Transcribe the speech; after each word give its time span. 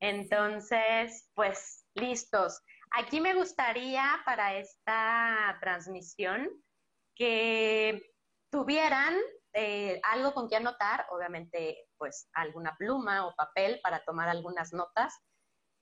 Entonces, 0.00 1.30
pues 1.34 1.86
listos. 1.94 2.60
Aquí 2.92 3.20
me 3.20 3.34
gustaría 3.34 4.20
para 4.24 4.56
esta 4.56 5.58
transmisión 5.60 6.48
que 7.14 8.02
tuvieran 8.50 9.14
eh, 9.52 10.00
algo 10.04 10.32
con 10.32 10.48
que 10.48 10.56
anotar, 10.56 11.06
obviamente, 11.10 11.88
pues 11.98 12.28
alguna 12.32 12.76
pluma 12.76 13.26
o 13.26 13.34
papel 13.34 13.80
para 13.82 14.02
tomar 14.04 14.28
algunas 14.28 14.72
notas. 14.72 15.14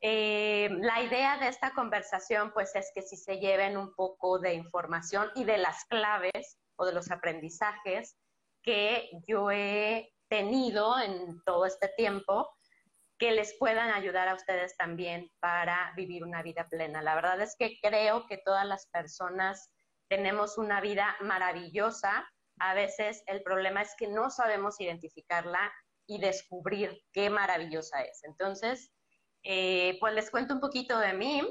Eh, 0.00 0.68
la 0.80 1.02
idea 1.02 1.38
de 1.38 1.48
esta 1.48 1.72
conversación, 1.72 2.52
pues, 2.52 2.74
es 2.74 2.90
que 2.94 3.02
si 3.02 3.16
se 3.16 3.38
lleven 3.38 3.76
un 3.76 3.94
poco 3.94 4.38
de 4.38 4.54
información 4.54 5.30
y 5.34 5.44
de 5.44 5.58
las 5.58 5.84
claves 5.86 6.58
o 6.76 6.86
de 6.86 6.92
los 6.92 7.10
aprendizajes 7.10 8.16
que 8.62 9.10
yo 9.26 9.50
he 9.50 10.12
tenido 10.28 10.98
en 10.98 11.42
todo 11.44 11.66
este 11.66 11.88
tiempo, 11.96 12.57
que 13.18 13.32
les 13.32 13.56
puedan 13.58 13.90
ayudar 13.90 14.28
a 14.28 14.34
ustedes 14.34 14.76
también 14.76 15.30
para 15.40 15.92
vivir 15.96 16.22
una 16.22 16.42
vida 16.42 16.68
plena. 16.68 17.02
La 17.02 17.16
verdad 17.16 17.40
es 17.40 17.56
que 17.58 17.78
creo 17.82 18.26
que 18.26 18.38
todas 18.38 18.64
las 18.64 18.86
personas 18.88 19.70
tenemos 20.08 20.56
una 20.56 20.80
vida 20.80 21.16
maravillosa. 21.20 22.28
A 22.60 22.74
veces 22.74 23.22
el 23.26 23.42
problema 23.42 23.82
es 23.82 23.94
que 23.98 24.06
no 24.06 24.30
sabemos 24.30 24.80
identificarla 24.80 25.72
y 26.06 26.20
descubrir 26.20 26.96
qué 27.12 27.28
maravillosa 27.28 28.02
es. 28.02 28.22
Entonces, 28.24 28.92
eh, 29.42 29.96
pues 30.00 30.14
les 30.14 30.30
cuento 30.30 30.54
un 30.54 30.60
poquito 30.60 30.98
de 30.98 31.12
mí. 31.12 31.42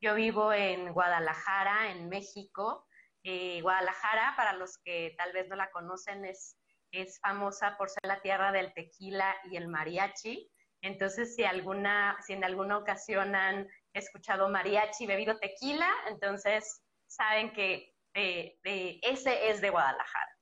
Yo 0.00 0.14
vivo 0.14 0.52
en 0.52 0.92
Guadalajara, 0.92 1.90
en 1.90 2.08
México. 2.08 2.86
Eh, 3.22 3.62
Guadalajara, 3.62 4.34
para 4.36 4.52
los 4.52 4.76
que 4.84 5.14
tal 5.16 5.32
vez 5.32 5.48
no 5.48 5.56
la 5.56 5.70
conocen, 5.70 6.26
es, 6.26 6.58
es 6.92 7.18
famosa 7.20 7.76
por 7.78 7.88
ser 7.88 8.02
la 8.04 8.20
tierra 8.20 8.52
del 8.52 8.74
tequila 8.74 9.34
y 9.50 9.56
el 9.56 9.68
mariachi. 9.68 10.50
Entonces, 10.84 11.34
si 11.34 11.44
alguna, 11.44 12.14
si 12.26 12.34
en 12.34 12.44
alguna 12.44 12.76
ocasión 12.76 13.34
han 13.34 13.66
escuchado 13.94 14.50
mariachi, 14.50 15.06
bebido 15.06 15.38
tequila, 15.38 15.90
entonces 16.08 16.82
saben 17.06 17.54
que 17.54 17.94
eh, 18.12 18.58
ese 19.00 19.48
es 19.48 19.62
de 19.62 19.70
Guadalajara. 19.70 20.38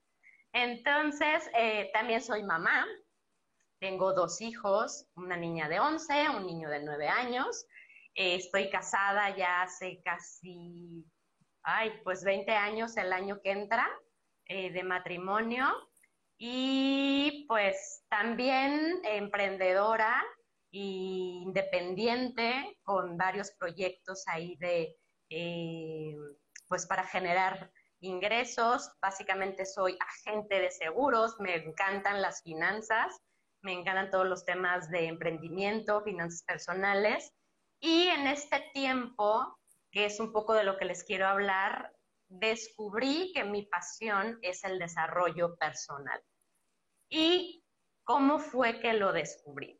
Entonces, 0.51 1.49
eh, 1.57 1.89
también 1.93 2.21
soy 2.21 2.43
mamá. 2.43 2.85
Tengo 3.79 4.13
dos 4.13 4.41
hijos, 4.41 5.07
una 5.15 5.37
niña 5.37 5.69
de 5.69 5.79
11, 5.79 6.29
un 6.35 6.45
niño 6.45 6.69
de 6.69 6.83
9 6.83 7.07
años. 7.07 7.65
Eh, 8.13 8.35
estoy 8.35 8.69
casada 8.69 9.33
ya 9.37 9.61
hace 9.61 10.01
casi, 10.03 11.05
ay, 11.63 12.01
pues 12.03 12.21
20 12.25 12.51
años 12.51 12.97
el 12.97 13.13
año 13.13 13.39
que 13.41 13.51
entra 13.51 13.89
de 14.45 14.83
matrimonio. 14.83 15.73
Y 16.37 17.45
pues 17.47 18.03
también 18.09 19.01
emprendedora 19.03 20.23
e 20.71 20.79
independiente 20.79 22.77
con 22.83 23.17
varios 23.17 23.51
proyectos 23.51 24.23
ahí 24.27 24.55
de, 24.57 24.97
eh, 25.29 26.15
pues 26.67 26.85
para 26.87 27.05
generar 27.05 27.71
ingresos. 27.99 28.91
Básicamente 29.01 29.65
soy 29.65 29.97
agente 29.99 30.59
de 30.59 30.71
seguros, 30.71 31.35
me 31.39 31.55
encantan 31.55 32.21
las 32.21 32.41
finanzas, 32.41 33.15
me 33.61 33.73
encantan 33.73 34.11
todos 34.11 34.27
los 34.27 34.45
temas 34.45 34.89
de 34.89 35.07
emprendimiento, 35.07 36.03
finanzas 36.03 36.43
personales. 36.43 37.31
Y 37.79 38.07
en 38.07 38.27
este 38.27 38.69
tiempo, 38.73 39.59
que 39.91 40.05
es 40.05 40.19
un 40.19 40.31
poco 40.31 40.53
de 40.53 40.63
lo 40.63 40.77
que 40.77 40.85
les 40.85 41.03
quiero 41.03 41.27
hablar, 41.27 41.93
descubrí 42.39 43.31
que 43.33 43.43
mi 43.43 43.65
pasión 43.65 44.39
es 44.41 44.63
el 44.63 44.79
desarrollo 44.79 45.55
personal. 45.57 46.21
¿Y 47.09 47.63
cómo 48.03 48.39
fue 48.39 48.79
que 48.79 48.93
lo 48.93 49.13
descubrí? 49.13 49.79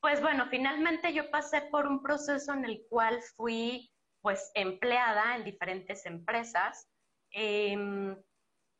Pues 0.00 0.20
bueno, 0.20 0.46
finalmente 0.50 1.12
yo 1.12 1.30
pasé 1.30 1.62
por 1.62 1.86
un 1.86 2.02
proceso 2.02 2.52
en 2.52 2.64
el 2.64 2.84
cual 2.88 3.22
fui 3.36 3.90
pues 4.20 4.50
empleada 4.54 5.36
en 5.36 5.44
diferentes 5.44 6.04
empresas. 6.06 6.88
Em, 7.30 8.16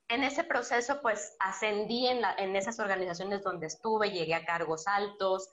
en 0.09 0.25
ese 0.25 0.45
proceso 0.45 1.01
pues 1.01 1.35
ascendí 1.41 2.09
en, 2.09 2.23
en 2.39 2.57
esas 2.57 2.79
organizaciones 2.79 3.43
donde 3.43 3.69
estuve, 3.69 4.11
llegué 4.11 4.35
a 4.35 4.45
cargos 4.45 4.87
altos 4.87 5.49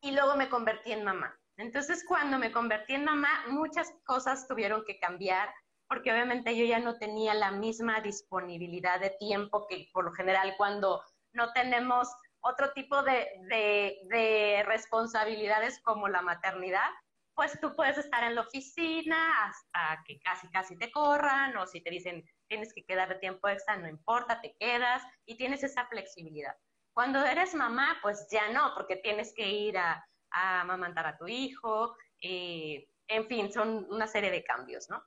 y 0.00 0.12
luego 0.12 0.36
me 0.36 0.48
convertí 0.48 0.92
en 0.92 1.04
mamá. 1.04 1.36
Entonces 1.56 2.04
cuando 2.06 2.38
me 2.38 2.52
convertí 2.52 2.94
en 2.94 3.04
mamá 3.04 3.46
muchas 3.48 3.92
cosas 4.04 4.46
tuvieron 4.46 4.84
que 4.86 4.98
cambiar 4.98 5.52
porque 5.90 6.12
obviamente 6.12 6.56
yo 6.56 6.64
ya 6.64 6.78
no 6.78 6.98
tenía 6.98 7.34
la 7.34 7.50
misma 7.50 8.00
disponibilidad 8.00 9.00
de 9.00 9.10
tiempo 9.10 9.66
que 9.66 9.88
por 9.92 10.04
lo 10.04 10.12
general 10.12 10.54
cuando 10.56 11.02
no 11.32 11.52
tenemos 11.52 12.08
otro 12.42 12.72
tipo 12.72 13.02
de, 13.02 14.62
responsabilidades 14.66 15.80
como 15.82 16.06
la 16.06 16.22
maternidad, 16.22 16.88
pues 17.34 17.58
tú 17.60 17.74
puedes 17.74 17.98
estar 17.98 18.22
en 18.22 18.36
la 18.36 18.42
oficina 18.42 19.46
hasta 19.46 20.04
que 20.06 20.20
casi 20.20 20.48
casi 20.50 20.78
te 20.78 20.92
corran 20.92 21.56
o 21.56 21.66
si 21.66 21.80
te 21.80 21.90
dicen 21.90 22.24
tienes 22.46 22.72
que 22.72 22.84
quedar 22.84 23.08
de 23.08 23.16
tiempo 23.16 23.48
extra, 23.48 23.76
no 23.76 23.88
importa, 23.88 24.40
te 24.40 24.54
quedas 24.60 25.02
y 25.26 25.36
tienes 25.36 25.64
esa 25.64 25.86
flexibilidad. 25.88 26.54
Cuando 26.94 27.24
eres 27.24 27.52
mamá, 27.52 27.98
pues 28.00 28.28
ya 28.30 28.48
no, 28.52 28.74
porque 28.76 28.96
tienes 28.96 29.34
que 29.34 29.48
ir 29.48 29.76
a, 29.76 30.06
a 30.30 30.60
amamantar 30.60 31.06
a 31.08 31.18
tu 31.18 31.26
hijo, 31.26 31.96
eh, 32.22 32.88
en 33.08 33.26
fin, 33.26 33.52
son 33.52 33.88
una 33.90 34.06
serie 34.06 34.30
de 34.30 34.44
cambios, 34.44 34.88
¿no? 34.88 35.02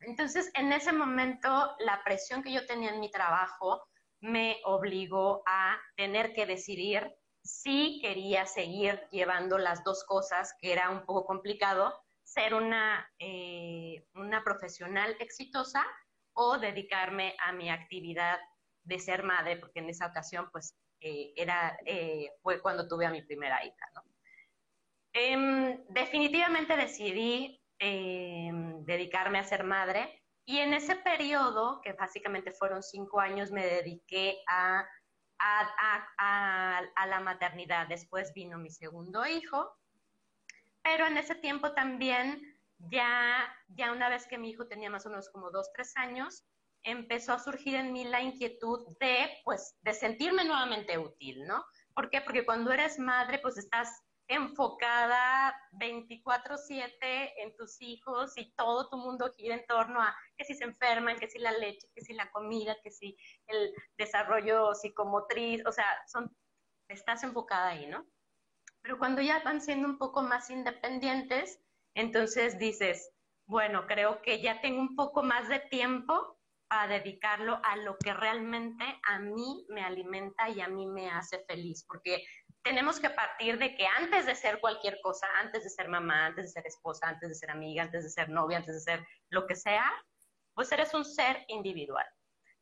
Entonces, 0.00 0.50
en 0.54 0.72
ese 0.72 0.92
momento, 0.92 1.76
la 1.80 2.02
presión 2.04 2.42
que 2.42 2.52
yo 2.52 2.66
tenía 2.66 2.90
en 2.90 3.00
mi 3.00 3.10
trabajo 3.10 3.82
me 4.20 4.58
obligó 4.64 5.42
a 5.46 5.78
tener 5.96 6.32
que 6.32 6.46
decidir 6.46 7.10
si 7.42 8.00
quería 8.00 8.46
seguir 8.46 9.00
llevando 9.10 9.58
las 9.58 9.82
dos 9.84 10.04
cosas, 10.04 10.54
que 10.60 10.72
era 10.72 10.90
un 10.90 11.04
poco 11.04 11.24
complicado, 11.24 11.94
ser 12.22 12.54
una, 12.54 13.10
eh, 13.18 14.06
una 14.14 14.44
profesional 14.44 15.16
exitosa 15.20 15.84
o 16.34 16.58
dedicarme 16.58 17.34
a 17.44 17.52
mi 17.52 17.70
actividad 17.70 18.38
de 18.84 18.98
ser 18.98 19.22
madre, 19.22 19.56
porque 19.56 19.80
en 19.80 19.90
esa 19.90 20.06
ocasión 20.06 20.48
pues 20.52 20.76
eh, 21.00 21.32
era, 21.36 21.78
eh, 21.86 22.30
fue 22.42 22.60
cuando 22.60 22.86
tuve 22.86 23.06
a 23.06 23.10
mi 23.10 23.22
primera 23.22 23.64
hija. 23.64 23.86
Em, 25.12 25.84
definitivamente 25.88 26.76
decidí 26.76 27.59
em, 27.80 28.84
dedicarme 28.84 29.38
a 29.38 29.44
ser 29.44 29.64
madre 29.64 30.22
y 30.44 30.58
en 30.58 30.74
ese 30.74 30.96
periodo, 30.96 31.80
que 31.80 31.92
básicamente 31.92 32.52
fueron 32.52 32.82
cinco 32.82 33.20
años, 33.20 33.50
me 33.50 33.64
dediqué 33.64 34.42
a, 34.48 34.86
a, 35.38 37.06
la 37.06 37.20
maternidad. 37.20 37.86
Después 37.88 38.32
vino 38.34 38.58
mi 38.58 38.70
segundo 38.70 39.26
hijo, 39.26 39.72
pero 40.82 41.06
en 41.06 41.16
ese 41.18 41.34
tiempo 41.36 41.72
también, 41.72 42.42
ya, 42.78 43.48
ya 43.68 43.92
una 43.92 44.08
vez 44.08 44.26
que 44.26 44.38
mi 44.38 44.50
hijo 44.50 44.66
tenía 44.66 44.90
más 44.90 45.06
o 45.06 45.10
menos 45.10 45.30
como 45.30 45.50
dos, 45.50 45.70
tres 45.72 45.96
años, 45.96 46.44
empezó 46.82 47.32
a 47.34 47.38
surgir 47.38 47.76
en 47.76 47.92
mí 47.92 48.04
la 48.04 48.20
inquietud 48.20 48.96
de, 48.98 49.30
pues, 49.44 49.78
de 49.82 49.92
sentirme 49.92 50.44
nuevamente 50.44 50.98
útil, 50.98 51.46
¿no? 51.46 51.64
¿Por 51.94 52.10
qué? 52.10 52.22
Porque 52.22 52.44
cuando 52.44 52.72
eres 52.72 52.98
madre, 52.98 53.38
pues 53.38 53.58
estás 53.58 54.02
enfocada 54.30 55.54
24/7 55.72 57.42
en 57.42 57.54
tus 57.56 57.80
hijos 57.80 58.32
y 58.36 58.52
todo 58.52 58.88
tu 58.88 58.96
mundo 58.96 59.32
gira 59.36 59.56
en 59.56 59.66
torno 59.66 60.00
a 60.00 60.16
que 60.36 60.44
si 60.44 60.54
se 60.54 60.64
enferman, 60.64 61.18
que 61.18 61.28
si 61.28 61.40
la 61.40 61.50
leche, 61.50 61.88
que 61.94 62.02
si 62.02 62.14
la 62.14 62.30
comida, 62.30 62.76
que 62.82 62.92
si 62.92 63.16
el 63.48 63.74
desarrollo 63.98 64.72
psicomotriz, 64.74 65.66
o 65.66 65.72
sea, 65.72 65.84
son, 66.06 66.34
estás 66.88 67.24
enfocada 67.24 67.70
ahí, 67.70 67.88
¿no? 67.88 68.06
Pero 68.82 68.98
cuando 68.98 69.20
ya 69.20 69.42
van 69.42 69.60
siendo 69.60 69.88
un 69.88 69.98
poco 69.98 70.22
más 70.22 70.48
independientes, 70.48 71.60
entonces 71.94 72.56
dices, 72.58 73.10
bueno, 73.46 73.88
creo 73.88 74.22
que 74.22 74.40
ya 74.40 74.60
tengo 74.60 74.80
un 74.80 74.94
poco 74.94 75.24
más 75.24 75.48
de 75.48 75.58
tiempo 75.58 76.38
para 76.68 77.00
dedicarlo 77.00 77.60
a 77.64 77.76
lo 77.78 77.98
que 77.98 78.14
realmente 78.14 78.84
a 79.02 79.18
mí 79.18 79.66
me 79.70 79.82
alimenta 79.82 80.48
y 80.50 80.60
a 80.60 80.68
mí 80.68 80.86
me 80.86 81.10
hace 81.10 81.44
feliz, 81.46 81.84
porque 81.84 82.22
tenemos 82.62 83.00
que 83.00 83.10
partir 83.10 83.58
de 83.58 83.74
que 83.74 83.86
antes 83.86 84.26
de 84.26 84.34
ser 84.34 84.60
cualquier 84.60 85.00
cosa, 85.00 85.26
antes 85.38 85.64
de 85.64 85.70
ser 85.70 85.88
mamá, 85.88 86.26
antes 86.26 86.46
de 86.46 86.50
ser 86.50 86.66
esposa, 86.66 87.08
antes 87.08 87.28
de 87.28 87.34
ser 87.34 87.50
amiga, 87.50 87.82
antes 87.82 88.04
de 88.04 88.10
ser 88.10 88.28
novia, 88.28 88.58
antes 88.58 88.74
de 88.74 88.80
ser 88.80 89.06
lo 89.30 89.46
que 89.46 89.56
sea, 89.56 89.90
pues 90.54 90.70
eres 90.72 90.92
un 90.94 91.04
ser 91.04 91.44
individual. 91.48 92.06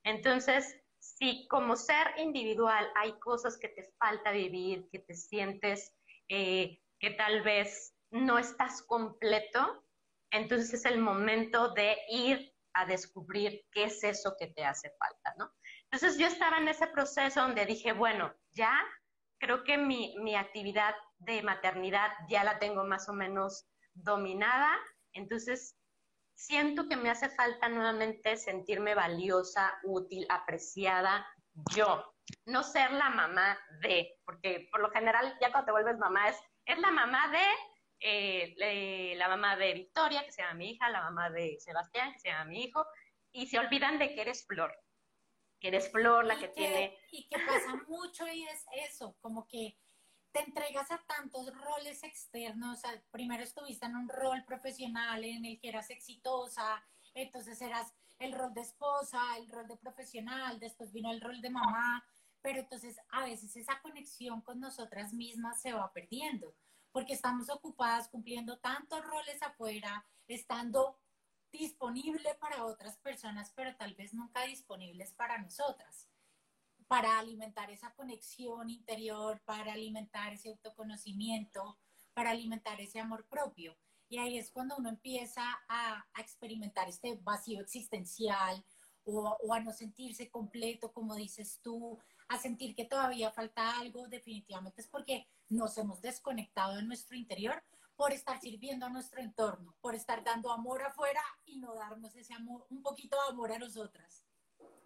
Entonces, 0.05 0.77
si 0.99 1.47
como 1.49 1.77
ser 1.77 2.15
individual 2.19 2.91
hay 2.97 3.19
cosas 3.19 3.59
que 3.59 3.69
te 3.69 3.93
falta 3.99 4.31
vivir, 4.31 4.89
que 4.91 5.01
te 5.01 5.15
sientes 5.15 5.93
eh, 6.29 6.81
que 6.99 7.11
tal 7.11 7.43
vez 7.43 7.95
no 8.11 8.39
estás 8.39 8.83
completo, 8.83 9.85
entonces 10.31 10.75
es 10.75 10.85
el 10.85 10.99
momento 10.99 11.73
de 11.75 11.97
ir 12.09 12.55
a 12.75 12.87
descubrir 12.87 13.65
qué 13.73 13.85
es 13.85 14.05
eso 14.05 14.37
que 14.39 14.49
te 14.49 14.65
hace 14.65 14.91
falta, 14.99 15.35
¿no? 15.39 15.53
Entonces 15.91 16.19
yo 16.19 16.27
estaba 16.27 16.59
en 16.59 16.69
ese 16.69 16.87
proceso 16.89 17.41
donde 17.41 17.65
dije, 17.67 17.93
bueno, 17.93 18.35
ya 18.53 18.85
creo 19.39 19.65
que 19.65 19.79
mi, 19.79 20.17
mi 20.19 20.35
actividad 20.35 20.95
de 21.19 21.43
maternidad 21.43 22.11
ya 22.29 22.45
la 22.45 22.59
tengo 22.59 22.85
más 22.85 23.09
o 23.09 23.13
menos 23.13 23.69
dominada, 23.95 24.79
entonces 25.13 25.77
siento 26.35 26.89
que 26.89 26.97
me 26.97 27.11
hace 27.11 27.29
falta 27.31 27.69
nuevamente 27.69 28.37
sentirme 28.37 28.95
valiosa, 28.95 29.79
útil, 29.83 30.27
apreciada 30.29 31.27
yo, 31.75 32.05
no 32.47 32.63
ser 32.63 32.93
la 32.93 33.11
mamá 33.11 33.59
de, 33.81 34.17
porque 34.25 34.69
por 34.71 34.81
lo 34.81 34.91
general 34.91 35.37
ya 35.41 35.51
cuando 35.51 35.67
te 35.67 35.73
vuelves 35.73 35.99
mamá 35.99 36.29
es, 36.29 36.37
es 36.67 36.79
la 36.79 36.91
mamá 36.91 37.29
de 37.29 37.45
eh, 38.01 39.15
la 39.17 39.29
mamá 39.29 39.57
de 39.57 39.75
Victoria, 39.75 40.25
que 40.25 40.33
se 40.33 40.43
llama 40.43 40.55
mi 40.55 40.71
hija, 40.71 40.89
la 40.91 41.03
mamá 41.03 41.31
de 41.31 41.57
Sebastián, 41.59 42.13
que 42.13 42.21
se 42.21 42.29
llama 42.29 42.45
mi 42.45 42.65
hijo, 42.65 42.87
y 43.33 43.49
se 43.49 43.59
olvidan 43.59 43.99
de 43.99 44.15
que 44.15 44.21
eres 44.21 44.47
Flor, 44.47 44.73
que 45.59 45.69
eres 45.69 45.91
Flor 45.91 46.25
la 46.25 46.39
que, 46.39 46.49
tiene... 46.49 46.97
Y 47.11 47.27
que 47.27 47.37
pasa 47.39 47.83
mucho 47.89 48.27
y 48.29 48.45
es 48.45 48.65
eso, 48.89 49.17
como 49.21 49.47
que 49.47 49.77
te 50.33 50.41
entregas 50.41 50.91
a 50.91 51.03
tantos 51.07 51.53
roles 51.55 52.03
externos, 52.05 52.83
primero 53.11 53.43
estuviste 53.43 53.87
en 53.87 53.97
un 53.97 54.09
rol 54.09 54.45
profesional 54.45 55.25
en 55.25 55.45
el 55.45 55.59
que 55.59 55.71
eras 55.71 55.91
exitosa, 55.91 56.85
entonces 57.15 57.61
eras 57.63 57.95
el 58.19 58.33
rol 58.33 58.53
de 58.53 58.61
esposa, 58.61 59.21
el 59.39 59.49
rol 59.49 59.67
de 59.67 59.77
profesional, 59.77 60.59
después 60.59 60.93
vino 60.93 61.11
el 61.11 61.21
rol 61.21 61.41
de 61.41 61.51
mamá, 61.51 62.05
pero 62.43 62.61
entonces 62.61 62.99
a 63.11 63.25
veces 63.25 63.57
esa 63.57 63.81
conexión 63.81 64.43
con 64.43 64.61
nosotras 64.61 65.13
mismas 65.13 65.61
se 65.61 65.73
va 65.73 65.93
perdiendo, 65.93 66.55
porque 66.93 67.15
estamos 67.15 67.49
ocupadas 67.51 68.09
cumpliendo 68.09 68.59
tantos 68.59 69.05
roles 69.05 69.43
afuera, 69.43 70.05
estando 70.27 70.99
disponible 71.53 72.35
para 72.41 72.65
otras 72.65 72.99
personas, 72.99 73.53
pero 73.55 73.75
tal 73.77 73.95
vez 73.95 74.15
nunca 74.15 74.43
disponibles 74.45 75.13
para 75.13 75.39
nosotras, 75.39 76.09
para 76.87 77.19
alimentar 77.19 77.71
esa 77.71 77.93
conexión 77.95 78.71
interior, 78.71 79.41
para 79.45 79.73
alimentar 79.73 80.33
ese 80.33 80.51
autoconocimiento, 80.51 81.79
para 82.15 82.31
alimentar 82.31 82.81
ese 82.81 83.01
amor 83.01 83.27
propio. 83.29 83.77
Y 84.09 84.19
ahí 84.19 84.39
es 84.39 84.51
cuando 84.51 84.77
uno 84.77 84.89
empieza 84.89 85.43
a, 85.69 86.05
experimentar 86.19 86.89
este 86.89 87.17
vacío 87.23 87.61
existencial 87.61 88.65
o, 89.05 89.37
o, 89.43 89.55
a 89.55 89.61
no 89.61 89.73
sentirse 89.73 90.31
completo, 90.31 90.93
como 90.93 91.15
dices 91.15 91.61
tú, 91.63 91.99
a 92.29 92.39
sentir 92.39 92.75
que 92.75 92.85
todavía 92.85 93.31
falta 93.31 93.79
algo, 93.79 94.09
definitivamente 94.09 94.81
es 94.81 94.89
porque 94.89 95.27
nos 95.49 95.77
hemos 95.79 96.01
desconectado 96.01 96.77
de 96.77 96.83
nuestro 96.83 97.17
interior 97.17 97.63
por 97.99 98.13
estar 98.13 98.39
sirviendo 98.41 98.87
a 98.87 98.91
nuestro 98.91 99.21
entorno, 99.21 99.75
por 99.81 99.97
estar 99.97 100.23
dando 100.23 100.53
amor 100.53 100.85
afuera 100.85 101.21
y 101.45 101.59
no 101.59 101.75
darnos 101.75 102.15
ese 102.15 102.33
amor, 102.33 102.65
un 102.71 102.81
poquito 102.81 103.17
de 103.17 103.33
amor 103.33 103.51
a 103.51 103.59
nosotras. 103.59 104.25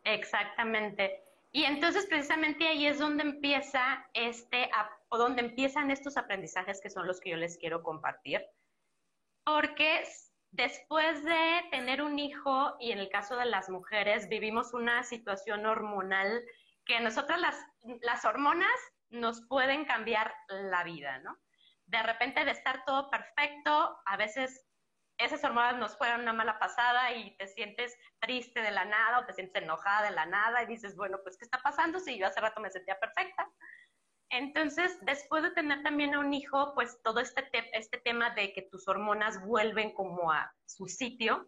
Exactamente. 0.03 1.23
Y 1.53 1.64
entonces 1.64 2.06
precisamente 2.06 2.67
ahí 2.67 2.87
es 2.87 2.99
donde 2.99 3.23
empieza 3.23 4.09
este, 4.14 4.70
o 5.11 5.19
donde 5.19 5.43
empiezan 5.43 5.91
estos 5.91 6.17
aprendizajes 6.17 6.81
que 6.81 6.88
son 6.88 7.06
los 7.06 7.20
que 7.20 7.29
yo 7.29 7.37
les 7.37 7.59
quiero 7.59 7.82
compartir. 7.82 8.43
Porque 9.44 10.05
después 10.50 11.23
de 11.23 11.69
tener 11.70 12.00
un 12.00 12.19
hijo, 12.19 12.76
y 12.81 12.93
en 12.93 12.99
el 12.99 13.11
caso 13.11 13.37
de 13.37 13.44
las 13.44 13.69
mujeres, 13.69 14.31
vivimos 14.31 14.73
una 14.73 15.03
situación 15.03 15.67
hormonal 15.67 16.43
que 16.87 16.99
nosotras 17.00 17.38
las, 17.38 17.56
las 18.00 18.25
hormonas 18.25 18.81
nos 19.11 19.43
pueden 19.43 19.85
cambiar 19.85 20.32
la 20.49 20.82
vida, 20.82 21.19
¿no? 21.19 21.37
De 21.93 22.03
repente 22.03 22.43
de 22.47 22.53
estar 22.53 22.87
todo 22.87 23.11
perfecto, 23.11 23.99
a 24.06 24.17
veces 24.17 24.67
esas 25.19 25.44
hormonas 25.44 25.77
nos 25.77 25.97
fueron 25.99 26.23
una 26.23 26.33
mala 26.33 26.59
pasada 26.59 27.12
y 27.12 27.37
te 27.37 27.47
sientes 27.47 27.94
triste 28.19 28.62
de 28.62 28.71
la 28.71 28.87
nada 28.87 29.19
o 29.19 29.27
te 29.27 29.35
sientes 29.35 29.62
enojada 29.62 30.09
de 30.09 30.15
la 30.15 30.25
nada 30.25 30.62
y 30.62 30.67
dices, 30.67 30.97
bueno, 30.97 31.19
pues 31.23 31.37
¿qué 31.37 31.44
está 31.44 31.61
pasando 31.62 32.00
si 32.00 32.19
yo 32.19 32.27
hace 32.27 32.41
rato 32.41 32.62
me 32.62 32.71
sentía 32.71 32.99
perfecta? 32.99 33.47
Entonces, 34.31 34.99
después 35.03 35.43
de 35.43 35.50
tener 35.50 35.83
también 35.83 36.15
a 36.15 36.21
un 36.21 36.33
hijo, 36.33 36.73
pues 36.75 36.99
todo 37.03 37.21
este, 37.21 37.47
este 37.75 37.99
tema 37.99 38.31
de 38.31 38.55
que 38.55 38.62
tus 38.62 38.89
hormonas 38.89 39.44
vuelven 39.44 39.93
como 39.93 40.33
a 40.33 40.50
su 40.65 40.87
sitio, 40.87 41.47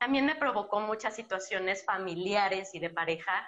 también 0.00 0.24
me 0.24 0.36
provocó 0.36 0.80
muchas 0.80 1.14
situaciones 1.14 1.84
familiares 1.84 2.74
y 2.74 2.78
de 2.78 2.88
pareja, 2.88 3.46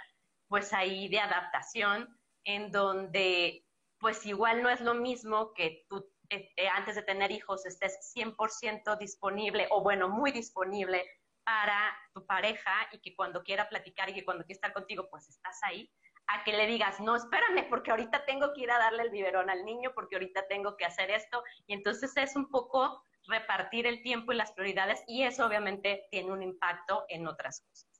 pues 0.48 0.74
ahí 0.74 1.08
de 1.08 1.20
adaptación, 1.20 2.20
en 2.44 2.70
donde 2.70 3.65
pues 4.06 4.24
igual 4.24 4.62
no 4.62 4.70
es 4.70 4.80
lo 4.80 4.94
mismo 4.94 5.52
que 5.52 5.84
tú 5.88 6.08
eh, 6.30 6.52
eh, 6.56 6.68
antes 6.68 6.94
de 6.94 7.02
tener 7.02 7.32
hijos 7.32 7.66
estés 7.66 8.14
100% 8.14 8.96
disponible 8.98 9.66
o 9.72 9.82
bueno, 9.82 10.08
muy 10.08 10.30
disponible 10.30 11.04
para 11.42 11.92
tu 12.14 12.24
pareja 12.24 12.70
y 12.92 13.00
que 13.00 13.16
cuando 13.16 13.42
quiera 13.42 13.68
platicar 13.68 14.08
y 14.08 14.14
que 14.14 14.24
cuando 14.24 14.44
quiera 14.44 14.58
estar 14.58 14.72
contigo, 14.72 15.08
pues 15.10 15.28
estás 15.28 15.58
ahí, 15.64 15.92
a 16.28 16.44
que 16.44 16.52
le 16.52 16.68
digas, 16.68 17.00
no, 17.00 17.16
espérame, 17.16 17.68
porque 17.68 17.90
ahorita 17.90 18.24
tengo 18.26 18.52
que 18.52 18.60
ir 18.60 18.70
a 18.70 18.78
darle 18.78 19.02
el 19.02 19.10
biberón 19.10 19.50
al 19.50 19.64
niño, 19.64 19.90
porque 19.92 20.14
ahorita 20.14 20.46
tengo 20.46 20.76
que 20.76 20.84
hacer 20.84 21.10
esto. 21.10 21.42
Y 21.66 21.74
entonces 21.74 22.16
es 22.16 22.36
un 22.36 22.48
poco 22.48 23.02
repartir 23.26 23.88
el 23.88 24.04
tiempo 24.04 24.30
y 24.30 24.36
las 24.36 24.52
prioridades 24.52 25.02
y 25.08 25.24
eso 25.24 25.44
obviamente 25.44 26.06
tiene 26.12 26.30
un 26.30 26.44
impacto 26.44 27.06
en 27.08 27.26
otras 27.26 27.60
cosas. 27.68 27.90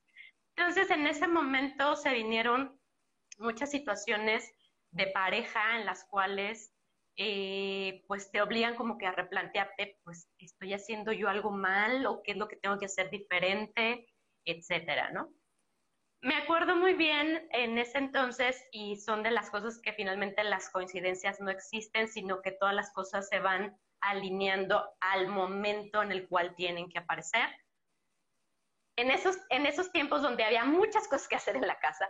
Entonces 0.55 0.89
en 0.89 1.05
ese 1.05 1.27
momento 1.27 1.97
se 1.97 2.11
vinieron 2.11 2.79
muchas 3.39 3.69
situaciones 3.69 4.53
de 4.97 5.07
pareja 5.07 5.77
en 5.77 5.85
las 5.85 6.03
cuales 6.05 6.73
eh, 7.15 8.03
pues 8.07 8.31
te 8.31 8.41
obligan 8.41 8.75
como 8.75 8.97
que 8.97 9.07
a 9.07 9.11
replantearte, 9.11 9.99
pues 10.03 10.29
estoy 10.39 10.73
haciendo 10.73 11.11
yo 11.11 11.29
algo 11.29 11.51
mal 11.51 12.05
o 12.05 12.21
qué 12.23 12.31
es 12.31 12.37
lo 12.37 12.47
que 12.47 12.57
tengo 12.57 12.77
que 12.77 12.85
hacer 12.85 13.09
diferente, 13.09 14.07
etcétera, 14.45 15.11
¿no? 15.11 15.33
Me 16.21 16.35
acuerdo 16.35 16.75
muy 16.75 16.95
bien 16.95 17.47
en 17.51 17.77
ese 17.77 17.99
entonces 17.99 18.63
y 18.71 18.97
son 18.97 19.21
de 19.21 19.31
las 19.31 19.51
cosas 19.51 19.79
que 19.79 19.93
finalmente 19.93 20.43
las 20.43 20.69
coincidencias 20.71 21.39
no 21.39 21.51
existen, 21.51 22.07
sino 22.07 22.41
que 22.41 22.51
todas 22.51 22.73
las 22.73 22.91
cosas 22.91 23.29
se 23.29 23.39
van 23.39 23.79
alineando 24.01 24.83
al 24.99 25.27
momento 25.27 26.01
en 26.01 26.11
el 26.11 26.27
cual 26.27 26.55
tienen 26.55 26.89
que 26.89 26.99
aparecer. 26.99 27.47
En 28.95 29.11
esos, 29.11 29.37
en 29.49 29.67
esos 29.67 29.91
tiempos 29.91 30.23
donde 30.23 30.43
había 30.43 30.65
muchas 30.65 31.07
cosas 31.07 31.27
que 31.27 31.35
hacer 31.35 31.55
en 31.55 31.67
la 31.67 31.77
casa, 31.79 32.09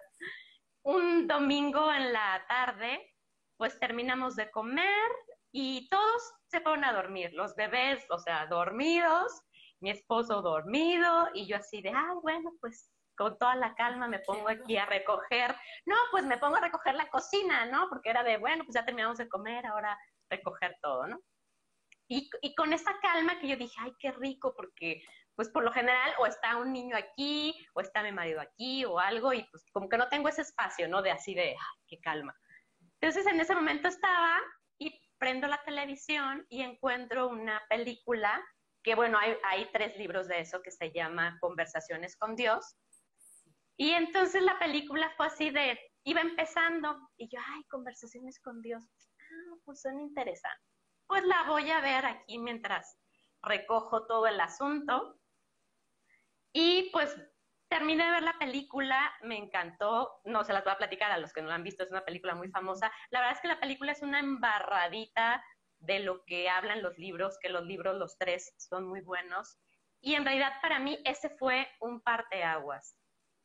un 0.88 1.28
domingo 1.28 1.92
en 1.92 2.14
la 2.14 2.46
tarde, 2.48 3.14
pues 3.58 3.78
terminamos 3.78 4.38
de 4.38 4.50
comer 4.52 5.12
y 5.52 5.90
todos 5.90 6.34
se 6.46 6.62
fueron 6.62 6.86
a 6.86 6.94
dormir, 6.94 7.34
los 7.34 7.56
bebés, 7.56 8.06
o 8.10 8.18
sea, 8.18 8.46
dormidos, 8.46 9.42
mi 9.82 9.90
esposo 9.90 10.42
dormido 10.42 11.28
y 11.34 11.46
yo 11.46 11.58
así 11.58 11.82
de, 11.82 11.90
ah, 11.90 12.14
bueno, 12.22 12.52
pues 12.62 12.90
con 13.18 13.38
toda 13.38 13.56
la 13.56 13.76
calma 13.76 14.08
me 14.08 14.20
pongo 14.20 14.48
aquí 14.48 14.78
a 14.78 14.86
recoger, 14.86 15.54
no, 15.86 15.96
pues 16.10 16.24
me 16.24 16.38
pongo 16.38 16.56
a 16.56 16.62
recoger 16.62 16.96
la 16.96 17.10
cocina, 17.10 17.66
¿no? 17.66 17.90
Porque 17.90 18.10
era 18.10 18.24
de, 18.24 18.38
bueno, 18.38 18.64
pues 18.64 18.76
ya 18.76 18.86
terminamos 18.86 19.18
de 19.18 19.28
comer, 19.28 19.66
ahora 19.66 20.00
recoger 20.30 20.78
todo, 20.82 21.06
¿no? 21.06 21.20
Y, 22.10 22.30
con 22.56 22.72
esa 22.72 22.98
calma 23.02 23.40
que 23.40 23.50
yo 23.50 23.58
dije, 23.58 23.76
ay, 23.80 23.94
qué 24.00 24.12
rico, 24.12 24.54
porque 24.56 25.02
pues 25.36 25.50
por 25.50 25.64
lo 25.64 25.72
general 25.72 26.14
o 26.20 26.26
está 26.26 26.58
un 26.58 26.72
niño 26.72 26.96
aquí 26.96 27.54
o 27.74 27.82
está 27.82 28.02
mi 28.02 28.12
marido 28.12 28.42
aquí 28.42 28.86
o 28.86 28.98
algo 28.98 29.34
y 29.34 29.44
pues 29.52 29.64
como 29.72 29.88
que 29.88 29.98
no 29.98 30.08
tengo 30.08 30.30
ese 30.30 30.42
espacio, 30.42 30.88
¿no? 30.88 31.02
De 31.02 31.12
así 31.12 31.36
de, 31.36 31.50
ay, 31.50 31.82
qué 31.88 32.00
calma. 32.00 32.36
Entonces 33.00 33.28
en 33.28 33.40
ese 33.40 33.54
momento 33.54 33.88
estaba 33.88 34.40
y 34.80 35.00
prendo 35.20 35.48
la 35.48 35.62
televisión 35.64 36.46
y 36.50 36.62
encuentro 36.62 37.28
una 37.28 37.62
película 37.70 38.44
que 38.84 38.96
bueno, 38.96 39.20
hay, 39.20 39.36
hay 39.44 39.70
tres 39.74 39.98
libros 39.98 40.28
de 40.28 40.40
eso 40.40 40.62
que 40.62 40.72
se 40.72 40.92
llama 40.92 41.38
Conversaciones 41.42 42.16
con 42.16 42.36
Dios. 42.36 42.78
Y 43.76 43.92
entonces 43.92 44.42
la 44.42 44.58
película 44.58 45.12
fue 45.18 45.28
así 45.28 45.50
de, 45.52 45.78
iba 46.04 46.22
empezando 46.22 46.98
y 47.18 47.28
yo, 47.28 47.40
ay, 47.46 47.64
Conversaciones 47.66 48.40
con 48.40 48.62
Dios, 48.62 48.84
ah, 49.20 49.56
pues 49.66 49.82
son 49.82 50.00
interesantes. 50.00 50.77
Pues 51.08 51.24
la 51.24 51.44
voy 51.44 51.72
a 51.72 51.82
ver 51.82 52.06
aquí 52.06 52.38
mientras 52.38 53.00
recojo 53.42 54.06
todo 54.06 54.28
el 54.28 54.40
asunto. 54.40 55.20
Y 56.54 56.90
pues 56.92 57.16
terminé 57.70 58.06
de 58.06 58.12
ver 58.12 58.24
la 58.24 58.38
película, 58.40 59.14
me 59.22 59.38
encantó, 59.38 60.22
no 60.26 60.44
se 60.44 60.54
las 60.54 60.64
voy 60.64 60.74
a 60.74 60.78
platicar 60.78 61.12
a 61.12 61.18
los 61.18 61.34
que 61.34 61.42
no 61.42 61.50
la 61.50 61.56
han 61.56 61.64
visto, 61.64 61.84
es 61.84 61.92
una 61.92 62.06
película 62.06 62.36
muy 62.36 62.50
famosa. 62.50 62.92
La 63.10 63.20
verdad 63.20 63.36
es 63.36 63.42
que 63.42 63.48
la 63.48 63.60
película 63.60 63.92
es 63.92 64.02
una 64.02 64.20
embarradita 64.20 65.44
de 65.80 66.00
lo 66.00 66.24
que 66.26 66.50
hablan 66.50 66.82
los 66.82 66.98
libros, 66.98 67.38
que 67.40 67.50
los 67.50 67.66
libros, 67.66 67.96
los 67.98 68.18
tres, 68.18 68.54
son 68.58 68.88
muy 68.88 69.02
buenos. 69.02 69.60
Y 70.02 70.16
en 70.16 70.26
realidad 70.26 70.54
para 70.62 70.80
mí 70.80 71.00
ese 71.06 71.30
fue 71.30 71.68
un 71.80 72.02
parteaguas, 72.02 72.98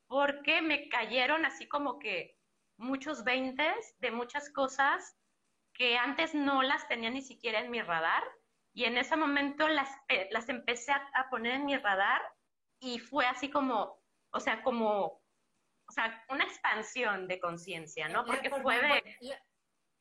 porque 0.07 0.63
me 0.63 0.89
cayeron 0.89 1.45
así 1.45 1.67
como 1.69 1.99
que 1.99 2.39
muchos 2.77 3.25
veintes 3.25 3.95
de 3.99 4.11
muchas 4.11 4.51
cosas 4.51 5.17
que 5.83 5.97
antes 5.97 6.33
no 6.33 6.63
las 6.63 6.87
tenía 6.87 7.11
ni 7.11 7.23
siquiera 7.23 7.59
en 7.59 7.69
mi 7.69 7.83
radar. 7.83 8.23
Y 8.73 8.85
en 8.85 8.97
ese 8.97 9.17
momento 9.17 9.67
las, 9.67 9.91
eh, 10.09 10.29
las 10.31 10.49
empecé 10.49 10.93
a 10.93 11.29
poner 11.29 11.55
en 11.57 11.67
mi 11.67 11.77
radar 11.77 12.23
y 12.79 13.01
fue 13.01 13.27
así 13.27 13.51
como, 13.51 14.01
o 14.31 14.39
sea, 14.39 14.63
como, 14.63 15.21
o 15.89 15.93
sea, 15.93 16.25
una 16.29 16.45
expansión 16.45 17.27
de 17.27 17.41
conciencia, 17.41 18.09
¿no? 18.09 18.25
Porque 18.25 18.49
fue 18.49 18.81
de... 18.81 19.03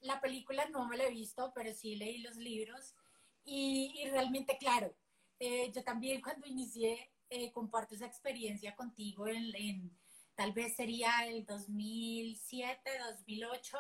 La, 0.01 0.21
película 0.21 0.65
no 0.69 0.88
me 0.88 0.97
la 0.97 1.05
he 1.05 1.09
visto, 1.09 1.51
pero 1.55 1.73
sí 1.73 1.95
leí 1.95 2.19
los 2.19 2.35
libros 2.35 2.95
y, 3.43 4.07
realmente, 4.11 4.59
claro, 4.59 4.95
eh, 5.39 5.71
yo 5.71 5.83
también 5.83 6.21
cuando 6.21 6.45
inicié 6.45 7.11
eh, 7.27 7.51
comparto 7.51 7.95
esa 7.95 8.05
experiencia 8.05 8.75
contigo 8.75 9.27
en, 9.27 9.97
tal 10.35 10.53
vez 10.53 10.75
sería 10.75 11.25
el 11.25 11.43
2007, 11.43 12.81
2008, 13.17 13.79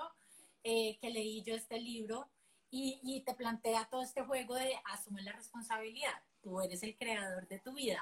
eh, 0.63 0.97
que 0.99 1.09
leí 1.09 1.43
yo 1.43 1.55
este 1.55 1.79
libro 1.79 2.29
y, 2.69 3.23
te 3.25 3.33
plantea 3.33 3.87
todo 3.89 4.01
este 4.01 4.23
juego 4.23 4.55
de 4.55 4.79
asume 4.85 5.21
la 5.23 5.33
responsabilidad. 5.33 6.23
Tú 6.41 6.61
eres 6.61 6.81
el 6.83 6.97
creador 6.97 7.47
de 7.47 7.59
tu 7.59 7.73
vida 7.73 8.01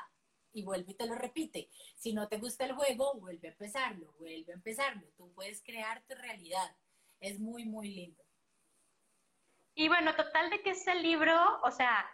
y 0.54 0.64
vuelve 0.64 0.92
y 0.92 0.96
te 0.96 1.08
lo 1.08 1.16
repite. 1.16 1.70
Si 1.96 2.14
no 2.14 2.28
te 2.28 2.38
gusta 2.38 2.66
el 2.66 2.74
juego, 2.74 3.16
vuelve 3.16 3.48
a 3.48 3.52
empezarlo, 3.52 4.14
vuelve 4.20 4.52
a 4.52 4.56
empezarlo. 4.56 5.08
Tú 5.18 5.34
puedes 5.34 5.64
crear 5.64 6.04
tu 6.08 6.16
realidad. 6.16 6.76
Es 7.20 7.40
muy, 7.40 7.66
muy 7.66 7.90
lindo. 7.90 8.24
Y 9.74 9.88
bueno, 9.88 10.16
total 10.16 10.50
de 10.50 10.62
que 10.62 10.72
ese 10.72 10.94
libro, 10.96 11.34
o 11.64 11.72
sea, 11.72 12.06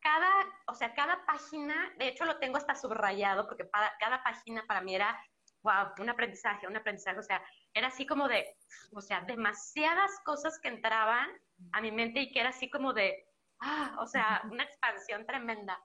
cada, 0.00 0.30
o 0.66 0.74
sea, 0.74 0.94
cada 0.94 1.24
página, 1.24 1.92
de 1.98 2.08
hecho 2.08 2.24
lo 2.24 2.38
tengo 2.38 2.58
hasta 2.58 2.74
subrayado, 2.74 3.46
porque 3.46 3.64
para, 3.64 3.92
cada 3.98 4.22
página 4.22 4.64
para 4.66 4.82
mí 4.82 4.94
era, 4.94 5.18
wow, 5.62 5.92
un 5.98 6.10
aprendizaje, 6.10 6.66
un 6.66 6.76
aprendizaje, 6.76 7.18
o 7.18 7.22
sea, 7.22 7.42
era 7.74 7.88
así 7.88 8.06
como 8.06 8.28
de, 8.28 8.56
o 8.92 9.00
sea, 9.00 9.22
demasiadas 9.22 10.10
cosas 10.24 10.58
que 10.60 10.68
entraban 10.68 11.30
a 11.72 11.80
mi 11.80 11.92
mente 11.92 12.20
y 12.20 12.32
que 12.32 12.40
era 12.40 12.50
así 12.50 12.68
como 12.70 12.92
de, 12.92 13.24
ah, 13.60 13.96
o 14.00 14.06
sea, 14.06 14.42
una 14.50 14.64
expansión 14.64 15.24
tremenda. 15.26 15.80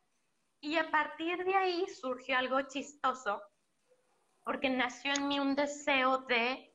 Y 0.60 0.78
a 0.78 0.90
partir 0.90 1.44
de 1.46 1.56
ahí 1.56 1.88
surgió 1.88 2.38
algo 2.38 2.62
chistoso, 2.64 3.42
porque 4.44 4.70
nació 4.70 5.14
en 5.14 5.28
mí 5.28 5.40
un 5.40 5.56
deseo 5.56 6.20
de, 6.20 6.74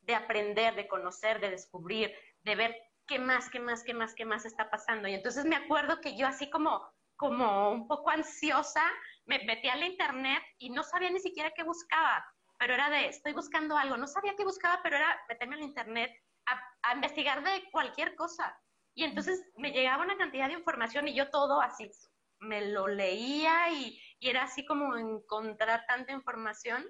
de 0.00 0.14
aprender, 0.14 0.74
de 0.74 0.88
conocer, 0.88 1.40
de 1.40 1.50
descubrir, 1.50 2.12
de 2.42 2.54
ver 2.56 2.76
qué 3.06 3.18
más, 3.18 3.48
qué 3.50 3.60
más, 3.60 3.84
qué 3.84 3.94
más, 3.94 4.14
qué 4.14 4.24
más 4.24 4.44
está 4.44 4.70
pasando. 4.70 5.06
Y 5.08 5.14
entonces 5.14 5.44
me 5.44 5.56
acuerdo 5.56 6.00
que 6.00 6.16
yo 6.16 6.26
así 6.26 6.50
como, 6.50 6.82
como 7.16 7.70
un 7.70 7.86
poco 7.86 8.10
ansiosa, 8.10 8.82
me 9.26 9.44
metí 9.44 9.68
a 9.68 9.76
la 9.76 9.86
internet 9.86 10.42
y 10.58 10.70
no 10.70 10.82
sabía 10.82 11.10
ni 11.10 11.20
siquiera 11.20 11.52
qué 11.54 11.62
buscaba, 11.62 12.24
pero 12.60 12.74
era 12.74 12.90
de, 12.90 13.06
estoy 13.06 13.32
buscando 13.32 13.74
algo, 13.78 13.96
no 13.96 14.06
sabía 14.06 14.36
qué 14.36 14.44
buscaba, 14.44 14.80
pero 14.82 14.96
era 14.96 15.18
meterme 15.30 15.54
a 15.54 15.58
la 15.60 15.64
internet 15.64 16.12
a, 16.44 16.94
investigar 16.94 17.42
de 17.42 17.70
cualquier 17.70 18.14
cosa. 18.16 18.54
Y 18.94 19.04
entonces 19.04 19.42
me 19.56 19.72
llegaba 19.72 20.04
una 20.04 20.18
cantidad 20.18 20.46
de 20.46 20.54
información 20.54 21.08
y 21.08 21.14
yo 21.14 21.30
todo 21.30 21.62
así, 21.62 21.90
me 22.38 22.68
lo 22.68 22.86
leía 22.86 23.70
y, 23.70 23.98
y 24.18 24.28
era 24.28 24.42
así 24.42 24.66
como 24.66 24.94
encontrar 24.94 25.86
tanta 25.88 26.12
información. 26.12 26.84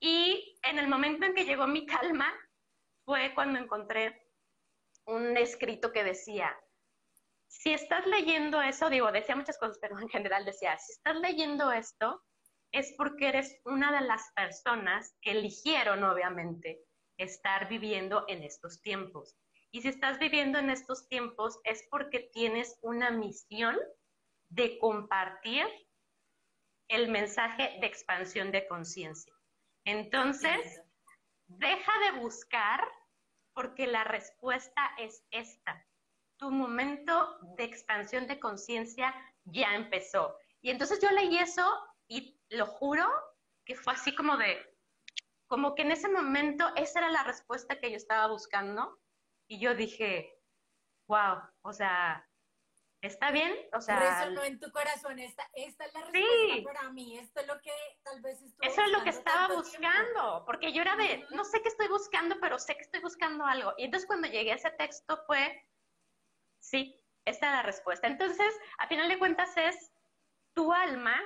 Y 0.00 0.58
en 0.62 0.78
el 0.78 0.88
momento 0.88 1.24
en 1.24 1.34
que 1.34 1.46
llegó 1.46 1.66
mi 1.66 1.86
calma 1.86 2.30
fue 3.06 3.32
cuando 3.34 3.58
encontré 3.58 4.28
un 5.06 5.34
escrito 5.38 5.92
que 5.92 6.04
decía, 6.04 6.54
si 7.48 7.72
estás 7.72 8.04
leyendo 8.06 8.60
eso, 8.60 8.90
digo, 8.90 9.10
decía 9.12 9.34
muchas 9.34 9.56
cosas, 9.56 9.78
pero 9.80 9.98
en 9.98 10.10
general 10.10 10.44
decía, 10.44 10.76
si 10.76 10.92
estás 10.92 11.16
leyendo 11.16 11.72
esto, 11.72 12.22
es 12.74 12.92
porque 12.96 13.28
eres 13.28 13.60
una 13.64 13.92
de 13.92 14.04
las 14.04 14.32
personas 14.32 15.16
que 15.22 15.30
eligieron, 15.30 16.02
obviamente, 16.02 16.82
estar 17.16 17.68
viviendo 17.68 18.24
en 18.26 18.42
estos 18.42 18.82
tiempos. 18.82 19.36
Y 19.70 19.82
si 19.82 19.88
estás 19.88 20.18
viviendo 20.18 20.58
en 20.58 20.70
estos 20.70 21.06
tiempos, 21.08 21.60
es 21.62 21.86
porque 21.88 22.30
tienes 22.32 22.76
una 22.82 23.12
misión 23.12 23.78
de 24.48 24.76
compartir 24.80 25.66
el 26.88 27.08
mensaje 27.08 27.78
de 27.80 27.86
expansión 27.86 28.50
de 28.50 28.66
conciencia. 28.66 29.32
Entonces, 29.84 30.82
deja 31.46 31.92
de 32.00 32.18
buscar 32.18 32.84
porque 33.52 33.86
la 33.86 34.02
respuesta 34.02 34.90
es 34.98 35.24
esta. 35.30 35.86
Tu 36.38 36.50
momento 36.50 37.38
de 37.56 37.62
expansión 37.62 38.26
de 38.26 38.40
conciencia 38.40 39.14
ya 39.44 39.76
empezó. 39.76 40.36
Y 40.60 40.70
entonces 40.70 40.98
yo 41.00 41.08
leí 41.12 41.38
eso 41.38 41.64
y 42.08 42.40
lo 42.54 42.66
juro 42.66 43.06
que 43.64 43.74
fue 43.74 43.92
así 43.92 44.14
como 44.14 44.36
de, 44.36 44.58
como 45.46 45.74
que 45.74 45.82
en 45.82 45.92
ese 45.92 46.08
momento 46.08 46.70
esa 46.76 47.00
era 47.00 47.10
la 47.10 47.24
respuesta 47.24 47.78
que 47.78 47.90
yo 47.90 47.96
estaba 47.96 48.26
buscando. 48.28 48.98
Y 49.46 49.60
yo 49.60 49.74
dije, 49.74 50.40
wow, 51.06 51.38
o 51.62 51.72
sea, 51.72 52.26
¿Está 53.04 53.30
bien? 53.30 53.54
O 53.74 53.82
sea. 53.82 54.30
no 54.30 54.42
en 54.42 54.58
tu 54.58 54.70
corazón. 54.72 55.18
Esta, 55.18 55.46
esta 55.52 55.84
es 55.84 55.92
la 55.92 56.00
respuesta 56.06 56.72
para 56.72 56.90
mí. 56.90 57.18
Esto 57.18 57.40
es 57.40 57.46
lo 57.46 57.60
que 57.60 57.70
tal 58.02 58.22
vez 58.22 58.40
Eso 58.62 58.80
es 58.80 58.90
lo 58.92 59.04
que 59.04 59.10
estaba 59.10 59.54
buscando. 59.54 60.42
Porque 60.46 60.72
yo 60.72 60.80
era 60.80 60.96
de, 60.96 61.26
no 61.30 61.44
sé 61.44 61.60
qué 61.60 61.68
estoy 61.68 61.88
buscando, 61.88 62.36
pero 62.40 62.58
sé 62.58 62.74
que 62.76 62.80
estoy 62.80 63.00
buscando 63.00 63.44
algo. 63.44 63.74
Y 63.76 63.84
entonces 63.84 64.06
cuando 64.06 64.26
llegué 64.26 64.52
a 64.52 64.54
ese 64.54 64.70
texto 64.70 65.22
fue, 65.26 65.68
sí, 66.60 66.98
esta 67.26 67.48
es 67.48 67.52
la 67.52 67.62
respuesta. 67.62 68.06
Entonces, 68.06 68.58
a 68.78 68.86
final 68.88 69.10
de 69.10 69.18
cuentas 69.18 69.54
es, 69.58 69.92
tu 70.54 70.72
alma 70.72 71.20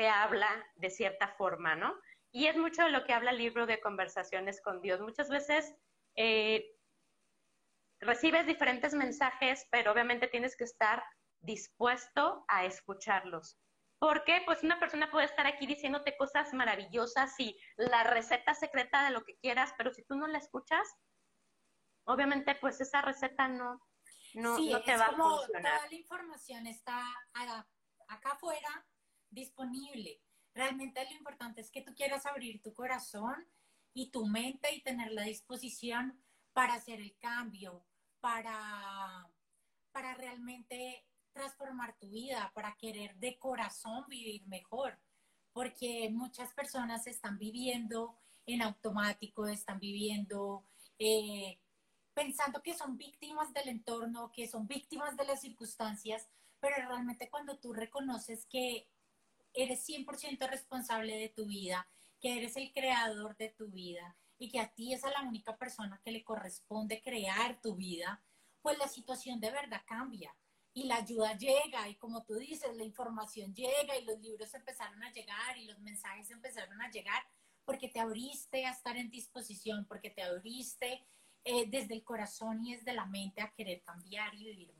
te 0.00 0.08
habla 0.08 0.48
de 0.76 0.88
cierta 0.88 1.28
forma, 1.28 1.76
¿no? 1.76 1.94
Y 2.32 2.46
es 2.46 2.56
mucho 2.56 2.84
de 2.84 2.90
lo 2.90 3.04
que 3.04 3.12
habla 3.12 3.32
el 3.32 3.36
libro 3.36 3.66
de 3.66 3.82
conversaciones 3.82 4.62
con 4.62 4.80
Dios. 4.80 4.98
Muchas 4.98 5.28
veces 5.28 5.74
eh, 6.16 6.74
recibes 8.00 8.46
diferentes 8.46 8.94
mensajes, 8.94 9.68
pero 9.70 9.92
obviamente 9.92 10.26
tienes 10.26 10.56
que 10.56 10.64
estar 10.64 11.04
dispuesto 11.40 12.46
a 12.48 12.64
escucharlos. 12.64 13.58
Porque 13.98 14.40
pues 14.46 14.62
una 14.62 14.80
persona 14.80 15.10
puede 15.10 15.26
estar 15.26 15.46
aquí 15.46 15.66
diciéndote 15.66 16.16
cosas 16.16 16.54
maravillosas 16.54 17.38
y 17.38 17.60
la 17.76 18.02
receta 18.02 18.54
secreta 18.54 19.04
de 19.04 19.10
lo 19.10 19.22
que 19.22 19.36
quieras, 19.36 19.74
pero 19.76 19.92
si 19.92 20.02
tú 20.04 20.14
no 20.16 20.26
la 20.28 20.38
escuchas, 20.38 20.88
obviamente 22.04 22.54
pues 22.54 22.80
esa 22.80 23.02
receta 23.02 23.48
no, 23.48 23.86
no, 24.32 24.56
te 24.56 24.96
va 24.96 25.08
a 25.08 25.12
funcionar. 25.14 25.76
Toda 25.76 25.88
la 25.90 25.94
información 25.94 26.66
está 26.68 27.04
acá 28.08 28.30
afuera 28.30 28.86
disponible. 29.30 30.20
Realmente 30.54 31.04
lo 31.04 31.12
importante 31.12 31.60
es 31.60 31.70
que 31.70 31.82
tú 31.82 31.94
quieras 31.94 32.26
abrir 32.26 32.60
tu 32.62 32.74
corazón 32.74 33.46
y 33.94 34.10
tu 34.10 34.26
mente 34.26 34.74
y 34.74 34.82
tener 34.82 35.12
la 35.12 35.22
disposición 35.22 36.20
para 36.52 36.74
hacer 36.74 37.00
el 37.00 37.16
cambio, 37.18 37.84
para, 38.20 39.28
para 39.92 40.14
realmente 40.14 41.06
transformar 41.32 41.96
tu 41.98 42.10
vida, 42.10 42.50
para 42.54 42.76
querer 42.76 43.14
de 43.16 43.38
corazón 43.38 44.04
vivir 44.08 44.46
mejor, 44.46 44.98
porque 45.52 46.10
muchas 46.10 46.52
personas 46.54 47.06
están 47.06 47.38
viviendo 47.38 48.18
en 48.46 48.62
automático, 48.62 49.46
están 49.46 49.78
viviendo 49.78 50.66
eh, 50.98 51.60
pensando 52.14 52.62
que 52.62 52.74
son 52.74 52.96
víctimas 52.96 53.52
del 53.52 53.68
entorno, 53.68 54.30
que 54.32 54.48
son 54.48 54.66
víctimas 54.66 55.16
de 55.16 55.24
las 55.24 55.40
circunstancias, 55.40 56.28
pero 56.60 56.76
realmente 56.76 57.30
cuando 57.30 57.58
tú 57.58 57.72
reconoces 57.72 58.44
que 58.46 58.88
eres 59.54 59.88
100% 59.88 60.48
responsable 60.48 61.16
de 61.16 61.28
tu 61.28 61.46
vida, 61.46 61.88
que 62.20 62.36
eres 62.36 62.56
el 62.56 62.72
creador 62.72 63.36
de 63.36 63.48
tu 63.50 63.68
vida, 63.68 64.16
y 64.40 64.50
que 64.50 64.58
a 64.58 64.72
ti 64.72 64.94
es 64.94 65.04
a 65.04 65.10
la 65.10 65.22
única 65.22 65.56
persona 65.56 66.00
que 66.02 66.10
le 66.10 66.24
corresponde 66.24 67.02
crear 67.02 67.60
tu 67.60 67.76
vida, 67.76 68.22
pues 68.62 68.78
la 68.78 68.88
situación 68.88 69.38
de 69.38 69.50
verdad 69.50 69.82
cambia 69.86 70.34
y 70.72 70.84
la 70.84 70.96
ayuda 70.96 71.36
llega 71.36 71.88
y 71.88 71.96
como 71.96 72.24
tú 72.24 72.36
dices, 72.36 72.74
la 72.76 72.84
información 72.84 73.54
llega 73.54 73.98
y 73.98 74.04
los 74.04 74.18
libros 74.20 74.52
empezaron 74.54 75.02
a 75.02 75.12
llegar 75.12 75.58
y 75.58 75.66
los 75.66 75.78
mensajes 75.80 76.30
empezaron 76.30 76.80
a 76.80 76.90
llegar 76.90 77.22
porque 77.66 77.88
te 77.88 78.00
abriste 78.00 78.64
a 78.64 78.70
estar 78.70 78.96
en 78.96 79.10
disposición, 79.10 79.84
porque 79.84 80.10
te 80.10 80.22
abriste 80.22 81.06
eh, 81.44 81.66
desde 81.68 81.94
el 81.94 82.02
corazón 82.02 82.64
y 82.64 82.74
desde 82.74 82.94
la 82.94 83.04
mente 83.04 83.42
a 83.42 83.52
querer 83.52 83.82
cambiar 83.82 84.34
y 84.34 84.44
vivir. 84.44 84.79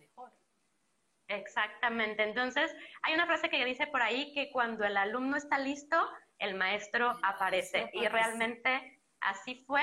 Exactamente. 1.30 2.22
Entonces, 2.22 2.74
hay 3.02 3.14
una 3.14 3.26
frase 3.26 3.48
que 3.48 3.64
dice 3.64 3.86
por 3.86 4.02
ahí 4.02 4.32
que 4.34 4.50
cuando 4.52 4.84
el 4.84 4.96
alumno 4.96 5.36
está 5.36 5.58
listo, 5.58 5.96
el 6.38 6.54
maestro, 6.54 7.16
aparece. 7.22 7.90
Y 7.92 8.06
realmente 8.08 9.00
Así 9.20 9.64
fue. 9.66 9.82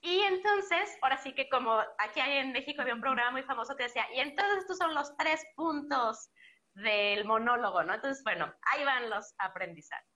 Y 0.00 0.20
entonces, 0.20 0.96
ahora 1.02 1.16
sí 1.18 1.34
que 1.34 1.48
como 1.48 1.80
aquí 1.98 2.20
en 2.20 2.52
México 2.52 2.82
había 2.82 2.94
un 2.94 3.00
programa 3.00 3.32
muy 3.32 3.42
famoso 3.42 3.76
que 3.76 3.84
decía, 3.84 4.06
y 4.14 4.20
entonces 4.20 4.58
estos 4.58 4.78
son 4.78 4.94
los 4.94 5.16
tres 5.16 5.44
puntos 5.56 6.30
del 6.74 7.24
monólogo, 7.24 7.82
¿no? 7.82 7.94
Entonces, 7.94 8.22
bueno, 8.22 8.52
ahí 8.62 8.84
van 8.84 9.08
los 9.08 9.34
aprendizajes. 9.38 10.06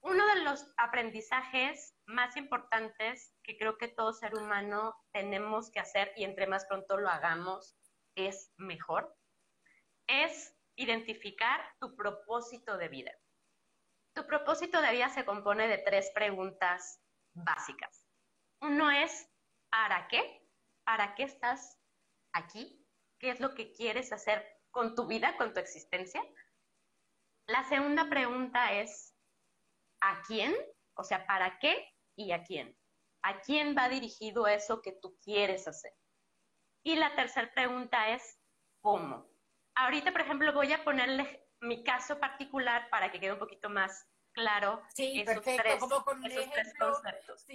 Uno 0.00 0.24
de 0.28 0.42
los 0.42 0.64
aprendizajes 0.76 1.96
más 2.06 2.36
importantes 2.36 3.34
que 3.42 3.56
creo 3.56 3.78
que 3.78 3.88
todo 3.88 4.12
ser 4.12 4.34
humano 4.34 4.94
tenemos 5.12 5.70
que 5.72 5.80
hacer 5.80 6.12
y 6.14 6.24
entre 6.24 6.46
más 6.46 6.66
pronto 6.66 6.98
lo 6.98 7.08
hagamos 7.08 7.76
es 8.14 8.52
mejor, 8.58 9.12
es 10.08 10.56
identificar 10.76 11.60
tu 11.80 11.94
propósito 11.94 12.76
de 12.76 12.88
vida. 12.88 13.12
Tu 14.14 14.26
propósito 14.26 14.80
de 14.82 14.92
vida 14.92 15.08
se 15.10 15.24
compone 15.24 15.68
de 15.68 15.78
tres 15.78 16.10
preguntas 16.14 17.00
básicas. 17.34 18.06
Uno 18.60 18.90
es, 18.90 19.30
¿para 19.70 20.08
qué? 20.08 20.48
¿Para 20.84 21.14
qué 21.14 21.24
estás 21.24 21.78
aquí? 22.32 22.84
¿Qué 23.20 23.30
es 23.30 23.40
lo 23.40 23.54
que 23.54 23.72
quieres 23.72 24.12
hacer 24.12 24.44
con 24.70 24.94
tu 24.94 25.06
vida, 25.06 25.36
con 25.36 25.52
tu 25.52 25.60
existencia? 25.60 26.22
La 27.46 27.64
segunda 27.68 28.08
pregunta 28.08 28.72
es, 28.72 29.14
¿a 30.00 30.22
quién? 30.26 30.54
O 30.94 31.04
sea, 31.04 31.26
¿para 31.26 31.58
qué 31.58 31.94
y 32.16 32.32
a 32.32 32.42
quién? 32.42 32.76
¿A 33.22 33.40
quién 33.40 33.76
va 33.76 33.88
dirigido 33.88 34.46
eso 34.46 34.80
que 34.82 34.92
tú 34.92 35.18
quieres 35.22 35.68
hacer? 35.68 35.92
Y 36.84 36.96
la 36.96 37.14
tercera 37.14 37.52
pregunta 37.52 38.10
es, 38.10 38.40
¿cómo? 38.80 39.28
Ahorita, 39.78 40.12
por 40.12 40.20
ejemplo, 40.20 40.52
voy 40.52 40.72
a 40.72 40.82
ponerle 40.82 41.48
mi 41.60 41.84
caso 41.84 42.18
particular 42.18 42.88
para 42.90 43.10
que 43.10 43.20
quede 43.20 43.32
un 43.32 43.38
poquito 43.38 43.70
más 43.70 44.06
claro 44.32 44.82
sí, 44.94 45.20
esos, 45.20 45.42
tres, 45.42 45.80
conceptos. 46.78 47.46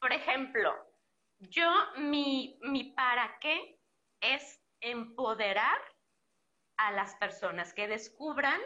Por 0.00 0.12
ejemplo, 0.12 0.72
yo, 1.38 1.70
mi, 1.96 2.58
mi 2.62 2.92
para 2.92 3.38
qué 3.40 3.80
es 4.20 4.60
empoderar 4.80 5.78
a 6.76 6.92
las 6.92 7.14
personas 7.16 7.72
que 7.74 7.86
descubran 7.86 8.60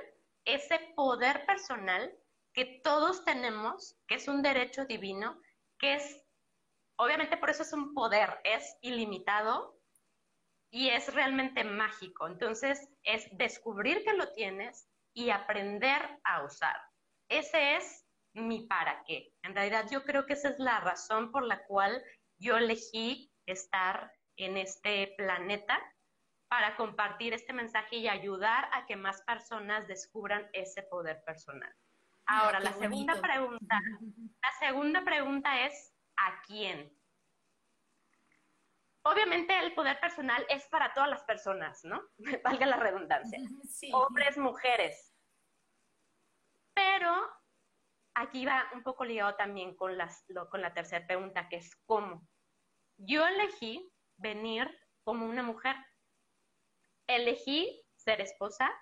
ese 0.45 0.79
poder 0.95 1.45
personal 1.47 2.15
que 2.53 2.81
todos 2.85 3.25
tenemos, 3.25 3.99
que 4.07 4.15
es 4.15 4.29
un 4.29 4.43
derecho 4.43 4.85
divino, 4.87 5.41
que 5.79 5.95
es, 5.95 6.25
obviamente 6.97 7.37
por 7.37 7.51
eso 7.51 7.63
es 7.65 7.73
un 7.73 7.93
poder, 7.93 8.41
es 8.45 8.79
ilimitado, 8.81 9.74
y 10.75 10.89
es 10.89 11.15
realmente 11.15 11.63
mágico. 11.63 12.27
Entonces, 12.27 12.89
es 13.05 13.29
descubrir 13.39 14.03
que 14.03 14.13
lo 14.15 14.33
tienes 14.33 14.91
y 15.15 15.31
aprender 15.31 16.03
a 16.25 16.43
usar. 16.43 16.75
Ese 17.29 17.77
es 17.77 18.05
mi 18.33 18.67
para 18.67 19.05
qué. 19.05 19.33
En 19.45 19.55
realidad, 19.55 19.87
yo 19.89 20.03
creo 20.03 20.27
que 20.27 20.33
esa 20.33 20.49
es 20.49 20.59
la 20.59 20.81
razón 20.81 21.31
por 21.31 21.45
la 21.45 21.65
cual 21.67 22.03
yo 22.39 22.57
elegí 22.57 23.33
estar 23.47 24.11
en 24.37 24.57
este 24.57 25.15
planeta 25.17 25.81
para 26.49 26.75
compartir 26.75 27.35
este 27.35 27.53
mensaje 27.53 27.99
y 27.99 28.09
ayudar 28.09 28.69
a 28.73 28.85
que 28.87 28.97
más 28.97 29.23
personas 29.23 29.87
descubran 29.87 30.49
ese 30.55 30.83
poder 30.83 31.23
personal. 31.25 31.73
Ahora, 32.27 32.59
la 32.59 32.73
segunda 32.73 33.21
pregunta, 33.21 33.81
la 34.43 34.53
segunda 34.59 35.05
pregunta 35.05 35.67
es 35.67 35.95
¿a 36.17 36.43
quién? 36.43 36.93
Obviamente 39.07 39.59
el 39.59 39.75
poder 39.75 40.01
personal 40.01 40.47
es 40.49 40.67
para 40.69 40.95
todas 40.95 41.11
las 41.11 41.23
personas, 41.25 41.85
¿no? 41.85 42.03
Valga 42.45 42.67
la 42.67 42.77
redundancia. 42.77 43.39
Hombres, 43.93 44.39
mujeres. 44.39 45.13
Pero 46.73 47.13
aquí 48.15 48.47
va 48.47 48.67
un 48.73 48.83
poco 48.83 49.05
ligado 49.05 49.37
también 49.37 49.77
con, 49.77 49.99
las, 49.99 50.25
con 50.51 50.63
la 50.63 50.73
tercera 50.73 51.07
pregunta, 51.07 51.49
que 51.49 51.57
es 51.57 51.77
¿cómo? 51.85 52.27
Yo 52.97 53.27
elegí 53.27 53.93
venir 54.17 54.71
como 55.03 55.27
una 55.27 55.43
mujer. 55.43 55.77
Elegí 57.07 57.85
ser 57.97 58.23
esposa, 58.23 58.73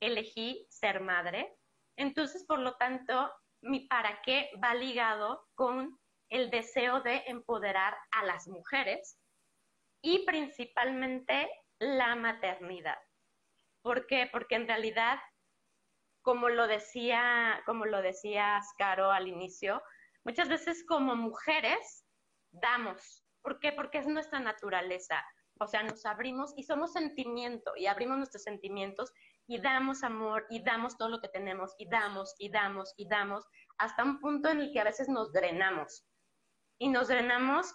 elegí 0.00 0.66
ser 0.68 1.00
madre. 1.00 1.56
Entonces, 1.96 2.44
por 2.44 2.58
lo 2.58 2.76
tanto, 2.76 3.32
mi 3.62 3.86
para 3.86 4.20
qué 4.22 4.50
va 4.62 4.74
ligado 4.74 5.46
con 5.54 5.96
el 6.28 6.50
deseo 6.50 7.02
de 7.02 7.22
empoderar 7.26 7.96
a 8.10 8.24
las 8.24 8.48
mujeres 8.48 9.20
y 10.02 10.24
principalmente 10.24 11.50
la 11.78 12.14
maternidad. 12.14 12.98
¿Por 13.82 14.06
qué? 14.06 14.28
Porque 14.30 14.56
en 14.56 14.66
realidad, 14.66 15.18
como 16.22 16.48
lo 16.48 16.66
decía, 16.66 17.62
como 17.66 17.86
lo 17.86 18.02
decía 18.02 18.60
Caro 18.78 19.10
al 19.10 19.28
inicio, 19.28 19.82
muchas 20.24 20.48
veces 20.48 20.84
como 20.86 21.16
mujeres 21.16 22.04
damos. 22.52 23.24
¿Por 23.42 23.58
qué? 23.58 23.72
Porque 23.72 23.98
es 23.98 24.06
nuestra 24.06 24.40
naturaleza. 24.40 25.24
O 25.58 25.66
sea, 25.66 25.82
nos 25.82 26.04
abrimos 26.06 26.52
y 26.56 26.62
somos 26.62 26.92
sentimiento 26.92 27.72
y 27.76 27.86
abrimos 27.86 28.16
nuestros 28.16 28.42
sentimientos 28.42 29.12
y 29.46 29.60
damos 29.60 30.02
amor 30.02 30.46
y 30.48 30.62
damos 30.62 30.96
todo 30.96 31.08
lo 31.08 31.20
que 31.20 31.28
tenemos 31.28 31.74
y 31.78 31.88
damos 31.88 32.34
y 32.38 32.50
damos 32.50 32.94
y 32.96 33.08
damos 33.08 33.46
hasta 33.78 34.04
un 34.04 34.20
punto 34.20 34.48
en 34.48 34.60
el 34.60 34.72
que 34.72 34.80
a 34.80 34.84
veces 34.84 35.08
nos 35.08 35.32
drenamos. 35.32 36.06
Y 36.78 36.88
nos 36.88 37.08
drenamos 37.08 37.74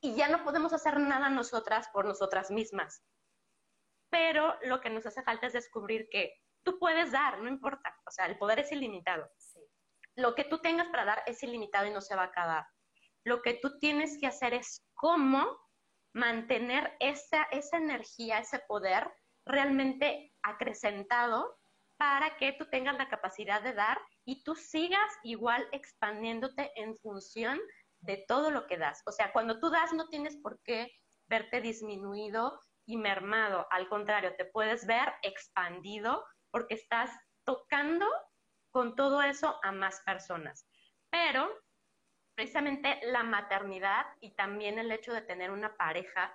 y 0.00 0.14
ya 0.14 0.28
no 0.28 0.44
podemos 0.44 0.72
hacer 0.72 0.98
nada 0.98 1.28
nosotras 1.28 1.88
por 1.92 2.04
nosotras 2.06 2.50
mismas. 2.50 3.02
Pero 4.10 4.56
lo 4.62 4.80
que 4.80 4.90
nos 4.90 5.06
hace 5.06 5.22
falta 5.22 5.46
es 5.46 5.52
descubrir 5.52 6.08
que 6.10 6.34
tú 6.62 6.78
puedes 6.78 7.12
dar, 7.12 7.40
no 7.40 7.48
importa, 7.48 7.94
o 8.06 8.10
sea, 8.10 8.26
el 8.26 8.38
poder 8.38 8.60
es 8.60 8.72
ilimitado. 8.72 9.30
Lo 10.16 10.34
que 10.34 10.44
tú 10.44 10.58
tengas 10.58 10.88
para 10.88 11.04
dar 11.04 11.22
es 11.26 11.42
ilimitado 11.42 11.86
y 11.86 11.90
no 11.90 12.00
se 12.00 12.16
va 12.16 12.22
a 12.22 12.26
acabar. 12.26 12.66
Lo 13.24 13.42
que 13.42 13.54
tú 13.54 13.78
tienes 13.78 14.18
que 14.18 14.26
hacer 14.26 14.54
es 14.54 14.82
cómo 14.94 15.58
mantener 16.12 16.96
esa, 16.98 17.44
esa 17.50 17.76
energía, 17.76 18.38
ese 18.38 18.58
poder 18.60 19.10
realmente 19.46 20.34
acrecentado 20.42 21.58
para 21.96 22.36
que 22.38 22.52
tú 22.52 22.66
tengas 22.70 22.96
la 22.96 23.08
capacidad 23.08 23.62
de 23.62 23.74
dar 23.74 24.00
y 24.24 24.42
tú 24.42 24.54
sigas 24.54 25.10
igual 25.22 25.68
expandiéndote 25.70 26.72
en 26.76 26.96
función 26.96 27.60
de 28.00 28.24
todo 28.28 28.50
lo 28.50 28.66
que 28.66 28.78
das. 28.78 29.02
O 29.06 29.12
sea, 29.12 29.32
cuando 29.32 29.60
tú 29.60 29.70
das 29.70 29.92
no 29.92 30.08
tienes 30.08 30.36
por 30.36 30.60
qué 30.62 30.90
verte 31.28 31.60
disminuido 31.60 32.60
y 32.86 32.96
mermado. 32.96 33.66
Al 33.70 33.88
contrario, 33.88 34.34
te 34.36 34.44
puedes 34.44 34.86
ver 34.86 35.12
expandido 35.22 36.24
porque 36.50 36.74
estás 36.74 37.10
tocando 37.44 38.06
con 38.72 38.96
todo 38.96 39.22
eso 39.22 39.58
a 39.62 39.72
más 39.72 40.00
personas. 40.04 40.66
Pero 41.10 41.48
precisamente 42.34 43.00
la 43.04 43.22
maternidad 43.22 44.06
y 44.20 44.34
también 44.34 44.78
el 44.78 44.90
hecho 44.90 45.12
de 45.12 45.22
tener 45.22 45.50
una 45.50 45.76
pareja 45.76 46.34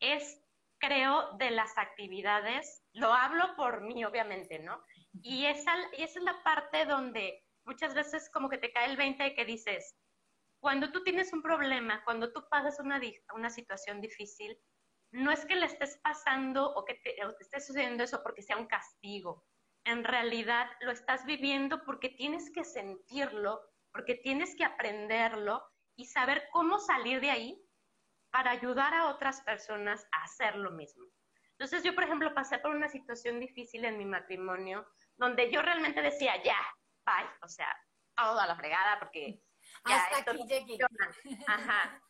es, 0.00 0.42
creo, 0.78 1.36
de 1.38 1.50
las 1.50 1.76
actividades, 1.78 2.82
lo 2.92 3.12
hablo 3.12 3.54
por 3.56 3.82
mí, 3.82 4.04
obviamente, 4.04 4.58
¿no? 4.58 4.82
Y 5.22 5.46
esa, 5.46 5.74
y 5.96 6.02
esa 6.02 6.18
es 6.18 6.24
la 6.24 6.42
parte 6.42 6.84
donde 6.86 7.44
muchas 7.64 7.94
veces 7.94 8.28
como 8.30 8.48
que 8.48 8.58
te 8.58 8.72
cae 8.72 8.90
el 8.90 8.96
20 8.96 9.22
de 9.22 9.34
que 9.34 9.44
dices, 9.44 9.96
cuando 10.64 10.90
tú 10.90 11.02
tienes 11.02 11.30
un 11.34 11.42
problema, 11.42 12.02
cuando 12.04 12.32
tú 12.32 12.48
pasas 12.48 12.80
una, 12.80 12.98
una 13.34 13.50
situación 13.50 14.00
difícil, 14.00 14.58
no 15.12 15.30
es 15.30 15.44
que 15.44 15.56
le 15.56 15.66
estés 15.66 15.98
pasando 16.02 16.72
o 16.72 16.86
que 16.86 16.94
te, 16.94 17.16
esté 17.38 17.60
sucediendo 17.60 18.02
eso 18.02 18.22
porque 18.22 18.40
sea 18.40 18.56
un 18.56 18.66
castigo. 18.66 19.46
En 19.84 20.04
realidad 20.04 20.70
lo 20.80 20.90
estás 20.90 21.26
viviendo 21.26 21.84
porque 21.84 22.08
tienes 22.08 22.50
que 22.50 22.64
sentirlo, 22.64 23.60
porque 23.92 24.14
tienes 24.14 24.56
que 24.56 24.64
aprenderlo 24.64 25.62
y 25.96 26.06
saber 26.06 26.48
cómo 26.50 26.78
salir 26.78 27.20
de 27.20 27.30
ahí 27.30 27.62
para 28.30 28.52
ayudar 28.52 28.94
a 28.94 29.08
otras 29.08 29.42
personas 29.42 30.08
a 30.12 30.24
hacer 30.24 30.56
lo 30.56 30.70
mismo. 30.70 31.04
Entonces 31.58 31.82
yo, 31.82 31.94
por 31.94 32.04
ejemplo, 32.04 32.32
pasé 32.32 32.58
por 32.58 32.74
una 32.74 32.88
situación 32.88 33.38
difícil 33.38 33.84
en 33.84 33.98
mi 33.98 34.06
matrimonio 34.06 34.88
donde 35.18 35.52
yo 35.52 35.60
realmente 35.60 36.00
decía, 36.00 36.42
ya, 36.42 36.56
bye, 37.04 37.28
o 37.42 37.48
sea, 37.48 37.68
todo 38.16 38.40
a 38.40 38.46
la 38.46 38.56
fregada 38.56 38.98
porque 38.98 39.42
hasta 39.84 40.30
aquí 40.30 40.44
llegué. 40.46 40.78
Ajá. 41.46 42.00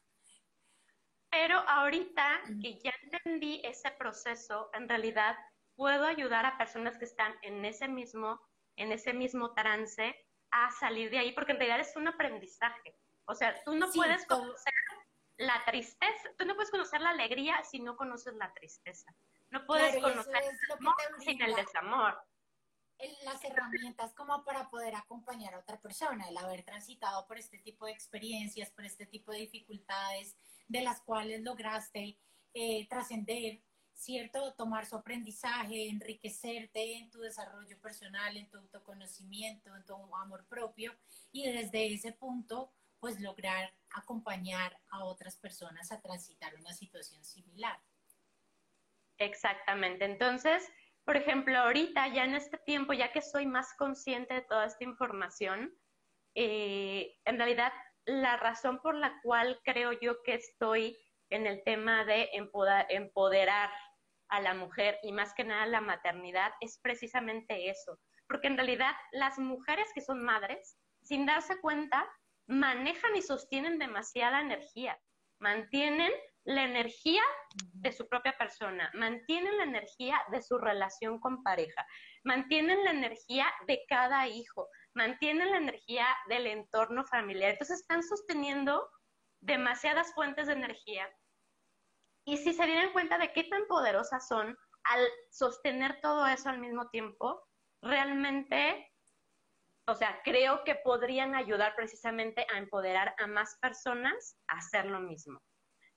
Pero 1.31 1.59
ahorita 1.69 2.43
que 2.63 2.79
ya 2.79 2.93
entendí 3.03 3.61
ese 3.65 3.91
proceso, 3.93 4.71
en 4.73 4.89
realidad 4.89 5.37
puedo 5.75 6.05
ayudar 6.05 6.47
a 6.47 6.57
personas 6.57 6.97
que 6.97 7.07
están 7.07 7.35
en 7.43 7.65
ese 7.65 7.89
mismo, 7.89 8.41
en 8.77 8.93
ese 8.93 9.13
mismo 9.13 9.53
trance 9.53 10.15
a 10.53 10.71
salir 10.71 11.11
de 11.11 11.19
ahí, 11.19 11.33
porque 11.33 11.53
en 11.53 11.59
realidad 11.59 11.81
es 11.81 11.97
un 11.97 12.07
aprendizaje. 12.07 12.97
O 13.27 13.35
sea, 13.35 13.55
tú 13.65 13.75
no 13.75 13.91
puedes 13.91 14.25
conocer 14.27 14.75
la 15.39 15.65
tristeza, 15.65 16.31
tú 16.39 16.45
no 16.45 16.55
puedes 16.55 16.71
conocer 16.71 17.01
la 17.01 17.11
alegría 17.11 17.63
si 17.65 17.81
no 17.81 17.97
conoces 17.97 18.35
la 18.35 18.53
tristeza. 18.53 19.13
No 19.51 19.67
puedes 19.67 20.01
conocer 20.01 20.43
el 20.43 20.73
amor 20.79 20.95
sin 21.21 21.43
el 21.43 21.55
desamor 21.55 22.17
las 23.25 23.45
herramientas 23.45 24.15
como 24.15 24.45
para 24.45 24.69
poder 24.71 24.95
acompañar 24.95 25.55
a 25.55 25.59
otra 25.59 25.81
persona, 25.81 26.29
el 26.29 26.37
haber 26.37 26.63
transitado 26.63 27.27
por 27.27 27.39
este 27.39 27.59
tipo 27.59 27.87
de 27.87 27.93
experiencias, 27.93 28.71
por 28.71 28.85
este 28.85 29.07
tipo 29.07 29.33
de 29.33 29.41
dificultades, 29.41 30.37
de 30.69 30.83
las 30.83 31.01
cuales 31.03 31.43
lograste 31.43 32.19
eh, 32.55 32.87
trascender, 32.89 33.63
¿cierto? 33.93 34.55
Tomar 34.55 34.87
su 34.87 34.97
aprendizaje, 34.97 35.89
enriquecerte 35.89 36.99
en 36.99 37.11
tu 37.11 37.21
desarrollo 37.21 37.81
personal, 37.81 38.37
en 38.37 38.49
tu 38.49 38.59
autoconocimiento, 38.59 39.75
en 39.75 39.85
tu 39.85 39.95
amor 40.17 40.47
propio 40.47 40.95
y 41.33 41.51
desde 41.51 41.93
ese 41.93 42.13
punto, 42.13 42.73
pues 43.01 43.21
lograr 43.21 43.75
acompañar 43.91 44.81
a 44.91 45.05
otras 45.05 45.37
personas 45.37 45.93
a 45.93 46.01
transitar 46.01 46.55
una 46.55 46.73
situación 46.73 47.25
similar. 47.25 47.79
Exactamente. 49.19 50.05
Entonces, 50.05 50.71
por 51.05 51.17
ejemplo, 51.17 51.59
ahorita, 51.59 52.09
ya 52.09 52.25
en 52.25 52.35
este 52.35 52.59
tiempo, 52.59 52.93
ya 52.93 53.13
que 53.13 53.21
soy 53.21 53.47
más 53.47 53.75
consciente 53.75 54.35
de 54.35 54.43
toda 54.43 54.67
esta 54.67 54.85
información, 54.85 55.75
eh, 56.35 57.17
en 57.25 57.37
realidad 57.37 57.73
la 58.07 58.37
razón 58.37 58.81
por 58.81 58.95
la 58.95 59.21
cual 59.23 59.61
creo 59.65 59.93
yo 59.93 60.23
que 60.23 60.35
estoy 60.35 60.99
en 61.31 61.47
el 61.47 61.63
tema 61.65 62.05
de 62.05 62.31
empoderar 62.89 63.71
a 64.29 64.41
la 64.41 64.55
mujer 64.55 64.99
y 65.03 65.13
más 65.13 65.35
que 65.35 65.45
nada 65.45 65.67
la 65.67 65.81
maternidad 65.81 66.53
es 66.61 66.79
precisamente 66.83 67.71
eso, 67.71 67.99
porque 68.27 68.49
en 68.49 68.57
realidad 68.57 68.95
las 69.13 69.39
mujeres 69.39 69.89
que 69.95 70.01
son 70.01 70.23
madres, 70.23 70.79
sin 71.03 71.27
darse 71.27 71.61
cuenta, 71.61 72.07
manejan 72.47 73.17
y 73.17 73.23
sostienen 73.23 73.79
demasiada 73.79 74.41
energía, 74.41 74.99
mantienen 75.39 76.13
la 76.45 76.65
energía 76.65 77.23
de 77.73 77.93
su 77.93 78.07
propia 78.07 78.37
persona, 78.37 78.91
mantienen 78.95 79.57
la 79.57 79.65
energía 79.65 80.21
de 80.31 80.43
su 80.43 80.59
relación 80.59 81.19
con 81.19 81.43
pareja, 81.43 81.87
mantienen 82.23 82.85
la 82.85 82.91
energía 82.91 83.47
de 83.67 83.83
cada 83.89 84.27
hijo, 84.29 84.69
mantienen 84.95 85.51
la 85.51 85.57
energía 85.57 86.07
del 86.29 86.47
entorno 86.47 87.05
familiar. 87.07 87.53
Entonces 87.53 87.81
están 87.81 88.03
sosteniendo 88.03 88.87
demasiadas 89.41 90.13
fuentes 90.15 90.47
de 90.47 90.53
energía. 90.53 91.09
Y 92.27 92.37
si 92.39 92.53
se 92.53 92.67
dieran 92.67 92.93
cuenta 92.93 93.19
de 93.19 93.33
qué 93.33 93.45
tan 93.45 93.67
poderosas 93.67 94.29
son 94.29 94.57
al 94.85 95.09
sostener 95.31 96.01
todo 96.03 96.27
eso 96.27 96.51
al 96.51 96.59
mismo 96.59 96.89
tiempo, 96.91 97.43
realmente, 97.83 98.93
o 99.87 99.95
sea, 99.95 100.21
creo 100.25 100.63
que 100.65 100.75
podrían 100.77 101.35
ayudar 101.35 101.75
precisamente 101.75 102.47
a 102.53 102.59
empoderar 102.59 103.15
a 103.19 103.27
más 103.27 103.57
personas 103.61 104.39
a 104.49 104.59
hacer 104.59 104.87
lo 104.87 105.01
mismo. 105.01 105.41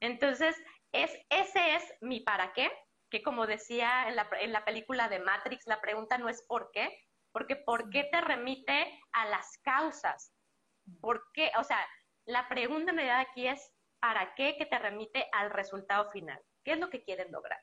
Entonces, 0.01 0.55
es, 0.91 1.11
ese 1.29 1.75
es 1.75 1.93
mi 2.01 2.21
para 2.21 2.53
qué, 2.53 2.71
que 3.09 3.21
como 3.23 3.47
decía 3.47 4.07
en 4.07 4.15
la, 4.15 4.29
en 4.39 4.51
la 4.51 4.65
película 4.65 5.09
de 5.09 5.19
Matrix, 5.19 5.65
la 5.65 5.81
pregunta 5.81 6.17
no 6.17 6.29
es 6.29 6.45
por 6.47 6.71
qué, 6.71 6.97
porque 7.31 7.55
por 7.55 7.89
qué 7.89 8.05
te 8.11 8.21
remite 8.21 9.01
a 9.11 9.25
las 9.25 9.57
causas. 9.59 10.33
¿Por 11.01 11.31
qué? 11.33 11.51
O 11.57 11.63
sea, 11.63 11.85
la 12.25 12.47
pregunta 12.49 12.91
en 12.91 12.97
realidad 12.97 13.19
aquí 13.19 13.47
es 13.47 13.73
¿para 13.99 14.33
qué 14.35 14.57
que 14.57 14.65
te 14.65 14.79
remite 14.79 15.27
al 15.31 15.49
resultado 15.49 16.09
final? 16.11 16.41
¿Qué 16.63 16.73
es 16.73 16.79
lo 16.79 16.89
que 16.89 17.03
quieres 17.03 17.29
lograr? 17.31 17.59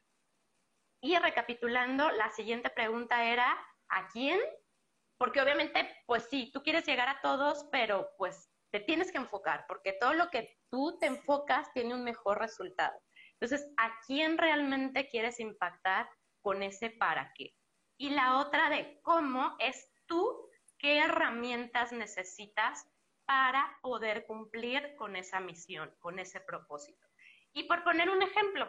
Y 1.00 1.16
recapitulando, 1.18 2.10
la 2.10 2.30
siguiente 2.30 2.70
pregunta 2.70 3.24
era, 3.24 3.58
¿a 3.88 4.08
quién? 4.08 4.40
Porque 5.18 5.40
obviamente, 5.40 6.02
pues 6.06 6.24
sí, 6.30 6.50
tú 6.52 6.62
quieres 6.62 6.86
llegar 6.86 7.08
a 7.08 7.20
todos, 7.20 7.68
pero 7.70 8.10
pues 8.16 8.50
te 8.70 8.80
tienes 8.80 9.12
que 9.12 9.18
enfocar, 9.18 9.66
porque 9.68 9.92
todo 9.92 10.14
lo 10.14 10.30
que 10.30 10.58
tú 10.74 10.98
te 10.98 11.06
enfocas 11.06 11.72
tiene 11.72 11.94
un 11.94 12.02
mejor 12.02 12.40
resultado. 12.40 13.00
Entonces, 13.34 13.72
¿a 13.76 13.96
quién 14.08 14.36
realmente 14.36 15.08
quieres 15.08 15.38
impactar 15.38 16.08
con 16.42 16.64
ese 16.64 16.90
para 16.90 17.32
qué? 17.34 17.54
Y 17.96 18.10
la 18.10 18.38
otra 18.38 18.68
de 18.70 18.98
cómo 19.02 19.54
es 19.60 19.88
tú, 20.06 20.50
qué 20.76 20.98
herramientas 20.98 21.92
necesitas 21.92 22.88
para 23.24 23.78
poder 23.82 24.26
cumplir 24.26 24.96
con 24.96 25.14
esa 25.14 25.38
misión, 25.38 25.94
con 26.00 26.18
ese 26.18 26.40
propósito. 26.40 27.06
Y 27.52 27.68
por 27.68 27.84
poner 27.84 28.10
un 28.10 28.22
ejemplo, 28.22 28.68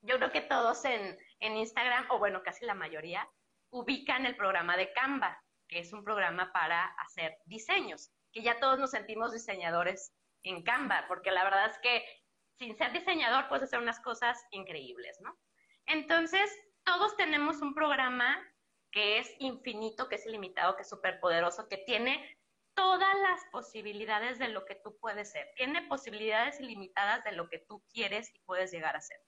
yo 0.00 0.16
creo 0.16 0.32
que 0.32 0.40
todos 0.40 0.84
en, 0.84 1.16
en 1.38 1.56
Instagram, 1.56 2.06
o 2.10 2.18
bueno, 2.18 2.42
casi 2.42 2.64
la 2.64 2.74
mayoría, 2.74 3.30
ubican 3.70 4.26
el 4.26 4.34
programa 4.34 4.76
de 4.76 4.92
Canva, 4.92 5.40
que 5.68 5.78
es 5.78 5.92
un 5.92 6.02
programa 6.02 6.52
para 6.52 6.84
hacer 6.98 7.38
diseños, 7.44 8.10
que 8.32 8.42
ya 8.42 8.58
todos 8.58 8.80
nos 8.80 8.90
sentimos 8.90 9.32
diseñadores 9.32 10.12
en 10.42 10.62
Canva, 10.62 11.04
porque 11.08 11.30
la 11.30 11.44
verdad 11.44 11.66
es 11.66 11.78
que 11.78 12.04
sin 12.58 12.76
ser 12.76 12.92
diseñador 12.92 13.48
puedes 13.48 13.64
hacer 13.64 13.80
unas 13.80 14.00
cosas 14.00 14.38
increíbles, 14.50 15.18
¿no? 15.20 15.38
Entonces, 15.86 16.50
todos 16.84 17.16
tenemos 17.16 17.60
un 17.60 17.74
programa 17.74 18.38
que 18.90 19.18
es 19.18 19.34
infinito, 19.38 20.08
que 20.08 20.16
es 20.16 20.26
ilimitado, 20.26 20.76
que 20.76 20.82
es 20.82 20.88
súper 20.88 21.18
poderoso, 21.20 21.68
que 21.68 21.78
tiene 21.78 22.38
todas 22.74 23.14
las 23.20 23.40
posibilidades 23.50 24.38
de 24.38 24.48
lo 24.48 24.64
que 24.64 24.76
tú 24.76 24.96
puedes 24.98 25.32
ser. 25.32 25.50
Tiene 25.56 25.82
posibilidades 25.82 26.60
ilimitadas 26.60 27.24
de 27.24 27.32
lo 27.32 27.48
que 27.48 27.58
tú 27.58 27.82
quieres 27.92 28.30
y 28.34 28.38
puedes 28.40 28.70
llegar 28.70 28.96
a 28.96 29.00
ser. 29.00 29.18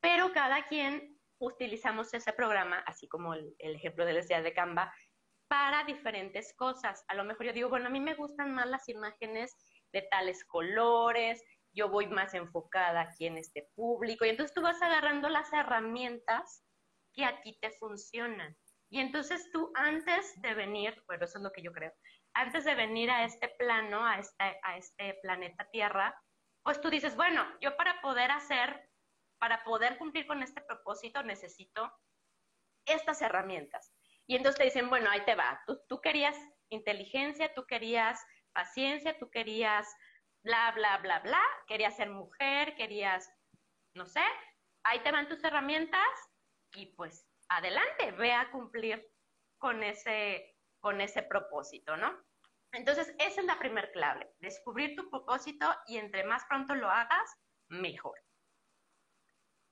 Pero 0.00 0.32
cada 0.32 0.66
quien 0.66 1.20
utilizamos 1.38 2.12
ese 2.14 2.32
programa, 2.32 2.78
así 2.86 3.08
como 3.08 3.34
el, 3.34 3.54
ejemplo 3.58 4.04
de 4.04 4.14
la 4.14 4.42
de 4.42 4.52
Canva, 4.52 4.92
para 5.48 5.84
diferentes 5.84 6.54
cosas. 6.56 7.04
A 7.08 7.14
lo 7.14 7.24
mejor 7.24 7.46
yo 7.46 7.52
digo, 7.52 7.68
bueno, 7.68 7.86
a 7.86 7.90
mí 7.90 8.00
me 8.00 8.14
gustan 8.14 8.52
más 8.54 8.66
las 8.66 8.88
imágenes 8.88 9.56
de 9.92 10.02
tales 10.02 10.44
colores, 10.44 11.42
yo 11.74 11.88
voy 11.88 12.06
más 12.06 12.34
enfocada 12.34 13.00
aquí 13.00 13.26
en 13.26 13.38
este 13.38 13.70
público, 13.74 14.24
y 14.24 14.30
entonces 14.30 14.54
tú 14.54 14.62
vas 14.62 14.80
agarrando 14.82 15.28
las 15.28 15.52
herramientas 15.52 16.64
que 17.14 17.24
a 17.24 17.40
ti 17.42 17.58
te 17.60 17.70
funcionan. 17.72 18.56
Y 18.90 19.00
entonces 19.00 19.50
tú 19.52 19.72
antes 19.74 20.40
de 20.42 20.54
venir, 20.54 21.02
bueno, 21.06 21.24
eso 21.24 21.38
es 21.38 21.44
lo 21.44 21.52
que 21.52 21.62
yo 21.62 21.72
creo, 21.72 21.92
antes 22.34 22.64
de 22.64 22.74
venir 22.74 23.10
a 23.10 23.24
este 23.24 23.48
plano, 23.58 24.04
a 24.04 24.18
este, 24.18 24.60
a 24.62 24.76
este 24.76 25.18
planeta 25.22 25.68
Tierra, 25.70 26.14
pues 26.62 26.80
tú 26.80 26.90
dices, 26.90 27.16
bueno, 27.16 27.44
yo 27.60 27.76
para 27.76 28.00
poder 28.00 28.30
hacer, 28.30 28.90
para 29.38 29.64
poder 29.64 29.98
cumplir 29.98 30.26
con 30.26 30.42
este 30.42 30.60
propósito 30.60 31.22
necesito 31.22 31.90
estas 32.86 33.22
herramientas. 33.22 33.92
Y 34.26 34.36
entonces 34.36 34.58
te 34.58 34.64
dicen, 34.64 34.88
bueno, 34.88 35.10
ahí 35.10 35.24
te 35.24 35.34
va, 35.34 35.60
tú, 35.66 35.80
tú 35.88 36.00
querías 36.00 36.36
inteligencia, 36.70 37.52
tú 37.54 37.66
querías 37.66 38.24
paciencia, 38.52 39.18
tú 39.18 39.30
querías 39.30 39.86
bla, 40.42 40.72
bla, 40.72 40.98
bla, 40.98 41.20
bla, 41.20 41.42
querías 41.66 41.96
ser 41.96 42.10
mujer, 42.10 42.74
querías, 42.76 43.30
no 43.94 44.06
sé, 44.06 44.22
ahí 44.84 45.00
te 45.00 45.12
van 45.12 45.28
tus 45.28 45.42
herramientas 45.44 46.00
y 46.74 46.86
pues 46.94 47.26
adelante, 47.48 48.12
ve 48.12 48.32
a 48.32 48.50
cumplir 48.50 49.08
con 49.58 49.82
ese, 49.82 50.56
con 50.80 51.00
ese 51.00 51.22
propósito, 51.22 51.96
¿no? 51.96 52.12
Entonces, 52.72 53.14
esa 53.18 53.40
es 53.40 53.46
la 53.46 53.58
primer 53.58 53.92
clave, 53.92 54.34
descubrir 54.40 54.96
tu 54.96 55.08
propósito 55.10 55.66
y 55.86 55.98
entre 55.98 56.24
más 56.24 56.44
pronto 56.48 56.74
lo 56.74 56.90
hagas, 56.90 57.38
mejor. 57.68 58.18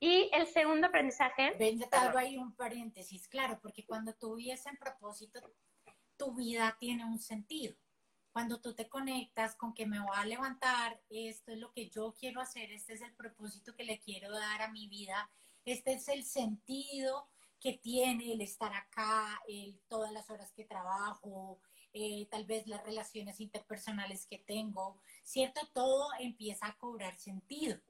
Y 0.02 0.30
el 0.32 0.46
segundo 0.46 0.86
aprendizaje... 0.86 1.54
Ven, 1.58 1.78
te 1.78 1.96
hago 1.96 2.18
ahí 2.18 2.36
un 2.36 2.54
paréntesis, 2.54 3.28
claro, 3.28 3.58
porque 3.60 3.86
cuando 3.86 4.14
tú 4.14 4.36
vives 4.36 4.64
en 4.66 4.76
propósito, 4.76 5.40
tu 6.16 6.34
vida 6.34 6.76
tiene 6.78 7.04
un 7.04 7.18
sentido. 7.18 7.74
Cuando 8.32 8.60
tú 8.60 8.74
te 8.74 8.88
conectas 8.88 9.56
con 9.56 9.74
que 9.74 9.86
me 9.86 10.00
voy 10.00 10.16
a 10.16 10.24
levantar, 10.24 11.02
esto 11.10 11.52
es 11.52 11.58
lo 11.58 11.72
que 11.72 11.88
yo 11.88 12.14
quiero 12.18 12.40
hacer, 12.40 12.70
este 12.70 12.92
es 12.92 13.00
el 13.00 13.12
propósito 13.14 13.74
que 13.74 13.84
le 13.84 13.98
quiero 13.98 14.30
dar 14.30 14.62
a 14.62 14.70
mi 14.70 14.88
vida, 14.88 15.30
este 15.64 15.94
es 15.94 16.08
el 16.08 16.24
sentido 16.24 17.28
que 17.58 17.74
tiene 17.74 18.32
el 18.32 18.40
estar 18.40 18.72
acá, 18.72 19.42
el, 19.48 19.80
todas 19.88 20.12
las 20.12 20.30
horas 20.30 20.52
que 20.52 20.64
trabajo, 20.64 21.60
eh, 21.92 22.28
tal 22.30 22.46
vez 22.46 22.66
las 22.68 22.84
relaciones 22.84 23.40
interpersonales 23.40 24.26
que 24.26 24.38
tengo, 24.38 25.00
¿cierto? 25.24 25.60
Todo 25.74 26.08
empieza 26.20 26.66
a 26.66 26.78
cobrar 26.78 27.16
sentido, 27.16 27.80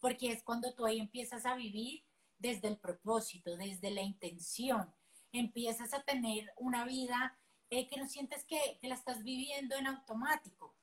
porque 0.00 0.30
es 0.30 0.44
cuando 0.44 0.74
tú 0.74 0.86
ahí 0.86 1.00
empiezas 1.00 1.44
a 1.44 1.56
vivir 1.56 2.04
desde 2.38 2.68
el 2.68 2.78
propósito, 2.78 3.56
desde 3.56 3.90
la 3.90 4.02
intención, 4.02 4.94
empiezas 5.32 5.92
a 5.92 6.02
tener 6.04 6.52
una 6.56 6.84
vida 6.84 7.36
eh, 7.70 7.86
que 7.86 7.96
no 7.96 8.08
sientes 8.08 8.44
que, 8.44 8.78
que 8.80 8.88
la 8.88 8.94
estás 8.94 9.22
viviendo 9.22 9.76
en 9.76 9.86
automático, 9.86 10.74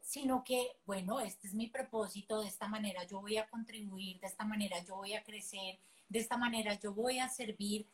sino 0.00 0.42
que, 0.42 0.80
bueno, 0.86 1.20
este 1.20 1.48
es 1.48 1.54
mi 1.54 1.66
propósito, 1.66 2.40
de 2.40 2.48
esta 2.48 2.68
manera 2.68 3.04
yo 3.04 3.20
voy 3.20 3.36
a 3.36 3.48
contribuir, 3.48 4.18
de 4.20 4.26
esta 4.26 4.44
manera 4.44 4.82
yo 4.82 4.96
voy 4.96 5.14
a 5.14 5.22
crecer, 5.22 5.78
de 6.08 6.18
esta 6.18 6.36
manera 6.36 6.78
yo 6.80 6.94
voy 6.94 7.18
a 7.18 7.28
servir, 7.28 7.90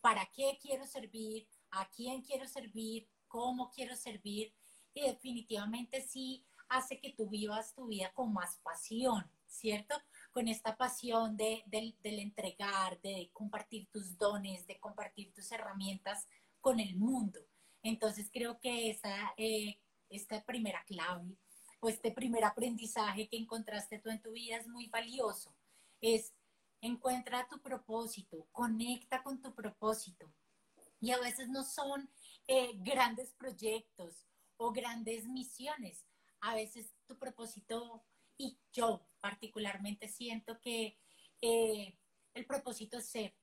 para 0.00 0.26
qué 0.26 0.58
quiero 0.60 0.86
servir, 0.86 1.46
a 1.70 1.88
quién 1.88 2.22
quiero 2.22 2.46
servir, 2.46 3.08
cómo 3.28 3.70
quiero 3.70 3.96
servir, 3.96 4.52
y 4.92 5.02
definitivamente 5.02 6.00
sí 6.00 6.44
hace 6.68 7.00
que 7.00 7.12
tú 7.12 7.28
vivas 7.28 7.74
tu 7.74 7.86
vida 7.86 8.12
con 8.12 8.32
más 8.32 8.58
pasión, 8.58 9.30
¿cierto? 9.46 9.94
Con 10.32 10.48
esta 10.48 10.76
pasión 10.76 11.36
de, 11.36 11.62
del 11.66 12.18
entregar, 12.18 13.00
de 13.00 13.30
compartir 13.32 13.88
tus 13.90 14.16
dones, 14.16 14.66
de 14.66 14.78
compartir 14.78 15.32
tus 15.32 15.50
herramientas 15.52 16.26
con 16.60 16.80
el 16.80 16.96
mundo. 16.96 17.40
Entonces 17.82 18.30
creo 18.32 18.60
que 18.60 18.90
esa, 18.90 19.32
eh, 19.36 19.78
esta 20.08 20.44
primera 20.44 20.84
clave 20.84 21.36
o 21.80 21.88
este 21.88 22.12
primer 22.12 22.44
aprendizaje 22.44 23.28
que 23.28 23.38
encontraste 23.38 23.98
tú 23.98 24.10
en 24.10 24.20
tu 24.20 24.32
vida 24.32 24.56
es 24.56 24.68
muy 24.68 24.88
valioso. 24.88 25.56
Es 26.00 26.34
encuentra 26.80 27.46
tu 27.48 27.60
propósito, 27.60 28.48
conecta 28.52 29.22
con 29.22 29.40
tu 29.40 29.54
propósito. 29.54 30.32
Y 31.00 31.10
a 31.12 31.18
veces 31.18 31.48
no 31.48 31.64
son 31.64 32.10
eh, 32.46 32.72
grandes 32.76 33.32
proyectos 33.32 34.26
o 34.56 34.72
grandes 34.72 35.26
misiones. 35.28 36.06
A 36.40 36.54
veces 36.54 36.94
tu 37.06 37.18
propósito, 37.18 38.04
y 38.36 38.58
yo 38.72 39.06
particularmente 39.20 40.08
siento 40.08 40.58
que 40.60 40.98
eh, 41.40 41.98
el 42.34 42.46
propósito 42.46 42.98
es 42.98 43.08
ser. 43.08 43.34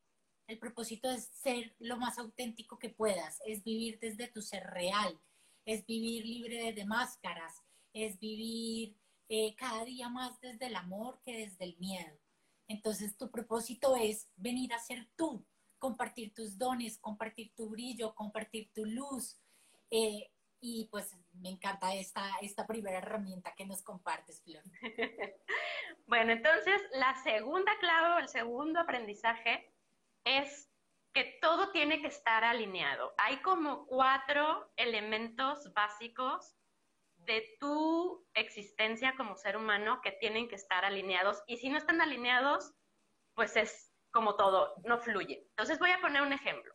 El 0.47 0.59
propósito 0.59 1.11
es 1.11 1.25
ser 1.25 1.75
lo 1.79 1.97
más 1.97 2.17
auténtico 2.17 2.79
que 2.79 2.89
puedas, 2.89 3.41
es 3.45 3.63
vivir 3.65 3.99
desde 3.99 4.29
tu 4.29 4.41
ser 4.41 4.63
real, 4.63 5.19
es 5.65 5.85
vivir 5.85 6.25
libre 6.25 6.71
de 6.71 6.85
máscaras, 6.85 7.61
es 7.91 8.17
vivir 8.17 8.97
eh, 9.27 9.55
cada 9.55 9.83
día 9.83 10.07
más 10.07 10.39
desde 10.39 10.67
el 10.67 10.75
amor 10.77 11.19
que 11.25 11.37
desde 11.37 11.65
el 11.65 11.77
miedo. 11.79 12.17
Entonces 12.69 13.17
tu 13.17 13.29
propósito 13.29 13.97
es 13.97 14.29
venir 14.37 14.73
a 14.73 14.79
ser 14.79 15.09
tú, 15.17 15.45
compartir 15.79 16.33
tus 16.33 16.57
dones, 16.57 16.97
compartir 16.97 17.53
tu 17.53 17.69
brillo, 17.69 18.15
compartir 18.15 18.71
tu 18.73 18.85
luz. 18.85 19.37
Eh, 19.91 20.31
y 20.61 20.87
pues 20.89 21.13
me 21.33 21.49
encanta 21.49 21.93
esta, 21.93 22.25
esta 22.41 22.65
primera 22.65 22.99
herramienta 22.99 23.53
que 23.53 23.65
nos 23.65 23.83
compartes, 23.83 24.41
Flor. 24.41 24.63
bueno, 26.07 26.31
entonces 26.31 26.81
la 26.93 27.21
segunda 27.21 27.71
clave 27.79 28.15
o 28.15 28.19
el 28.19 28.29
segundo 28.29 28.79
aprendizaje 28.79 29.73
es 30.27 30.69
que 31.13 31.39
todo 31.41 31.71
tiene 31.71 32.01
que 32.01 32.07
estar 32.07 32.43
alineado. 32.43 33.13
Hay 33.17 33.37
como 33.37 33.87
cuatro 33.87 34.71
elementos 34.75 35.73
básicos 35.73 36.55
de 37.15 37.57
tu 37.59 38.27
existencia 38.33 39.15
como 39.17 39.35
ser 39.35 39.57
humano 39.57 40.01
que 40.01 40.11
tienen 40.11 40.47
que 40.47 40.55
estar 40.55 40.85
alineados 40.85 41.43
y 41.47 41.57
si 41.57 41.69
no 41.69 41.77
están 41.77 42.01
alineados, 42.01 42.73
pues 43.33 43.55
es 43.55 43.93
como 44.11 44.35
todo, 44.35 44.75
no 44.83 44.99
fluye. 44.99 45.45
Entonces 45.49 45.79
voy 45.79 45.91
a 45.91 46.01
poner 46.01 46.21
un 46.21 46.33
ejemplo. 46.33 46.73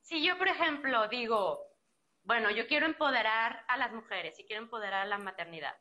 Si 0.00 0.24
yo, 0.24 0.38
por 0.38 0.48
ejemplo, 0.48 1.08
digo, 1.08 1.60
bueno, 2.22 2.50
yo 2.50 2.66
quiero 2.66 2.86
empoderar 2.86 3.64
a 3.68 3.76
las 3.76 3.92
mujeres 3.92 4.38
y 4.38 4.46
quiero 4.46 4.62
empoderar 4.62 5.02
a 5.02 5.06
la 5.06 5.18
maternidad, 5.18 5.76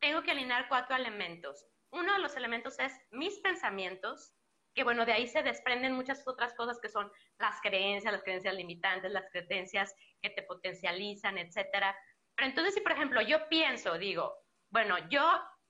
tengo 0.00 0.22
que 0.22 0.30
alinear 0.30 0.68
cuatro 0.68 0.96
elementos. 0.96 1.66
Uno 1.90 2.12
de 2.14 2.18
los 2.20 2.36
elementos 2.36 2.78
es 2.78 2.92
mis 3.10 3.38
pensamientos, 3.40 4.34
que 4.78 4.84
bueno, 4.84 5.04
de 5.04 5.12
ahí 5.12 5.26
se 5.26 5.42
desprenden 5.42 5.94
muchas 5.94 6.22
otras 6.24 6.54
cosas 6.54 6.78
que 6.78 6.88
son 6.88 7.10
las 7.40 7.60
creencias, 7.62 8.12
las 8.12 8.22
creencias 8.22 8.54
limitantes, 8.54 9.10
las 9.10 9.28
creencias 9.32 9.92
que 10.22 10.30
te 10.30 10.44
potencializan, 10.44 11.36
etcétera. 11.36 11.98
Pero 12.36 12.48
entonces, 12.48 12.74
si 12.74 12.80
por 12.80 12.92
ejemplo 12.92 13.20
yo 13.20 13.48
pienso, 13.48 13.98
digo, 13.98 14.32
bueno, 14.70 14.96
yo 15.08 15.20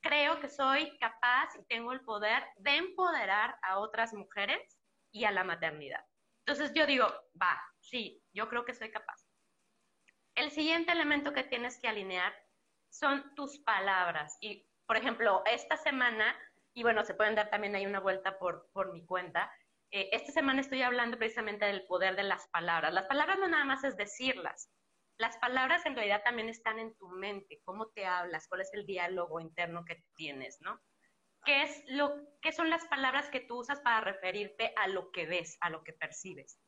creo 0.03 0.39
que 0.41 0.51
soy 0.51 0.95
capaz 0.99 1.57
y 1.59 1.65
tengo 1.69 1.95
el 1.95 2.03
poder 2.03 2.45
de 2.59 2.77
empoderar 2.77 3.59
a 3.63 3.79
otras 3.79 4.13
mujeres 4.13 4.79
y 5.11 5.25
a 5.25 5.31
la 5.31 5.43
maternidad. 5.43 6.05
Entonces 6.45 6.75
yo 6.75 6.85
digo, 6.85 7.07
va, 7.41 7.59
sí, 7.81 8.23
yo 8.35 8.47
creo 8.51 8.67
que 8.67 8.75
soy 8.75 8.91
capaz. 8.91 9.27
El 10.35 10.51
siguiente 10.51 10.93
elemento 10.93 11.33
que 11.33 11.45
tienes 11.45 11.81
que 11.81 11.89
alinear 11.89 12.35
son 12.91 13.35
tus 13.35 13.59
palabras. 13.61 14.37
Y, 14.43 14.69
por 14.85 14.99
ejemplo, 14.99 15.43
esta 15.47 15.79
semana 15.79 16.37
y 16.79 16.85
bueno, 16.85 17.05
se 17.05 17.15
pueden 17.15 17.35
dar 17.35 17.51
también 17.51 17.75
ahí 17.75 17.87
una 17.87 17.99
vuelta 17.99 18.39
por, 18.39 18.71
por 18.73 18.93
mi 18.93 19.05
cuenta. 19.05 19.53
Eh, 19.91 20.11
esta 20.13 20.31
semana 20.31 20.61
estoy 20.61 20.83
hablando 20.83 21.19
precisamente 21.19 21.65
del 21.65 21.85
poder 21.87 22.15
de 22.15 22.23
las 22.23 22.47
palabras. 22.51 22.95
Las 22.95 23.07
palabras 23.07 23.37
no 23.41 23.49
nada 23.49 23.65
más 23.65 23.83
es 23.83 23.97
decirlas, 23.97 24.71
las 25.19 25.37
palabras 25.39 25.85
en 25.87 25.97
realidad 25.97 26.23
también 26.23 26.49
están 26.49 26.79
en 26.79 26.95
tu 26.95 27.09
mente, 27.09 27.61
cómo 27.65 27.89
te 27.89 28.07
hablas, 28.07 28.47
cuál 28.47 28.61
es 28.61 28.73
el 28.75 28.87
diálogo 28.87 29.41
interno 29.41 29.85
que 29.85 30.05
tienes, 30.15 30.61
¿no? 30.61 30.81
¿Qué, 31.45 31.63
es 31.63 31.83
lo, 31.89 32.15
¿Qué 32.41 32.53
son 32.53 32.71
las 32.71 32.87
palabras 32.87 33.29
que 33.29 33.41
tú 33.41 33.59
usas 33.59 33.81
para 33.81 34.01
referirte 34.01 34.73
a 34.77 34.87
lo 34.87 35.11
que 35.11 35.27
ves, 35.27 35.59
a 35.61 35.71
lo 35.71 35.83
que 35.83 35.95
percibes? 35.95 36.61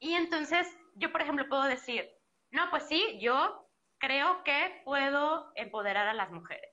Y 0.00 0.14
entonces, 0.14 0.66
yo, 0.96 1.12
por 1.12 1.22
ejemplo, 1.22 1.48
puedo 1.48 1.62
decir, 1.62 2.10
no, 2.50 2.68
pues 2.70 2.88
sí, 2.88 3.20
yo 3.20 3.70
creo 3.98 4.42
que 4.42 4.82
puedo 4.84 5.52
empoderar 5.54 6.08
a 6.08 6.14
las 6.14 6.32
mujeres. 6.32 6.69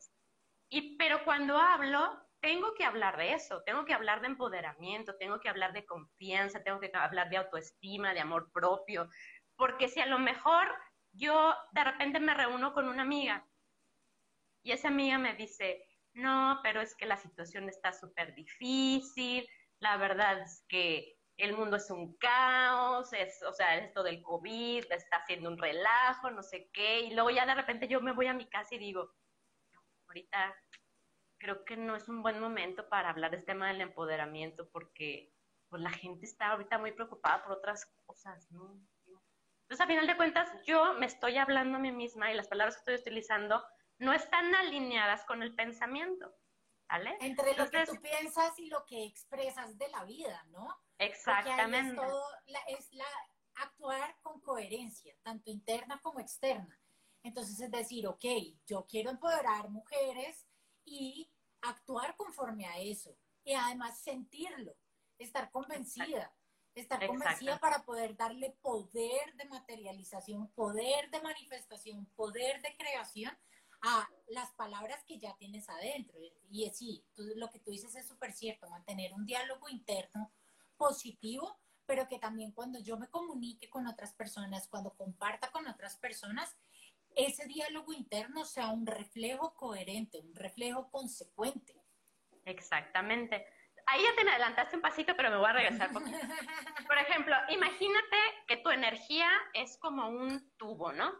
Y, 0.69 0.97
pero 0.97 1.23
cuando 1.23 1.57
hablo, 1.57 2.27
tengo 2.39 2.73
que 2.75 2.85
hablar 2.85 3.17
de 3.17 3.33
eso, 3.33 3.63
tengo 3.63 3.85
que 3.85 3.93
hablar 3.93 4.21
de 4.21 4.27
empoderamiento, 4.27 5.15
tengo 5.17 5.39
que 5.39 5.49
hablar 5.49 5.73
de 5.73 5.85
confianza, 5.85 6.63
tengo 6.63 6.79
que 6.79 6.91
hablar 6.93 7.29
de 7.29 7.37
autoestima, 7.37 8.13
de 8.13 8.19
amor 8.19 8.51
propio, 8.51 9.09
porque 9.55 9.87
si 9.87 9.99
a 9.99 10.05
lo 10.05 10.19
mejor 10.19 10.67
yo 11.11 11.55
de 11.71 11.83
repente 11.83 12.19
me 12.19 12.33
reúno 12.33 12.73
con 12.73 12.87
una 12.87 13.01
amiga 13.01 13.47
y 14.61 14.71
esa 14.71 14.89
amiga 14.89 15.17
me 15.17 15.33
dice, 15.35 15.83
no, 16.13 16.59
pero 16.61 16.81
es 16.81 16.95
que 16.95 17.05
la 17.05 17.17
situación 17.17 17.69
está 17.69 17.93
súper 17.93 18.35
difícil, 18.35 19.47
la 19.79 19.97
verdad 19.97 20.41
es 20.41 20.65
que 20.67 21.17
el 21.37 21.55
mundo 21.55 21.77
es 21.77 21.89
un 21.91 22.17
caos, 22.17 23.13
es, 23.13 23.41
o 23.43 23.53
sea, 23.53 23.77
esto 23.77 24.03
del 24.03 24.21
COVID 24.23 24.91
está 24.91 25.17
haciendo 25.17 25.49
un 25.49 25.57
relajo, 25.57 26.31
no 26.31 26.43
sé 26.43 26.69
qué, 26.73 27.01
y 27.01 27.13
luego 27.13 27.29
ya 27.29 27.45
de 27.45 27.55
repente 27.55 27.87
yo 27.87 28.01
me 28.01 28.11
voy 28.11 28.27
a 28.27 28.33
mi 28.33 28.49
casa 28.49 28.75
y 28.75 28.79
digo, 28.79 29.11
ahorita 30.17 30.55
creo 31.39 31.63
que 31.65 31.77
no 31.77 31.95
es 31.95 32.09
un 32.09 32.21
buen 32.21 32.39
momento 32.39 32.89
para 32.89 33.09
hablar 33.09 33.31
de 33.31 33.37
este 33.37 33.51
tema 33.51 33.67
del 33.67 33.81
empoderamiento 33.81 34.69
porque 34.71 35.33
pues, 35.69 35.81
la 35.81 35.91
gente 35.91 36.25
está 36.25 36.51
ahorita 36.51 36.77
muy 36.77 36.91
preocupada 36.91 37.43
por 37.43 37.53
otras 37.53 37.85
cosas, 38.05 38.49
¿no? 38.51 38.81
Entonces, 39.63 39.83
a 39.83 39.87
final 39.87 40.07
de 40.07 40.15
cuentas, 40.15 40.49
yo 40.65 40.93
me 40.93 41.05
estoy 41.05 41.37
hablando 41.37 41.77
a 41.77 41.81
mí 41.81 41.91
misma 41.91 42.31
y 42.31 42.35
las 42.35 42.47
palabras 42.47 42.75
que 42.75 42.79
estoy 42.79 42.95
utilizando 42.95 43.61
no 43.99 44.13
están 44.13 44.55
alineadas 44.55 45.25
con 45.25 45.43
el 45.43 45.53
pensamiento. 45.55 46.33
¿Vale? 46.89 47.17
Entre 47.19 47.53
lo 47.53 47.69
que 47.69 47.85
tú 47.85 48.01
piensas 48.01 48.57
y 48.57 48.69
lo 48.69 48.85
que 48.85 49.03
expresas 49.03 49.77
de 49.77 49.89
la 49.89 50.05
vida, 50.05 50.41
¿no? 50.51 50.69
Exactamente. 50.97 51.89
es, 51.89 51.95
todo, 51.97 52.23
es 52.69 52.93
la, 52.93 53.05
actuar 53.55 54.15
con 54.21 54.39
coherencia, 54.39 55.13
tanto 55.21 55.49
interna 55.49 55.99
como 56.01 56.21
externa. 56.21 56.79
Entonces 57.27 57.59
es 57.59 57.71
decir, 57.71 58.07
ok, 58.07 58.25
yo 58.65 58.85
quiero 58.87 59.09
empoderar 59.11 59.69
mujeres 59.69 60.45
y 60.85 61.29
actuar 61.61 62.15
conforme 62.15 62.65
a 62.65 62.79
eso. 62.79 63.15
Y 63.43 63.53
además 63.53 63.99
sentirlo, 63.99 64.75
estar 65.17 65.51
convencida 65.51 66.33
estar 66.79 67.05
convencida 67.07 67.59
para 67.59 67.83
poder 67.83 68.15
darle 68.15 68.51
poder 68.61 69.35
de 69.35 69.45
materialización, 69.45 70.47
poder 70.49 71.09
de 71.09 71.21
manifestación, 71.21 72.05
poder 72.15 72.61
de 72.61 72.75
creación 72.77 73.37
a 73.81 74.07
las 74.27 74.51
palabras 74.53 75.03
que 75.03 75.19
ya 75.19 75.35
tienes 75.37 75.69
adentro. 75.69 76.19
Y 76.49 76.65
es, 76.65 76.77
sí, 76.77 77.03
lo 77.15 77.49
que 77.49 77.59
tú 77.59 77.71
dices 77.71 77.95
es 77.95 78.07
súper 78.07 78.33
cierto, 78.33 78.69
mantener 78.69 79.13
un 79.13 79.25
diálogo 79.25 79.69
interno 79.69 80.31
positivo, 80.77 81.59
pero 81.85 82.07
que 82.07 82.19
también 82.19 82.51
cuando 82.51 82.79
yo 82.79 82.97
me 82.97 83.09
comunique 83.09 83.69
con 83.69 83.87
otras 83.87 84.13
personas, 84.13 84.67
cuando 84.67 84.93
comparta 84.93 85.51
con 85.51 85.67
otras 85.67 85.97
personas, 85.97 86.55
ese 87.17 87.45
diálogo 87.47 87.91
interno 87.93 88.45
sea 88.45 88.69
un 88.69 88.85
reflejo 88.85 89.53
coherente, 89.55 90.19
un 90.19 90.35
reflejo 90.35 90.89
consecuente. 90.89 91.73
Exactamente 92.45 93.45
ahí 93.87 94.01
ya 94.03 94.15
te 94.15 94.29
adelantaste 94.29 94.75
un 94.75 94.81
pasito, 94.81 95.15
pero 95.15 95.31
me 95.31 95.37
voy 95.37 95.49
a 95.49 95.53
regresar. 95.53 95.89
Por 96.87 96.97
ejemplo, 96.97 97.35
imagínate 97.49 98.17
que 98.47 98.57
tu 98.57 98.69
energía 98.69 99.29
es 99.53 99.77
como 99.77 100.09
un 100.09 100.51
tubo, 100.57 100.91
¿no? 100.91 101.11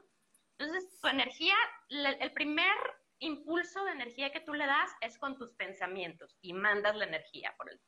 Entonces, 0.59 0.99
tu 0.99 1.07
energía, 1.07 1.55
el 1.89 2.33
primer 2.33 2.75
impulso 3.19 3.83
de 3.85 3.91
energía 3.91 4.31
que 4.31 4.41
tú 4.41 4.53
le 4.53 4.65
das 4.65 4.91
es 5.01 5.17
con 5.17 5.37
tus 5.37 5.51
pensamientos 5.53 6.37
y 6.41 6.53
mandas 6.53 6.95
la 6.95 7.05
energía 7.05 7.53
por 7.57 7.71
el 7.71 7.81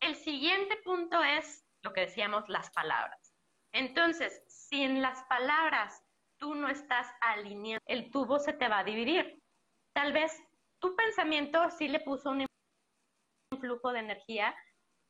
El 0.00 0.16
siguiente 0.16 0.76
punto 0.78 1.22
es 1.22 1.66
lo 1.82 1.92
que 1.92 2.02
decíamos, 2.02 2.48
las 2.48 2.70
palabras. 2.70 3.34
Entonces, 3.72 4.42
si 4.48 4.82
en 4.82 5.02
las 5.02 5.22
palabras 5.24 6.04
tú 6.40 6.54
no 6.54 6.68
estás 6.68 7.06
alineado, 7.20 7.82
el 7.86 8.10
tubo 8.10 8.38
se 8.38 8.54
te 8.54 8.68
va 8.68 8.80
a 8.80 8.84
dividir. 8.84 9.40
Tal 9.94 10.12
vez 10.12 10.32
tu 10.80 10.96
pensamiento 10.96 11.70
sí 11.70 11.86
le 11.86 12.00
puso 12.00 12.30
un 12.30 12.46
flujo 13.60 13.92
de 13.92 14.00
energía, 14.00 14.54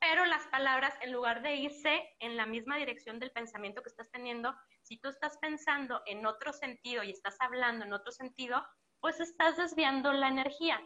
pero 0.00 0.24
las 0.24 0.46
palabras, 0.48 0.94
en 1.02 1.12
lugar 1.12 1.42
de 1.42 1.56
irse 1.56 2.16
en 2.20 2.36
la 2.36 2.46
misma 2.46 2.76
dirección 2.76 3.18
del 3.18 3.30
pensamiento 3.30 3.82
que 3.82 3.90
estás 3.90 4.10
teniendo, 4.10 4.54
si 4.82 4.98
tú 4.98 5.08
estás 5.08 5.38
pensando 5.38 6.02
en 6.06 6.26
otro 6.26 6.52
sentido 6.52 7.02
y 7.02 7.10
estás 7.10 7.36
hablando 7.40 7.84
en 7.84 7.92
otro 7.92 8.10
sentido, 8.10 8.66
pues 9.00 9.20
estás 9.20 9.56
desviando 9.56 10.12
la 10.12 10.28
energía. 10.28 10.80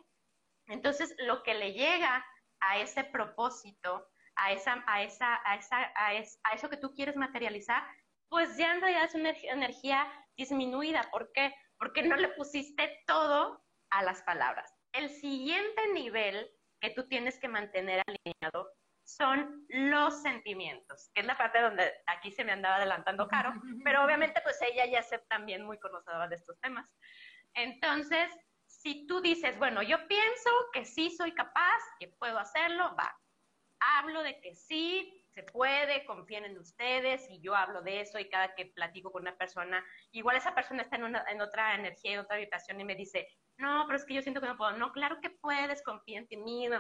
Entonces, 0.67 1.15
lo 1.19 1.43
que 1.43 1.55
le 1.55 1.73
llega 1.73 2.25
a 2.61 2.79
ese 2.79 3.05
propósito, 3.05 4.07
a, 4.37 4.53
esa, 4.53 4.83
a, 4.87 5.03
esa, 5.03 5.41
a, 5.45 5.57
esa, 5.57 5.93
a, 5.95 6.55
eso 6.55 6.69
que 6.69 6.77
tú 6.77 6.93
quieres 6.93 7.17
materializar, 7.17 7.85
pues 8.29 8.57
ya 8.57 8.75
en 8.75 8.81
realidad 8.81 9.05
es 9.05 9.15
una 9.15 9.31
energía 9.31 10.11
disminuida. 10.37 11.09
¿Por 11.11 11.33
qué? 11.33 11.55
Porque 11.79 12.03
no 12.03 12.17
le 12.17 12.29
pusiste 12.29 13.03
todo 13.07 13.63
a 13.91 14.03
las 14.03 14.23
palabras. 14.23 14.75
El 14.93 15.11
siguiente 15.11 15.93
nivel 15.93 16.51
que 16.81 16.91
tú 16.91 17.07
tienes 17.09 17.39
que 17.39 17.49
mantener 17.49 18.03
alineado 18.07 18.71
son 19.05 19.67
los 19.69 20.23
sentimientos, 20.23 21.11
que 21.15 21.21
es 21.21 21.27
la 21.27 21.37
parte 21.37 21.61
donde 21.61 21.93
aquí 22.07 22.31
se 22.31 22.45
me 22.45 22.53
andaba 22.53 22.77
adelantando 22.77 23.29
Caro, 23.29 23.53
pero 23.85 24.03
obviamente 24.05 24.41
pues 24.43 24.59
ella 24.63 24.87
ya 24.87 25.01
es 25.01 25.11
también 25.29 25.65
muy 25.65 25.79
conocedora 25.79 26.27
de 26.29 26.37
estos 26.37 26.59
temas. 26.61 26.89
Entonces, 27.55 28.31
si 28.67 29.07
tú 29.07 29.21
dices, 29.21 29.59
bueno, 29.59 29.83
yo 29.83 30.07
pienso 30.09 30.51
que 30.73 30.85
sí 30.85 31.11
soy 31.11 31.33
capaz, 31.33 31.81
que 31.99 32.09
puedo 32.09 32.39
hacerlo, 32.39 32.95
va. 32.99 33.17
Hablo 33.81 34.23
de 34.23 34.41
que 34.41 34.55
sí, 34.55 35.24
se 35.35 35.43
puede, 35.43 36.07
confíen 36.07 36.45
en 36.45 36.59
ustedes 36.59 37.29
y 37.29 37.41
yo 37.41 37.57
hablo 37.57 37.83
de 37.83 38.01
eso 38.01 38.19
y 38.19 38.29
cada 38.29 38.55
que 38.55 38.67
platico 38.67 39.11
con 39.11 39.23
una 39.23 39.37
persona, 39.37 39.85
igual 40.13 40.37
esa 40.37 40.55
persona 40.55 40.83
está 40.83 40.97
en, 40.97 41.05
una, 41.05 41.25
en 41.29 41.41
otra 41.41 41.75
energía, 41.75 42.13
en 42.13 42.21
otra 42.21 42.37
habitación 42.37 42.81
y 42.81 42.85
me 42.85 42.95
dice, 42.95 43.29
no, 43.57 43.85
pero 43.87 43.97
es 43.97 44.05
que 44.05 44.15
yo 44.15 44.23
siento 44.23 44.41
que 44.41 44.47
no 44.47 44.57
puedo. 44.57 44.73
No, 44.73 44.93
claro 44.93 45.21
que 45.21 45.31
puedes, 45.31 45.83
confía 45.83 46.19
en 46.19 46.29
ti 46.29 46.37
mismo, 46.37 46.77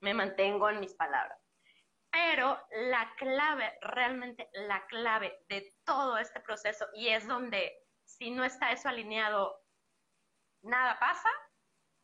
Me 0.00 0.12
mantengo 0.12 0.68
en 0.68 0.80
mis 0.80 0.94
palabras. 0.94 1.38
Pero 2.10 2.62
la 2.70 3.12
clave, 3.16 3.78
realmente 3.80 4.48
la 4.52 4.86
clave 4.86 5.38
de 5.48 5.74
todo 5.84 6.18
este 6.18 6.40
proceso, 6.40 6.86
y 6.94 7.08
es 7.08 7.26
donde 7.26 7.74
si 8.04 8.30
no 8.30 8.44
está 8.44 8.72
eso 8.72 8.88
alineado, 8.88 9.58
nada 10.62 10.98
pasa, 10.98 11.28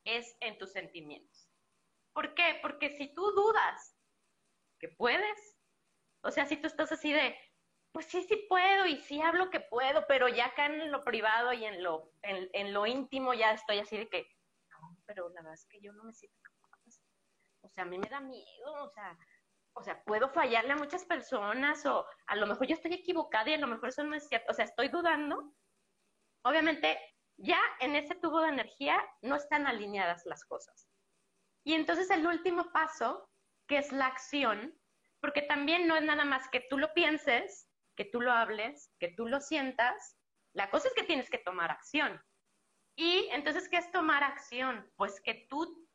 es 0.04 0.36
en 0.40 0.58
tus 0.58 0.72
sentimientos. 0.72 1.48
¿Por 2.14 2.34
qué? 2.34 2.58
Porque 2.62 2.90
si 2.90 3.14
tú 3.14 3.22
dudas 3.32 3.91
que 4.82 4.88
puedes, 4.88 5.56
o 6.24 6.30
sea, 6.32 6.44
si 6.44 6.56
tú 6.56 6.66
estás 6.66 6.90
así 6.90 7.12
de, 7.12 7.36
pues 7.92 8.06
sí, 8.06 8.24
sí 8.24 8.46
puedo 8.48 8.84
y 8.86 8.96
sí 8.96 9.22
hablo 9.22 9.48
que 9.48 9.60
puedo, 9.60 10.04
pero 10.08 10.28
ya 10.28 10.46
acá 10.46 10.66
en 10.66 10.90
lo 10.90 11.04
privado 11.04 11.52
y 11.52 11.64
en 11.64 11.84
lo, 11.84 12.10
en, 12.22 12.72
lo 12.72 12.84
íntimo 12.86 13.32
ya 13.32 13.52
estoy 13.52 13.78
así 13.78 13.96
de 13.96 14.08
que, 14.08 14.26
no, 14.70 14.96
pero 15.06 15.28
la 15.28 15.42
verdad 15.42 15.54
es 15.54 15.66
que 15.66 15.80
yo 15.80 15.92
no 15.92 16.02
me 16.02 16.12
siento 16.12 16.36
capaz. 16.42 17.00
O 17.60 17.68
sea, 17.68 17.84
a 17.84 17.86
mí 17.86 17.96
me 17.96 18.08
da 18.08 18.20
miedo, 18.20 18.74
o 18.74 18.90
sea, 18.90 19.16
o 19.74 19.82
sea, 19.84 20.02
puedo 20.02 20.28
fallarle 20.30 20.72
a 20.72 20.76
muchas 20.76 21.04
personas 21.04 21.86
o 21.86 22.04
a 22.26 22.36
lo 22.36 22.46
mejor 22.46 22.66
yo 22.66 22.74
estoy 22.74 22.94
equivocada 22.94 23.50
y 23.50 23.54
a 23.54 23.58
lo 23.58 23.68
mejor 23.68 23.90
eso 23.90 24.02
no 24.02 24.16
es 24.16 24.28
cierto. 24.28 24.50
O 24.50 24.54
sea, 24.54 24.64
estoy 24.64 24.88
dudando. 24.88 25.54
Obviamente, 26.44 26.98
ya 27.38 27.58
en 27.80 27.94
ese 27.94 28.14
tubo 28.16 28.40
de 28.40 28.48
energía 28.48 29.00
no 29.22 29.36
están 29.36 29.66
alineadas 29.66 30.26
las 30.26 30.44
cosas. 30.44 30.88
Y 31.64 31.74
entonces 31.74 32.10
el 32.10 32.26
último 32.26 32.70
paso, 32.72 33.28
que 33.72 33.78
es 33.78 33.90
la 33.90 34.04
acción, 34.04 34.78
porque 35.18 35.40
también 35.40 35.86
no 35.86 35.96
es 35.96 36.02
nada 36.02 36.26
más 36.26 36.46
que 36.50 36.60
tú 36.60 36.76
lo 36.76 36.92
pienses 36.92 37.70
que 37.96 38.04
tú 38.04 38.20
lo 38.20 38.30
hables, 38.32 38.92
que 38.98 39.08
tú 39.08 39.26
lo 39.26 39.40
sientas. 39.40 40.18
La 40.52 40.68
cosa 40.68 40.88
es 40.88 40.94
que 40.94 41.04
tienes 41.04 41.30
que 41.30 41.38
tomar 41.38 41.70
acción. 41.70 42.22
Y 42.96 43.28
entonces, 43.32 43.66
¿qué 43.70 43.78
es 43.78 43.90
tomar 43.90 44.22
acción? 44.22 44.90
Pues 44.96 45.22
que 45.22 45.46
tú 45.48 45.88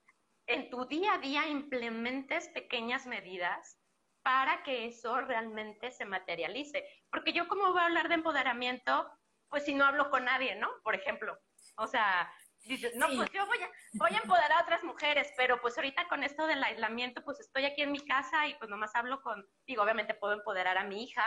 en 0.48 0.72
tu 0.72 0.88
día 0.88 1.14
a 1.14 1.18
día 1.20 1.46
implementes 1.48 2.50
pequeñas 2.50 3.06
medidas 3.06 3.80
para 4.24 4.64
que 4.64 4.88
eso 4.88 5.22
realmente 5.22 5.92
se 5.92 6.06
materialice. 6.06 6.84
Porque 7.12 7.32
yo 7.32 7.48
como 7.48 7.72
voy 7.74 7.82
a 7.82 7.86
hablar 7.86 8.08
de 8.08 8.16
empoderamiento, 8.16 9.08
pues 9.50 9.66
si 9.66 9.76
no 9.76 9.86
hablo 9.86 10.10
con 10.10 10.26
nadie, 10.26 10.56
¿no? 10.56 10.70
Por 10.84 10.96
ejemplo. 10.96 11.38
O 11.76 11.86
sea, 11.86 12.34
dices, 12.68 12.96
no, 12.96 13.08
pues 13.16 13.30
yo 13.32 13.46
voy 13.46 13.58
a, 13.62 13.70
voy 13.94 14.14
a 14.16 14.20
empoderar 14.20 14.52
a 14.52 14.62
otras 14.62 14.84
mujeres, 14.84 15.32
pero 15.38 15.60
pues 15.62 15.78
ahorita 15.78 16.08
con 16.08 16.24
esto 16.24 16.48
del 16.48 16.64
aislamiento, 16.64 17.24
pues 17.24 17.40
estoy 17.40 17.66
aquí 17.66 17.82
en 17.82 17.92
mi 17.92 18.06
casa 18.06 18.48
y 18.48 18.56
pues 18.56 18.70
nomás 18.70 18.96
hablo 18.96 19.22
con, 19.22 19.46
digo, 19.66 19.84
obviamente 19.84 20.14
puedo 20.14 20.34
empoderar 20.34 20.78
a 20.78 20.84
mi 20.84 21.04
hija, 21.04 21.24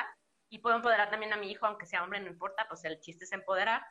y 0.50 0.58
puedo 0.58 0.76
empoderar 0.76 1.10
también 1.10 1.32
a 1.32 1.36
mi 1.36 1.50
hijo, 1.50 1.64
aunque 1.64 1.86
sea 1.86 2.02
hombre, 2.02 2.20
no 2.20 2.26
importa, 2.26 2.66
pues 2.68 2.84
el 2.84 3.00
chiste 3.00 3.24
es 3.24 3.32
empoderar. 3.32 3.82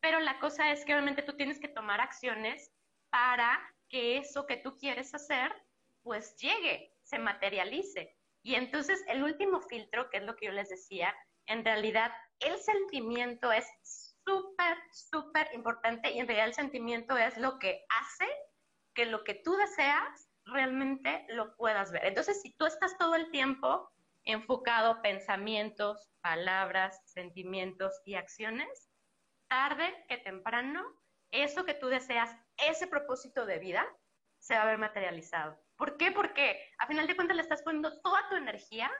Pero 0.00 0.18
la 0.20 0.38
cosa 0.40 0.70
es 0.72 0.84
que 0.84 0.92
obviamente 0.92 1.22
tú 1.22 1.36
tienes 1.36 1.60
que 1.60 1.68
tomar 1.68 2.00
acciones 2.00 2.72
para 3.10 3.60
que 3.88 4.18
eso 4.18 4.46
que 4.46 4.56
tú 4.56 4.76
quieres 4.76 5.14
hacer, 5.14 5.54
pues 6.02 6.36
llegue, 6.36 6.92
se 7.02 7.18
materialice. 7.18 8.16
Y 8.42 8.56
entonces 8.56 9.02
el 9.06 9.22
último 9.22 9.60
filtro, 9.60 10.10
que 10.10 10.18
es 10.18 10.24
lo 10.24 10.34
que 10.34 10.46
yo 10.46 10.52
les 10.52 10.68
decía, 10.68 11.14
en 11.46 11.64
realidad 11.64 12.12
el 12.40 12.58
sentimiento 12.58 13.52
es 13.52 13.64
súper, 14.24 14.78
súper 14.92 15.48
importante 15.54 16.10
y 16.10 16.18
en 16.18 16.26
realidad 16.26 16.48
el 16.48 16.54
sentimiento 16.54 17.16
es 17.16 17.36
lo 17.36 17.58
que 17.58 17.84
hace 17.88 18.28
que 18.94 19.06
lo 19.06 19.24
que 19.24 19.34
tú 19.34 19.56
deseas 19.56 20.30
realmente 20.44 21.26
lo 21.30 21.56
puedas 21.56 21.90
ver. 21.90 22.06
Entonces, 22.06 22.40
si 22.42 22.52
tú 22.56 22.66
estás 22.66 22.96
todo 22.98 23.14
el 23.14 23.30
tiempo 23.30 23.90
enfocado 24.24 25.02
pensamientos, 25.02 26.10
palabras, 26.20 27.00
sentimientos 27.04 28.00
y 28.04 28.14
acciones, 28.14 28.90
tarde 29.48 30.04
que 30.08 30.18
temprano, 30.18 30.82
eso 31.30 31.64
que 31.64 31.74
tú 31.74 31.88
deseas, 31.88 32.30
ese 32.56 32.86
propósito 32.86 33.46
de 33.46 33.58
vida, 33.58 33.86
se 34.38 34.54
va 34.54 34.62
a 34.62 34.66
ver 34.66 34.78
materializado. 34.78 35.58
¿Por 35.76 35.96
qué? 35.96 36.12
Porque 36.12 36.60
a 36.78 36.86
final 36.86 37.06
de 37.06 37.16
cuentas 37.16 37.36
le 37.36 37.42
estás 37.42 37.62
poniendo 37.62 38.00
toda 38.02 38.28
tu 38.28 38.36
energía 38.36 38.90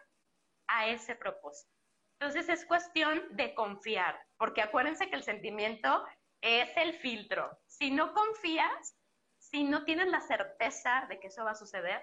a 0.67 0.87
ese 0.89 1.15
propósito. 1.15 1.73
Entonces 2.19 2.49
es 2.49 2.65
cuestión 2.67 3.23
de 3.37 3.55
confiar, 3.55 4.19
porque 4.37 4.63
acuérdense 4.63 5.09
que 5.09 5.17
el 5.17 5.23
sentimiento 5.23 6.05
es 6.41 6.71
el 6.77 6.95
filtro. 6.99 7.59
Si 7.67 7.91
no 7.91 8.13
confías, 8.13 8.97
si 9.39 9.65
no 9.65 9.85
tienes 9.85 10.09
la 10.09 10.21
certeza 10.21 11.07
de 11.09 11.21
que 11.21 11.29
eso 11.29 11.45
va 11.45 11.53
a 11.53 11.57
suceder, 11.57 12.03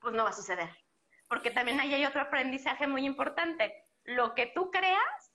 pues 0.00 0.14
no 0.14 0.24
va 0.24 0.30
a 0.30 0.34
suceder. 0.34 0.70
Porque 1.28 1.50
también 1.50 1.78
ahí 1.80 1.92
hay 1.92 2.04
otro 2.06 2.20
aprendizaje 2.20 2.86
muy 2.86 3.04
importante. 3.04 3.74
Lo 4.04 4.34
que 4.34 4.46
tú 4.46 4.70
creas, 4.70 5.34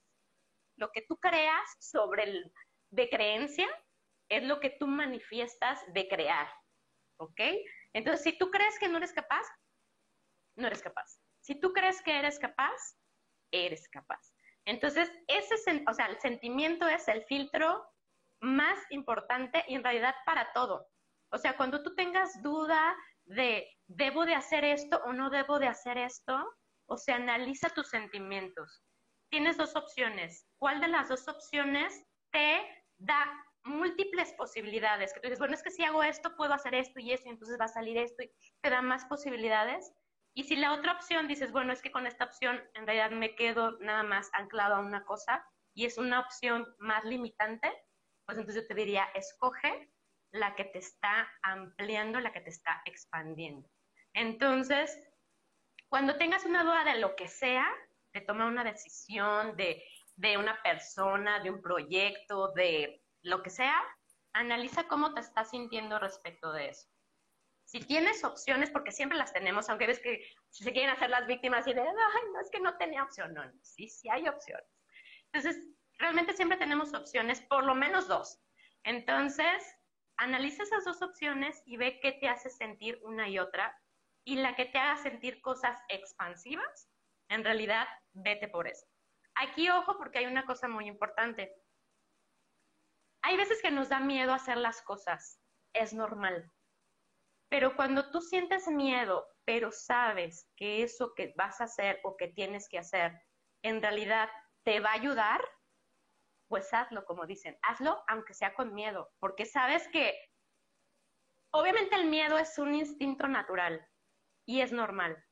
lo 0.78 0.92
que 0.92 1.04
tú 1.04 1.18
creas 1.20 1.70
sobre 1.80 2.24
el 2.24 2.54
de 2.90 3.10
creencia, 3.10 3.68
es 4.30 4.44
lo 4.44 4.60
que 4.60 4.72
tú 4.72 4.88
manifiestas 4.88 5.80
de 5.94 6.08
crear. 6.08 6.50
¿Ok? 7.18 7.40
Entonces, 7.94 8.24
si 8.24 8.38
tú 8.38 8.50
crees 8.50 8.80
que 8.80 8.88
no 8.88 8.98
eres 8.98 9.14
capaz, 9.14 9.46
no 10.56 10.68
eres 10.68 10.82
capaz. 10.82 11.20
Si 11.42 11.60
tú 11.60 11.72
crees 11.74 12.02
que 12.02 12.18
eres 12.18 12.40
capaz, 12.40 12.98
eres 13.52 13.88
capaz. 13.90 14.33
Entonces, 14.66 15.12
ese, 15.28 15.84
o 15.88 15.94
sea, 15.94 16.06
el 16.08 16.20
sentimiento 16.20 16.88
es 16.88 17.08
el 17.08 17.24
filtro 17.24 17.86
más 18.42 18.78
importante 18.90 19.64
y 19.68 19.76
en 19.76 19.84
realidad 19.84 20.16
para 20.26 20.52
todo. 20.54 20.88
O 21.32 21.38
sea, 21.38 21.58
cuando 21.58 21.82
tú 21.82 21.96
tengas 21.96 22.42
duda 22.44 22.96
de, 23.26 23.68
¿debo 23.88 24.26
de 24.26 24.36
hacer 24.36 24.64
esto 24.64 25.02
o 25.06 25.14
no 25.14 25.30
debo 25.30 25.60
de 25.60 25.68
hacer 25.68 25.98
esto? 25.98 26.46
O 26.88 26.98
sea, 26.98 27.16
analiza 27.16 27.70
tus 27.70 27.90
sentimientos. 27.90 28.84
Tienes 29.30 29.58
dos 29.58 29.76
opciones. 29.76 30.48
¿Cuál 30.60 30.80
de 30.80 30.90
las 30.90 31.10
dos 31.10 31.28
opciones 31.28 32.06
te 32.32 32.62
da 32.98 33.26
múltiples 33.64 34.34
posibilidades? 34.34 35.14
Que 35.14 35.22
tú 35.22 35.28
dices, 35.28 35.40
bueno, 35.40 35.56
es 35.56 35.64
que 35.64 35.72
si 35.72 35.84
hago 35.84 36.04
esto, 36.04 36.36
puedo 36.36 36.54
hacer 36.54 36.76
esto 36.76 37.00
y 37.00 37.14
esto, 37.14 37.28
y 37.28 37.32
entonces 37.32 37.58
va 37.60 37.66
a 37.66 37.70
salir 37.70 37.98
esto, 37.98 38.24
y 38.24 38.32
te 38.62 38.70
da 38.70 38.82
más 38.82 39.06
posibilidades. 39.06 39.92
Y 40.36 40.44
si 40.44 40.56
la 40.56 40.74
otra 40.74 40.94
opción 40.94 41.28
dices, 41.28 41.52
bueno, 41.52 41.74
es 41.74 41.82
que 41.82 41.92
con 41.92 42.08
esta 42.08 42.26
opción 42.26 42.62
en 42.74 42.88
realidad 42.88 43.12
me 43.12 43.36
quedo 43.36 43.78
nada 43.80 44.04
más 44.04 44.30
anclado 44.34 44.76
a 44.76 44.80
una 44.80 45.06
cosa 45.06 45.46
y 45.76 45.86
es 45.86 45.98
una 45.98 46.20
opción 46.20 46.66
más 46.80 47.04
limitante, 47.06 47.72
pues 48.26 48.38
entonces 48.38 48.64
yo 48.64 48.68
te 48.68 48.74
diría, 48.74 49.06
escoge 49.14 49.92
la 50.32 50.56
que 50.56 50.66
te 50.66 50.80
está 50.80 51.30
ampliando, 51.44 52.20
la 52.20 52.32
que 52.32 52.42
te 52.42 52.50
está 52.50 52.82
expandiendo. 52.86 53.70
Entonces, 54.14 55.00
cuando 55.88 56.18
tengas 56.18 56.46
una 56.46 56.64
duda 56.64 56.84
de 56.84 57.00
lo 57.00 57.16
que 57.16 57.28
sea, 57.28 57.68
de 58.14 58.22
tomar 58.22 58.48
una 58.48 58.64
decisión, 58.64 59.56
de, 59.56 59.84
de 60.16 60.38
una 60.38 60.62
persona, 60.64 61.40
de 61.40 61.52
un 61.52 61.62
proyecto, 61.62 62.52
de 62.54 63.04
lo 63.22 63.44
que 63.44 63.52
sea, 63.52 63.80
analiza 64.34 64.88
cómo 64.88 65.14
te 65.14 65.22
estás 65.22 65.52
sintiendo 65.52 66.00
respecto 66.00 66.52
de 66.52 66.70
eso. 66.70 66.88
Si 67.74 67.80
tienes 67.80 68.24
opciones, 68.24 68.70
porque 68.70 68.92
siempre 68.92 69.18
las 69.18 69.34
tenemos, 69.34 69.68
aunque 69.68 69.88
ves 69.88 70.00
que 70.00 70.24
se 70.52 70.72
quieren 70.72 70.92
hacer 70.92 71.10
las 71.10 71.26
víctimas 71.26 71.66
y 71.66 71.74
de, 71.74 71.82
ay, 71.82 72.22
no, 72.32 72.40
es 72.40 72.52
que 72.52 72.60
no 72.60 72.78
tenía 72.78 73.02
opción, 73.02 73.34
no, 73.34 73.44
no, 73.44 73.52
sí, 73.64 73.90
sí 73.90 74.08
hay 74.10 74.28
opciones. 74.28 74.70
Entonces, 75.32 75.72
realmente 75.98 76.34
siempre 76.34 76.60
tenemos 76.60 76.94
opciones, 76.94 77.42
por 77.42 77.64
lo 77.64 77.74
menos 77.74 78.08
dos. 78.08 78.40
Entonces, 78.84 79.76
analiza 80.18 80.62
esas 80.62 80.86
dos 80.86 81.02
opciones 81.02 81.64
y 81.66 81.78
ve 81.78 82.00
qué 82.00 82.12
te 82.12 82.30
hace 82.30 82.52
sentir 82.52 83.00
una 83.02 83.28
y 83.28 83.40
otra. 83.40 83.76
Y 84.24 84.36
la 84.36 84.56
que 84.56 84.66
te 84.66 84.78
haga 84.78 84.98
sentir 84.98 85.42
cosas 85.42 85.76
expansivas, 85.88 86.92
en 87.30 87.44
realidad, 87.44 87.88
vete 88.12 88.50
por 88.50 88.68
eso. 88.68 88.86
Aquí, 89.34 89.68
ojo, 89.72 89.98
porque 89.98 90.20
hay 90.20 90.28
una 90.28 90.46
cosa 90.46 90.68
muy 90.68 90.86
importante. 90.86 91.52
Hay 93.24 93.36
veces 93.36 93.64
que 93.64 93.72
nos 93.72 93.90
da 93.90 94.00
miedo 94.00 94.32
hacer 94.32 94.58
las 94.58 94.84
cosas, 94.84 95.42
es 95.74 95.92
normal. 95.92 96.52
Pero 97.50 97.76
cuando 97.76 98.10
tú 98.12 98.22
sientes 98.22 98.68
miedo, 98.68 99.28
pero 99.46 99.72
sabes 99.72 100.52
que 100.56 100.84
eso 100.84 101.14
que 101.16 101.34
vas 101.38 101.62
a 101.62 101.66
hacer 101.66 102.00
o 102.04 102.16
que 102.18 102.30
tienes 102.30 102.68
que 102.70 102.80
hacer, 102.80 103.14
en 103.64 103.82
realidad 103.82 104.30
te 104.64 104.80
va 104.80 104.92
a 104.92 104.96
ayudar, 104.96 105.42
pues 106.48 106.74
hazlo, 106.74 107.06
como 107.06 107.26
dicen, 107.26 107.58
hazlo 107.62 108.04
aunque 108.08 108.34
sea 108.34 108.54
con 108.54 108.74
miedo, 108.74 109.12
porque 109.20 109.46
sabes 109.46 109.88
que 109.90 110.14
obviamente 111.52 111.96
el 111.96 112.06
miedo 112.06 112.38
es 112.38 112.58
un 112.58 112.74
instinto 112.76 113.28
natural 113.28 113.86
y 114.46 114.62
es 114.62 114.72
normal, 114.72 115.24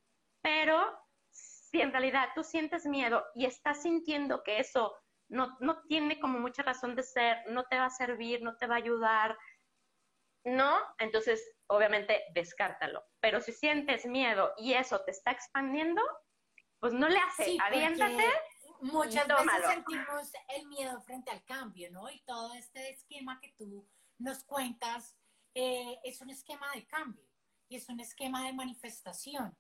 pero 0.42 0.98
si 1.30 1.82
en 1.82 1.92
realidad 1.92 2.30
tú 2.36 2.44
sientes 2.44 2.86
miedo 2.86 3.24
y 3.34 3.46
estás 3.46 3.84
sintiendo 3.84 4.44
que 4.44 4.60
eso 4.60 4.94
no, 5.30 5.58
no 5.62 5.84
tiene 5.84 6.20
como 6.20 6.40
mucha 6.40 6.64
razón 6.64 6.96
de 6.96 7.04
ser, 7.04 7.38
no 7.48 7.64
te 7.66 7.78
va 7.78 7.86
a 7.86 7.90
servir, 7.90 8.42
no 8.42 8.58
te 8.58 8.68
va 8.68 8.76
a 8.76 8.80
ayudar, 8.80 9.38
no, 10.44 10.78
entonces 11.00 11.52
obviamente 11.68 12.24
descártalo. 12.34 13.04
Pero 13.20 13.42
si 13.42 13.52
sientes 13.52 14.06
miedo 14.06 14.54
y 14.58 14.74
eso 14.74 15.02
te 15.02 15.12
está 15.12 15.32
expandiendo, 15.32 16.02
pues 16.80 16.94
no 16.94 17.08
le 17.08 17.20
hace, 17.20 17.46
sí, 17.46 17.58
aviéntate 17.62 18.26
muchas 18.82 19.28
veces 19.28 19.66
sentimos 19.68 20.32
el 20.50 20.68
miedo 20.68 21.02
frente 21.02 21.32
al 21.32 21.44
cambio, 21.46 21.92
¿no? 21.92 22.10
Y 22.10 22.20
todo 22.22 22.54
este 22.54 22.90
esquema 22.90 23.40
que 23.40 23.54
tú 23.58 23.88
nos 24.18 24.44
cuentas 24.44 25.16
eh, 25.54 26.00
es 26.04 26.22
un 26.22 26.30
esquema 26.30 26.68
de 26.74 26.86
cambio 26.88 27.26
y 27.70 27.76
es 27.76 27.88
un 27.90 28.00
esquema 28.00 28.46
de 28.46 28.54
manifestación. 28.54 29.58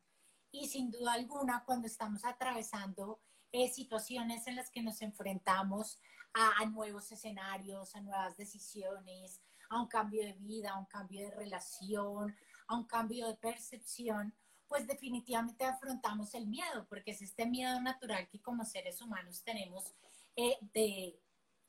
Y 0.51 0.67
sin 0.67 0.91
duda 0.91 1.13
alguna, 1.13 1.63
cuando 1.65 1.87
estamos 1.87 2.25
atravesando 2.25 3.21
eh, 3.51 3.69
situaciones 3.69 4.47
en 4.47 4.55
las 4.55 4.69
que 4.69 4.81
nos 4.81 5.01
enfrentamos 5.01 5.99
a, 6.33 6.61
a, 6.61 6.65
nuevos 6.65 7.11
escenarios, 7.11 7.95
a 7.95 8.01
nuevas 8.01 8.35
decisiones, 8.37 9.41
a 9.71 9.79
un 9.79 9.87
cambio 9.87 10.23
de 10.23 10.33
vida, 10.33 10.71
a 10.71 10.77
un 10.77 10.85
cambio 10.85 11.21
de 11.21 11.31
relación, 11.31 12.35
a 12.67 12.75
un 12.75 12.83
cambio 12.83 13.25
de 13.27 13.35
percepción, 13.35 14.33
pues 14.67 14.85
definitivamente 14.85 15.63
afrontamos 15.63 16.33
el 16.35 16.47
miedo, 16.47 16.85
porque 16.89 17.11
es 17.11 17.21
este 17.21 17.45
miedo 17.45 17.79
natural 17.79 18.27
que 18.27 18.41
como 18.41 18.65
seres 18.65 19.01
humanos 19.01 19.43
tenemos 19.43 19.95
eh, 20.35 20.57
de 20.73 21.17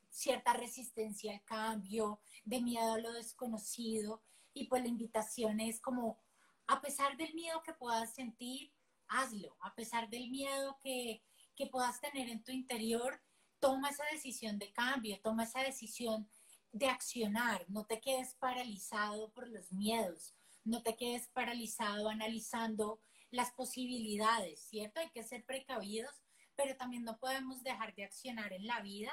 cierta 0.09 0.51
resistencia 0.51 1.31
al 1.31 1.43
cambio, 1.45 2.19
de 2.43 2.61
miedo 2.61 2.93
a 2.93 2.99
lo 2.99 3.13
desconocido, 3.13 4.21
y 4.53 4.67
pues 4.67 4.83
la 4.83 4.89
invitación 4.89 5.61
es 5.61 5.79
como, 5.79 6.19
a 6.67 6.81
pesar 6.81 7.15
del 7.15 7.33
miedo 7.33 7.63
que 7.63 7.73
puedas 7.73 8.13
sentir, 8.13 8.73
hazlo, 9.07 9.55
a 9.61 9.73
pesar 9.75 10.09
del 10.09 10.29
miedo 10.29 10.77
que, 10.81 11.23
que 11.55 11.67
puedas 11.67 12.01
tener 12.01 12.27
en 12.27 12.43
tu 12.43 12.51
interior, 12.51 13.21
toma 13.61 13.91
esa 13.91 14.03
decisión 14.11 14.59
de 14.59 14.73
cambio, 14.73 15.21
toma 15.21 15.45
esa 15.45 15.61
decisión 15.61 16.27
de 16.73 16.89
accionar, 16.89 17.63
no 17.69 17.85
te 17.85 18.01
quedes 18.01 18.33
paralizado 18.33 19.31
por 19.31 19.47
los 19.47 19.71
miedos, 19.71 20.33
no 20.65 20.81
te 20.81 20.95
quedes 20.95 21.27
paralizado 21.29 22.09
analizando 22.09 22.99
las 23.29 23.51
posibilidades, 23.51 24.59
¿cierto? 24.59 24.99
Hay 24.99 25.09
que 25.11 25.23
ser 25.23 25.45
precavidos, 25.45 26.23
pero 26.55 26.75
también 26.75 27.03
no 27.03 27.17
podemos 27.17 27.63
dejar 27.63 27.93
de 27.95 28.03
accionar 28.03 28.53
en 28.53 28.65
la 28.67 28.81
vida 28.81 29.11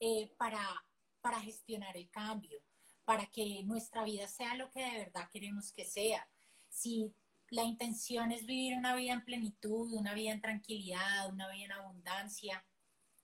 eh, 0.00 0.32
para, 0.36 0.60
para 1.20 1.40
gestionar 1.40 1.96
el 1.96 2.10
cambio, 2.10 2.60
para 3.04 3.26
que 3.26 3.62
nuestra 3.64 4.04
vida 4.04 4.28
sea 4.28 4.54
lo 4.54 4.70
que 4.70 4.80
de 4.80 4.98
verdad 4.98 5.28
queremos 5.32 5.72
que 5.72 5.86
sea. 5.86 6.28
Si 6.68 7.14
la 7.50 7.64
intención 7.64 8.32
es 8.32 8.44
vivir 8.44 8.76
una 8.76 8.94
vida 8.94 9.14
en 9.14 9.24
plenitud, 9.24 9.92
una 9.94 10.12
vida 10.12 10.32
en 10.32 10.42
tranquilidad, 10.42 11.30
una 11.30 11.48
vida 11.50 11.64
en 11.64 11.72
abundancia, 11.72 12.64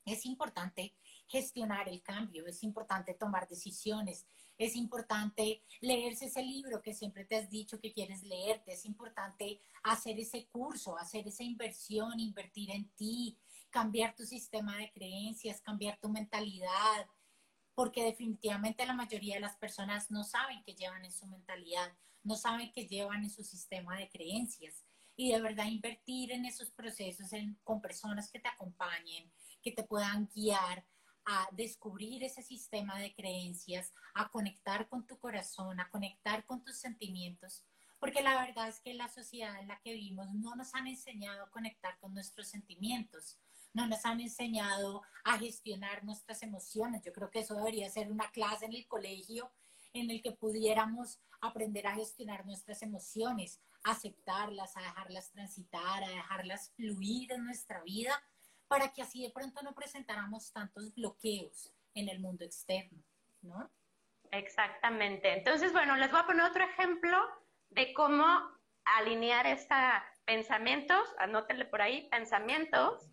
es 0.06 0.24
importante 0.26 0.94
gestionar 1.26 1.88
el 1.88 2.02
cambio, 2.02 2.46
es 2.46 2.62
importante 2.62 3.14
tomar 3.14 3.48
decisiones, 3.48 4.26
es 4.56 4.76
importante 4.76 5.64
leerse 5.80 6.26
ese 6.26 6.42
libro 6.42 6.80
que 6.80 6.94
siempre 6.94 7.24
te 7.24 7.36
has 7.36 7.50
dicho 7.50 7.80
que 7.80 7.92
quieres 7.92 8.22
leerte, 8.22 8.72
es 8.72 8.84
importante 8.84 9.60
hacer 9.82 10.18
ese 10.18 10.46
curso, 10.46 10.96
hacer 10.96 11.26
esa 11.26 11.42
inversión, 11.42 12.20
invertir 12.20 12.70
en 12.70 12.88
ti, 12.90 13.36
cambiar 13.70 14.14
tu 14.14 14.24
sistema 14.24 14.76
de 14.76 14.92
creencias, 14.92 15.60
cambiar 15.60 15.98
tu 15.98 16.08
mentalidad, 16.08 17.08
porque 17.74 18.04
definitivamente 18.04 18.86
la 18.86 18.94
mayoría 18.94 19.34
de 19.34 19.40
las 19.40 19.56
personas 19.56 20.10
no 20.10 20.22
saben 20.22 20.62
que 20.62 20.74
llevan 20.74 21.04
en 21.04 21.12
su 21.12 21.26
mentalidad, 21.26 21.92
no 22.22 22.36
saben 22.36 22.70
que 22.72 22.86
llevan 22.86 23.24
en 23.24 23.30
su 23.30 23.42
sistema 23.42 23.98
de 23.98 24.08
creencias. 24.08 24.84
Y 25.16 25.32
de 25.32 25.40
verdad 25.40 25.66
invertir 25.66 26.32
en 26.32 26.44
esos 26.44 26.70
procesos 26.70 27.30
con 27.62 27.80
personas 27.80 28.30
que 28.30 28.40
te 28.40 28.48
acompañen, 28.48 29.32
que 29.62 29.72
te 29.72 29.84
puedan 29.84 30.28
guiar 30.34 30.84
a 31.26 31.48
descubrir 31.52 32.22
ese 32.22 32.42
sistema 32.42 32.98
de 32.98 33.14
creencias, 33.14 33.92
a 34.14 34.28
conectar 34.28 34.88
con 34.88 35.06
tu 35.06 35.18
corazón, 35.18 35.80
a 35.80 35.88
conectar 35.90 36.44
con 36.44 36.62
tus 36.62 36.76
sentimientos, 36.76 37.64
porque 37.98 38.22
la 38.22 38.40
verdad 38.44 38.68
es 38.68 38.80
que 38.80 38.92
la 38.94 39.08
sociedad 39.08 39.58
en 39.60 39.68
la 39.68 39.80
que 39.80 39.92
vivimos 39.92 40.32
no 40.34 40.54
nos 40.56 40.74
han 40.74 40.86
enseñado 40.86 41.44
a 41.44 41.50
conectar 41.50 41.98
con 41.98 42.12
nuestros 42.12 42.48
sentimientos, 42.48 43.38
no 43.72 43.86
nos 43.86 44.04
han 44.04 44.20
enseñado 44.20 45.02
a 45.24 45.38
gestionar 45.38 46.04
nuestras 46.04 46.42
emociones. 46.42 47.02
Yo 47.02 47.12
creo 47.12 47.30
que 47.30 47.40
eso 47.40 47.54
debería 47.54 47.90
ser 47.90 48.10
una 48.10 48.30
clase 48.30 48.66
en 48.66 48.74
el 48.74 48.86
colegio 48.86 49.50
en 49.94 50.10
el 50.10 50.22
que 50.22 50.32
pudiéramos 50.32 51.18
aprender 51.40 51.86
a 51.86 51.94
gestionar 51.94 52.44
nuestras 52.44 52.82
emociones, 52.82 53.60
aceptarlas, 53.84 54.76
a 54.76 54.82
dejarlas 54.82 55.30
transitar, 55.30 56.04
a 56.04 56.08
dejarlas 56.08 56.72
fluir 56.76 57.32
en 57.32 57.44
nuestra 57.44 57.82
vida 57.82 58.22
para 58.68 58.92
que 58.92 59.02
así 59.02 59.22
de 59.22 59.30
pronto 59.30 59.62
no 59.62 59.74
presentáramos 59.74 60.52
tantos 60.52 60.94
bloqueos 60.94 61.72
en 61.94 62.08
el 62.08 62.20
mundo 62.20 62.44
externo, 62.44 63.02
¿no? 63.42 63.70
Exactamente. 64.30 65.32
Entonces, 65.32 65.72
bueno, 65.72 65.96
les 65.96 66.10
voy 66.10 66.20
a 66.20 66.26
poner 66.26 66.44
otro 66.44 66.64
ejemplo 66.64 67.18
de 67.70 67.92
cómo 67.94 68.26
alinear 68.84 69.46
estos 69.46 69.78
pensamientos, 70.24 71.08
anótenle 71.18 71.66
por 71.66 71.82
ahí, 71.82 72.08
pensamientos, 72.10 73.10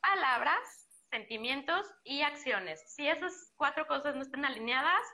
palabras, 0.00 0.86
sentimientos 1.10 1.86
y 2.04 2.22
acciones. 2.22 2.82
Si 2.94 3.08
esas 3.08 3.52
cuatro 3.56 3.86
cosas 3.86 4.14
no 4.14 4.22
están 4.22 4.44
alineadas, 4.44 5.06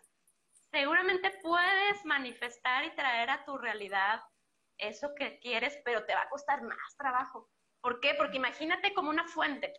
seguramente 0.70 1.30
puedes 1.42 2.04
manifestar 2.04 2.84
y 2.84 2.94
traer 2.94 3.30
a 3.30 3.44
tu 3.44 3.56
realidad 3.58 4.20
eso 4.78 5.10
que 5.16 5.38
quieres, 5.38 5.78
pero 5.84 6.04
te 6.04 6.14
va 6.14 6.22
a 6.22 6.28
costar 6.28 6.62
más 6.62 6.96
trabajo. 6.96 7.48
¿Por 7.82 8.00
qué? 8.00 8.14
Porque 8.14 8.36
imagínate 8.36 8.94
como 8.94 9.10
una 9.10 9.26
fuente. 9.26 9.74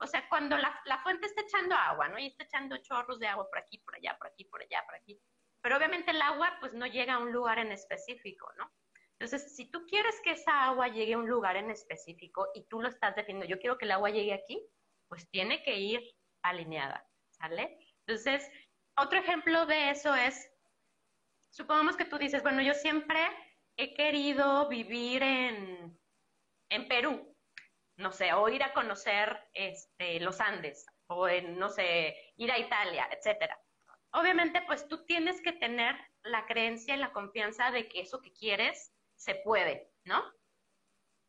O 0.00 0.06
sea, 0.06 0.28
cuando 0.28 0.56
la, 0.56 0.80
fuente 1.02 1.26
está 1.26 1.42
echando 1.42 1.74
agua, 1.74 2.08
¿no? 2.08 2.18
Y 2.18 2.26
está 2.26 2.44
echando 2.44 2.76
chorros 2.78 3.18
de 3.18 3.26
agua 3.26 3.48
por 3.48 3.58
aquí, 3.58 3.78
por 3.78 3.96
allá, 3.96 4.16
por 4.16 4.28
aquí, 4.28 4.44
por 4.44 4.62
allá, 4.62 4.84
por 4.86 4.94
aquí. 4.94 5.20
Pero 5.60 5.76
obviamente 5.76 6.12
el 6.12 6.22
agua 6.22 6.56
pues 6.60 6.72
no 6.74 6.86
llega 6.86 7.14
a 7.14 7.18
un 7.18 7.32
lugar 7.32 7.58
en 7.58 7.72
específico, 7.72 8.48
¿no? 8.56 8.70
Entonces, 9.18 9.56
si 9.56 9.68
tú 9.68 9.84
quieres 9.86 10.14
que 10.22 10.32
esa 10.32 10.66
agua 10.66 10.86
llegue 10.86 11.14
a 11.14 11.18
un 11.18 11.28
lugar 11.28 11.56
en 11.56 11.72
específico 11.72 12.48
y 12.54 12.68
tú 12.68 12.80
lo 12.80 12.88
estás 12.88 13.16
definiendo, 13.16 13.46
yo 13.46 13.58
quiero 13.58 13.76
que 13.76 13.86
el 13.86 13.90
agua 13.90 14.10
llegue 14.10 14.32
aquí, 14.32 14.64
pues 15.08 15.28
tiene 15.30 15.64
que 15.64 15.76
ir 15.76 16.00
alineada, 16.42 17.04
¿sale? 17.30 17.76
Entonces, 18.06 18.48
otro 18.96 19.18
ejemplo 19.18 19.66
de 19.66 19.90
eso 19.90 20.14
es, 20.14 20.48
supongamos 21.50 21.96
que 21.96 22.04
tú 22.04 22.18
dices, 22.18 22.44
bueno, 22.44 22.62
yo 22.62 22.74
siempre 22.74 23.18
he 23.76 23.92
querido 23.94 24.68
vivir 24.68 25.24
en, 25.24 25.98
en 26.70 26.86
Perú, 26.86 27.27
no 27.98 28.12
sé, 28.12 28.32
o 28.32 28.48
ir 28.48 28.62
a 28.62 28.72
conocer 28.72 29.38
este, 29.52 30.20
los 30.20 30.40
Andes, 30.40 30.86
o 31.08 31.28
no 31.28 31.68
sé, 31.68 32.16
ir 32.36 32.50
a 32.50 32.58
Italia, 32.58 33.08
etcétera. 33.10 33.60
Obviamente, 34.12 34.62
pues 34.66 34.86
tú 34.88 35.04
tienes 35.04 35.42
que 35.42 35.52
tener 35.52 35.96
la 36.22 36.46
creencia 36.46 36.94
y 36.94 36.98
la 36.98 37.12
confianza 37.12 37.70
de 37.70 37.88
que 37.88 38.00
eso 38.00 38.22
que 38.22 38.32
quieres 38.32 38.94
se 39.16 39.34
puede, 39.34 39.92
¿no? 40.04 40.22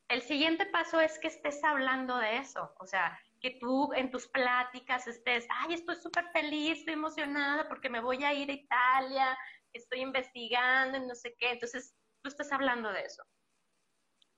El 0.09 0.21
siguiente 0.21 0.67
paso 0.67 0.99
es 1.01 1.17
que 1.19 1.27
estés 1.27 1.63
hablando 1.63 2.17
de 2.17 2.37
eso, 2.37 2.73
o 2.79 2.85
sea, 2.85 3.19
que 3.41 3.57
tú 3.59 3.91
en 3.93 4.11
tus 4.11 4.27
pláticas 4.27 5.07
estés, 5.07 5.47
ay, 5.49 5.73
estoy 5.73 5.95
súper 5.95 6.25
feliz, 6.31 6.79
estoy 6.79 6.93
emocionada 6.93 7.67
porque 7.67 7.89
me 7.89 7.99
voy 7.99 8.23
a 8.23 8.33
ir 8.33 8.49
a 8.49 8.53
Italia, 8.53 9.37
estoy 9.73 10.01
investigando 10.01 10.97
y 10.97 11.07
no 11.07 11.15
sé 11.15 11.35
qué, 11.37 11.51
entonces 11.51 11.95
tú 12.21 12.29
estás 12.29 12.51
hablando 12.51 12.91
de 12.91 13.01
eso 13.01 13.23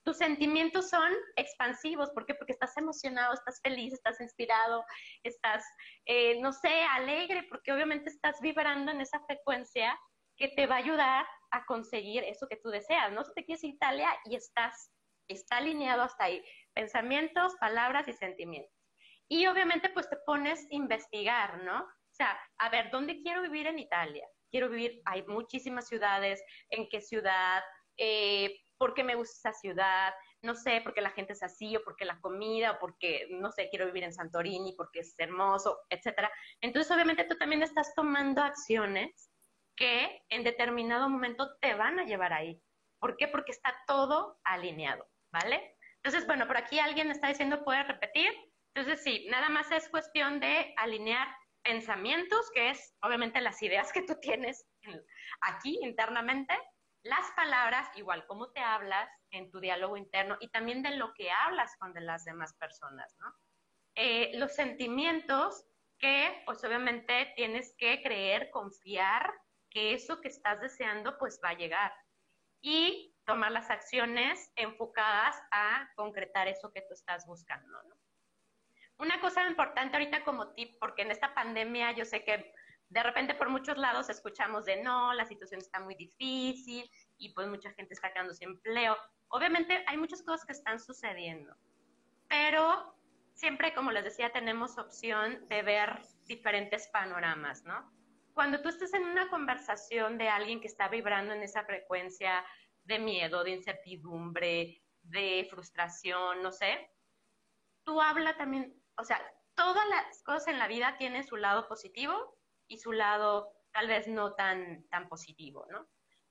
tus 0.03 0.17
sentimientos 0.17 0.89
son 0.89 1.11
expansivos. 1.35 2.09
¿Por 2.11 2.25
qué? 2.25 2.35
Porque 2.35 2.53
estás 2.53 2.75
emocionado, 2.77 3.33
estás 3.33 3.59
feliz, 3.61 3.93
estás 3.93 4.19
inspirado, 4.19 4.83
estás, 5.23 5.63
eh, 6.05 6.39
no 6.41 6.51
sé, 6.51 6.83
alegre, 6.91 7.43
porque 7.49 7.71
obviamente 7.71 8.09
estás 8.09 8.39
vibrando 8.41 8.91
en 8.91 9.01
esa 9.01 9.19
frecuencia 9.25 9.97
que 10.37 10.49
te 10.49 10.65
va 10.65 10.75
a 10.75 10.79
ayudar 10.79 11.25
a 11.51 11.65
conseguir 11.65 12.23
eso 12.23 12.47
que 12.47 12.57
tú 12.57 12.69
deseas. 12.69 13.11
No 13.11 13.23
te 13.23 13.45
quieres 13.45 13.63
Italia 13.63 14.09
y 14.25 14.35
estás, 14.35 14.91
está 15.27 15.57
alineado 15.57 16.01
hasta 16.01 16.25
ahí. 16.25 16.43
Pensamientos, 16.73 17.55
palabras 17.59 18.07
y 18.07 18.13
sentimientos. 18.13 18.75
Y 19.29 19.45
obviamente 19.47 19.89
pues 19.89 20.09
te 20.09 20.17
pones 20.25 20.63
a 20.63 20.75
investigar, 20.75 21.63
¿no? 21.63 21.83
O 21.83 22.13
sea, 22.13 22.37
a 22.57 22.69
ver, 22.69 22.91
¿dónde 22.91 23.21
quiero 23.21 23.41
vivir 23.41 23.67
en 23.67 23.79
Italia? 23.79 24.27
Quiero 24.49 24.67
vivir, 24.67 25.01
hay 25.05 25.23
muchísimas 25.23 25.87
ciudades, 25.87 26.43
¿en 26.69 26.89
qué 26.89 26.99
ciudad? 26.99 27.63
Eh, 27.97 28.59
por 28.81 28.95
qué 28.95 29.03
me 29.03 29.13
gusta 29.13 29.51
esa 29.51 29.59
ciudad, 29.59 30.11
no 30.41 30.55
sé, 30.55 30.81
porque 30.83 31.01
la 31.01 31.11
gente 31.11 31.33
es 31.33 31.43
así, 31.43 31.77
o 31.77 31.83
porque 31.83 32.03
la 32.03 32.19
comida, 32.19 32.71
o 32.71 32.79
porque, 32.79 33.27
no 33.29 33.51
sé, 33.51 33.69
quiero 33.69 33.85
vivir 33.85 34.03
en 34.03 34.11
Santorini, 34.11 34.73
porque 34.75 35.01
es 35.01 35.13
hermoso, 35.19 35.81
etcétera. 35.87 36.31
Entonces, 36.61 36.91
obviamente, 36.91 37.25
tú 37.25 37.37
también 37.37 37.61
estás 37.61 37.93
tomando 37.93 38.41
acciones 38.41 39.29
que 39.77 40.23
en 40.29 40.43
determinado 40.43 41.09
momento 41.09 41.55
te 41.59 41.75
van 41.75 41.99
a 41.99 42.05
llevar 42.05 42.33
ahí. 42.33 42.59
¿Por 42.99 43.17
qué? 43.17 43.27
Porque 43.27 43.51
está 43.51 43.71
todo 43.85 44.39
alineado, 44.45 45.07
¿vale? 45.31 45.77
Entonces, 45.97 46.25
bueno, 46.25 46.47
por 46.47 46.57
aquí 46.57 46.79
alguien 46.79 47.11
está 47.11 47.27
diciendo, 47.27 47.63
¿puede 47.63 47.83
repetir? 47.83 48.31
Entonces, 48.73 49.03
sí, 49.03 49.27
nada 49.29 49.49
más 49.49 49.71
es 49.71 49.89
cuestión 49.89 50.39
de 50.39 50.73
alinear 50.77 51.27
pensamientos, 51.61 52.49
que 52.55 52.71
es 52.71 52.95
obviamente 53.03 53.41
las 53.41 53.61
ideas 53.61 53.93
que 53.93 54.01
tú 54.01 54.15
tienes 54.19 54.65
aquí 55.41 55.77
internamente, 55.83 56.57
las 57.03 57.31
palabras, 57.31 57.89
igual 57.95 58.25
cómo 58.27 58.51
te 58.51 58.59
hablas 58.59 59.09
en 59.31 59.49
tu 59.49 59.59
diálogo 59.59 59.97
interno 59.97 60.37
y 60.39 60.49
también 60.49 60.83
de 60.83 60.97
lo 60.97 61.13
que 61.13 61.31
hablas 61.31 61.75
con 61.77 61.93
de 61.93 62.01
las 62.01 62.25
demás 62.25 62.53
personas, 62.55 63.15
¿no? 63.19 63.33
Eh, 63.95 64.31
los 64.35 64.53
sentimientos 64.53 65.65
que, 65.97 66.41
pues 66.45 66.63
obviamente 66.63 67.33
tienes 67.35 67.75
que 67.77 68.01
creer, 68.01 68.49
confiar 68.51 69.33
que 69.69 69.93
eso 69.93 70.21
que 70.21 70.27
estás 70.27 70.59
deseando, 70.61 71.17
pues 71.17 71.39
va 71.43 71.49
a 71.49 71.57
llegar. 71.57 71.93
Y 72.61 73.15
tomar 73.25 73.51
las 73.51 73.69
acciones 73.69 74.51
enfocadas 74.55 75.41
a 75.51 75.89
concretar 75.95 76.47
eso 76.47 76.71
que 76.71 76.81
tú 76.81 76.93
estás 76.93 77.25
buscando, 77.25 77.81
¿no? 77.83 77.95
Una 78.97 79.19
cosa 79.19 79.47
importante 79.47 79.97
ahorita 79.97 80.23
como 80.23 80.53
tip, 80.53 80.77
porque 80.79 81.01
en 81.01 81.11
esta 81.11 81.33
pandemia 81.33 81.91
yo 81.93 82.05
sé 82.05 82.23
que 82.23 82.53
de 82.91 83.03
repente 83.03 83.33
por 83.35 83.49
muchos 83.49 83.77
lados 83.77 84.09
escuchamos 84.09 84.65
de 84.65 84.83
no, 84.83 85.13
la 85.13 85.25
situación 85.25 85.61
está 85.61 85.79
muy 85.79 85.95
difícil 85.95 86.89
y 87.17 87.33
pues 87.33 87.47
mucha 87.47 87.71
gente 87.71 87.93
está 87.93 88.11
quedando 88.11 88.33
sin 88.33 88.49
empleo. 88.49 88.97
Obviamente 89.29 89.83
hay 89.87 89.97
muchas 89.97 90.21
cosas 90.23 90.45
que 90.45 90.51
están 90.51 90.77
sucediendo, 90.77 91.55
pero 92.27 92.93
siempre, 93.33 93.73
como 93.73 93.91
les 93.91 94.03
decía, 94.03 94.33
tenemos 94.33 94.77
opción 94.77 95.47
de 95.47 95.61
ver 95.61 96.01
diferentes 96.25 96.89
panoramas, 96.89 97.63
¿no? 97.63 97.89
Cuando 98.33 98.61
tú 98.61 98.67
estás 98.67 98.93
en 98.93 99.05
una 99.05 99.29
conversación 99.29 100.17
de 100.17 100.27
alguien 100.27 100.59
que 100.59 100.67
está 100.67 100.89
vibrando 100.89 101.33
en 101.33 101.43
esa 101.43 101.63
frecuencia 101.63 102.45
de 102.83 102.99
miedo, 102.99 103.45
de 103.45 103.51
incertidumbre, 103.51 104.83
de 105.03 105.47
frustración, 105.49 106.43
no 106.43 106.51
sé, 106.51 106.91
tú 107.85 108.01
habla 108.01 108.35
también, 108.35 108.75
o 108.97 109.05
sea, 109.05 109.21
todas 109.55 109.87
las 109.87 110.23
cosas 110.23 110.49
en 110.49 110.59
la 110.59 110.67
vida 110.67 110.97
tienen 110.97 111.25
su 111.25 111.37
lado 111.37 111.69
positivo 111.69 112.37
y 112.71 112.77
su 112.77 112.93
lado 112.93 113.51
tal 113.73 113.87
vez 113.87 114.07
no 114.07 114.33
tan, 114.33 114.87
tan 114.89 115.09
positivo, 115.09 115.67
¿no? 115.69 115.87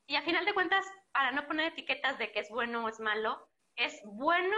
Y 0.06 0.16
a 0.16 0.22
final 0.22 0.44
de 0.44 0.54
cuentas, 0.54 0.84
para 1.12 1.30
no 1.32 1.46
poner 1.46 1.72
etiquetas 1.72 2.18
de 2.18 2.32
que 2.32 2.40
es 2.40 2.48
bueno 2.48 2.84
o 2.84 2.88
es 2.88 2.98
malo, 2.98 3.48
es 3.76 4.00
bueno 4.04 4.56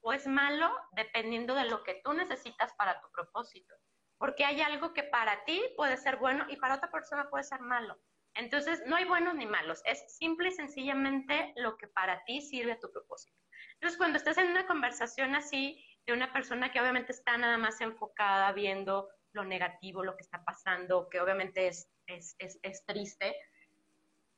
o 0.00 0.12
es 0.12 0.26
malo 0.26 0.70
dependiendo 0.92 1.54
de 1.54 1.64
lo 1.64 1.82
que 1.84 2.00
tú 2.04 2.12
necesitas 2.12 2.74
para 2.74 3.00
tu 3.00 3.08
propósito. 3.12 3.74
Porque 4.18 4.44
hay 4.44 4.60
algo 4.60 4.92
que 4.92 5.04
para 5.04 5.44
ti 5.44 5.62
puede 5.76 5.96
ser 5.96 6.16
bueno 6.16 6.44
y 6.48 6.56
para 6.56 6.74
otra 6.74 6.90
persona 6.90 7.30
puede 7.30 7.44
ser 7.44 7.60
malo. 7.60 7.96
Entonces, 8.34 8.82
no 8.86 8.96
hay 8.96 9.04
buenos 9.04 9.34
ni 9.34 9.46
malos, 9.46 9.80
es 9.86 10.16
simple 10.18 10.48
y 10.48 10.52
sencillamente 10.52 11.54
lo 11.56 11.78
que 11.78 11.88
para 11.88 12.22
ti 12.24 12.42
sirve 12.42 12.72
a 12.72 12.80
tu 12.80 12.90
propósito. 12.90 13.38
Entonces, 13.74 13.96
cuando 13.96 14.18
estás 14.18 14.36
en 14.38 14.50
una 14.50 14.66
conversación 14.66 15.34
así 15.34 15.82
de 16.06 16.12
una 16.12 16.32
persona 16.32 16.70
que 16.70 16.80
obviamente 16.80 17.12
está 17.12 17.38
nada 17.38 17.56
más 17.56 17.80
enfocada 17.80 18.52
viendo 18.52 19.08
lo 19.36 19.44
negativo, 19.44 20.02
lo 20.02 20.16
que 20.16 20.22
está 20.22 20.44
pasando, 20.44 21.08
que 21.08 21.20
obviamente 21.20 21.68
es, 21.68 21.88
es, 22.06 22.86
triste, 22.86 23.36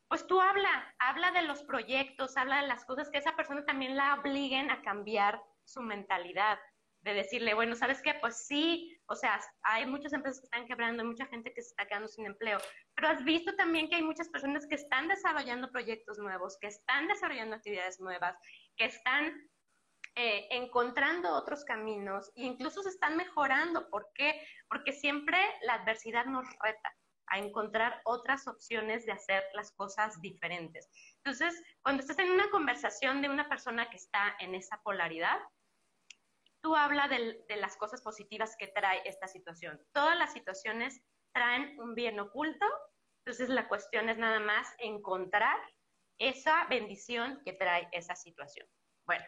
pues 0.09 0.27
tú 0.27 0.41
habla, 0.41 0.95
habla 0.99 1.31
de 1.31 1.43
los 1.43 1.63
proyectos, 1.63 2.37
habla 2.37 2.61
de 2.61 2.69
las 2.69 2.85
cosas 2.85 3.09
que 3.11 3.19
esa 3.19 3.37
persona 3.37 3.65
también 3.65 3.97
la 3.97 4.15
obliguen 4.15 4.71
a 4.71 4.83
cambiar 4.83 5.41
su 5.65 5.81
mentalidad, 5.81 6.59
de 7.03 7.15
decirle, 7.15 7.55
bueno, 7.55 7.77
¿sabes 7.77 8.03
qué? 8.03 8.15
Pues 8.15 8.47
sí, 8.47 8.99
o 9.07 9.15
sea, 9.15 9.41
hay 9.63 9.87
muchas 9.87 10.13
empresas 10.13 10.41
que 10.41 10.47
están 10.47 10.67
quebrando, 10.67 11.03
hay 11.03 11.09
mucha 11.09 11.27
gente 11.27 11.53
que 11.55 11.63
se 11.63 11.69
está 11.69 11.87
quedando 11.87 12.09
sin 12.09 12.27
empleo, 12.27 12.59
pero 12.97 13.09
has 13.09 13.23
visto 13.23 13.55
también 13.55 13.89
que 13.89 13.97
hay 13.97 14.03
muchas 14.03 14.29
personas 14.29 14.67
que 14.67 14.75
están 14.75 15.07
desarrollando 15.07 15.71
proyectos 15.71 16.19
nuevos, 16.19 16.59
que 16.61 16.67
están 16.67 17.07
desarrollando 17.07 17.55
actividades 17.55 18.01
nuevas, 18.01 18.37
que 18.77 18.87
están 18.87 19.49
eh, 20.15 20.49
encontrando 20.51 21.33
otros 21.35 21.65
caminos 21.65 22.31
e 22.35 22.45
incluso 22.45 22.83
se 22.83 22.91
están 22.91 23.17
mejorando. 23.17 23.89
¿Por 23.91 24.11
qué? 24.15 24.41
Porque 24.69 24.93
siempre 24.93 25.39
la 25.63 25.75
adversidad 25.75 26.27
nos 26.27 26.47
reta 26.61 26.95
a 27.31 27.39
encontrar 27.39 28.01
otras 28.05 28.47
opciones 28.49 29.05
de 29.05 29.13
hacer 29.13 29.45
las 29.55 29.73
cosas 29.73 30.21
diferentes. 30.21 30.89
Entonces, 31.19 31.63
cuando 31.83 32.01
estás 32.01 32.19
en 32.19 32.31
una 32.31 32.51
conversación 32.51 33.21
de 33.23 33.29
una 33.29 33.49
persona 33.49 33.91
que 33.91 33.97
está 33.97 34.35
en 34.39 34.55
esa 34.55 34.81
polaridad, 34.83 35.39
tú 36.63 36.75
habla 36.75 37.07
de, 37.09 37.45
de 37.49 37.57
las 37.57 37.77
cosas 37.77 38.03
positivas 38.03 38.57
que 38.59 38.69
trae 38.69 39.03
esta 39.05 39.29
situación. 39.29 39.81
Todas 39.93 40.19
las 40.19 40.33
situaciones 40.33 41.03
traen 41.33 41.79
un 41.81 41.95
bien 41.95 42.19
oculto, 42.19 42.67
entonces 43.25 43.51
la 43.51 43.69
cuestión 43.69 44.09
es 44.09 44.19
nada 44.19 44.41
más 44.41 44.75
encontrar 44.79 45.59
esa 46.19 46.67
bendición 46.67 47.41
que 47.45 47.53
trae 47.53 47.89
esa 47.93 48.17
situación. 48.17 48.67
Bueno, 49.07 49.25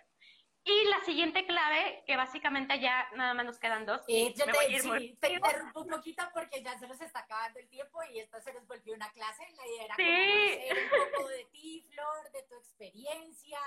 y 0.64 0.84
la 0.88 1.04
siguiente 1.04 1.46
clave, 1.46 2.02
que 2.06 2.16
básicamente 2.16 2.78
ya 2.80 3.08
nada 3.16 3.34
más 3.34 3.46
nos 3.46 3.58
quedan 3.58 3.86
dos. 3.86 4.02
Eh, 4.08 4.34
yo 4.36 4.44
te, 4.44 5.16
te 5.20 5.32
interrumpo 5.32 5.80
un 5.80 5.88
poquito 5.88 6.22
porque 6.34 6.62
ya 6.62 6.78
se 6.78 6.86
nos 6.86 7.00
está 7.00 7.20
acabando 7.20 7.58
el 7.58 7.68
tiempo 7.68 7.98
y 8.12 8.18
esta 8.18 8.40
se 8.40 8.52
nos 8.52 8.66
volvió 8.66 8.94
una 8.94 9.10
clase. 9.12 9.42
La 9.56 9.66
idea 9.66 9.84
era 9.84 9.96
conocer 9.96 10.78
un 10.84 11.12
poco 11.12 11.28
de 11.28 11.44
ti, 11.46 11.86
Flor, 11.90 12.32
de 12.32 12.42
tu 12.42 12.54
experiencia, 12.56 13.58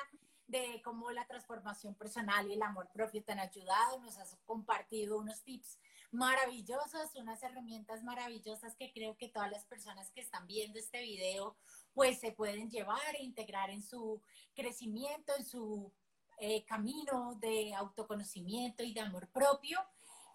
de 0.47 0.81
cómo 0.83 1.11
la 1.11 1.25
transformación 1.25 1.95
personal 1.95 2.47
y 2.47 2.53
el 2.53 2.61
amor 2.61 2.89
propio 2.93 3.23
te 3.23 3.31
han 3.31 3.39
ayudado. 3.39 3.99
Nos 3.99 4.17
has 4.19 4.37
compartido 4.45 5.17
unos 5.17 5.41
tips 5.43 5.79
maravillosos, 6.11 7.15
unas 7.15 7.41
herramientas 7.41 8.03
maravillosas 8.03 8.75
que 8.75 8.93
creo 8.93 9.17
que 9.17 9.29
todas 9.29 9.49
las 9.49 9.65
personas 9.65 10.11
que 10.11 10.21
están 10.21 10.45
viendo 10.45 10.77
este 10.77 11.01
video 11.01 11.57
pues 11.93 12.19
se 12.19 12.31
pueden 12.31 12.69
llevar 12.69 13.15
e 13.15 13.23
integrar 13.23 13.71
en 13.71 13.81
su 13.81 14.21
crecimiento, 14.55 15.33
en 15.37 15.45
su 15.45 15.91
eh, 16.39 16.65
camino 16.65 17.35
de 17.39 17.73
autoconocimiento 17.73 18.83
y 18.83 18.93
de 18.93 19.01
amor 19.01 19.29
propio. 19.29 19.79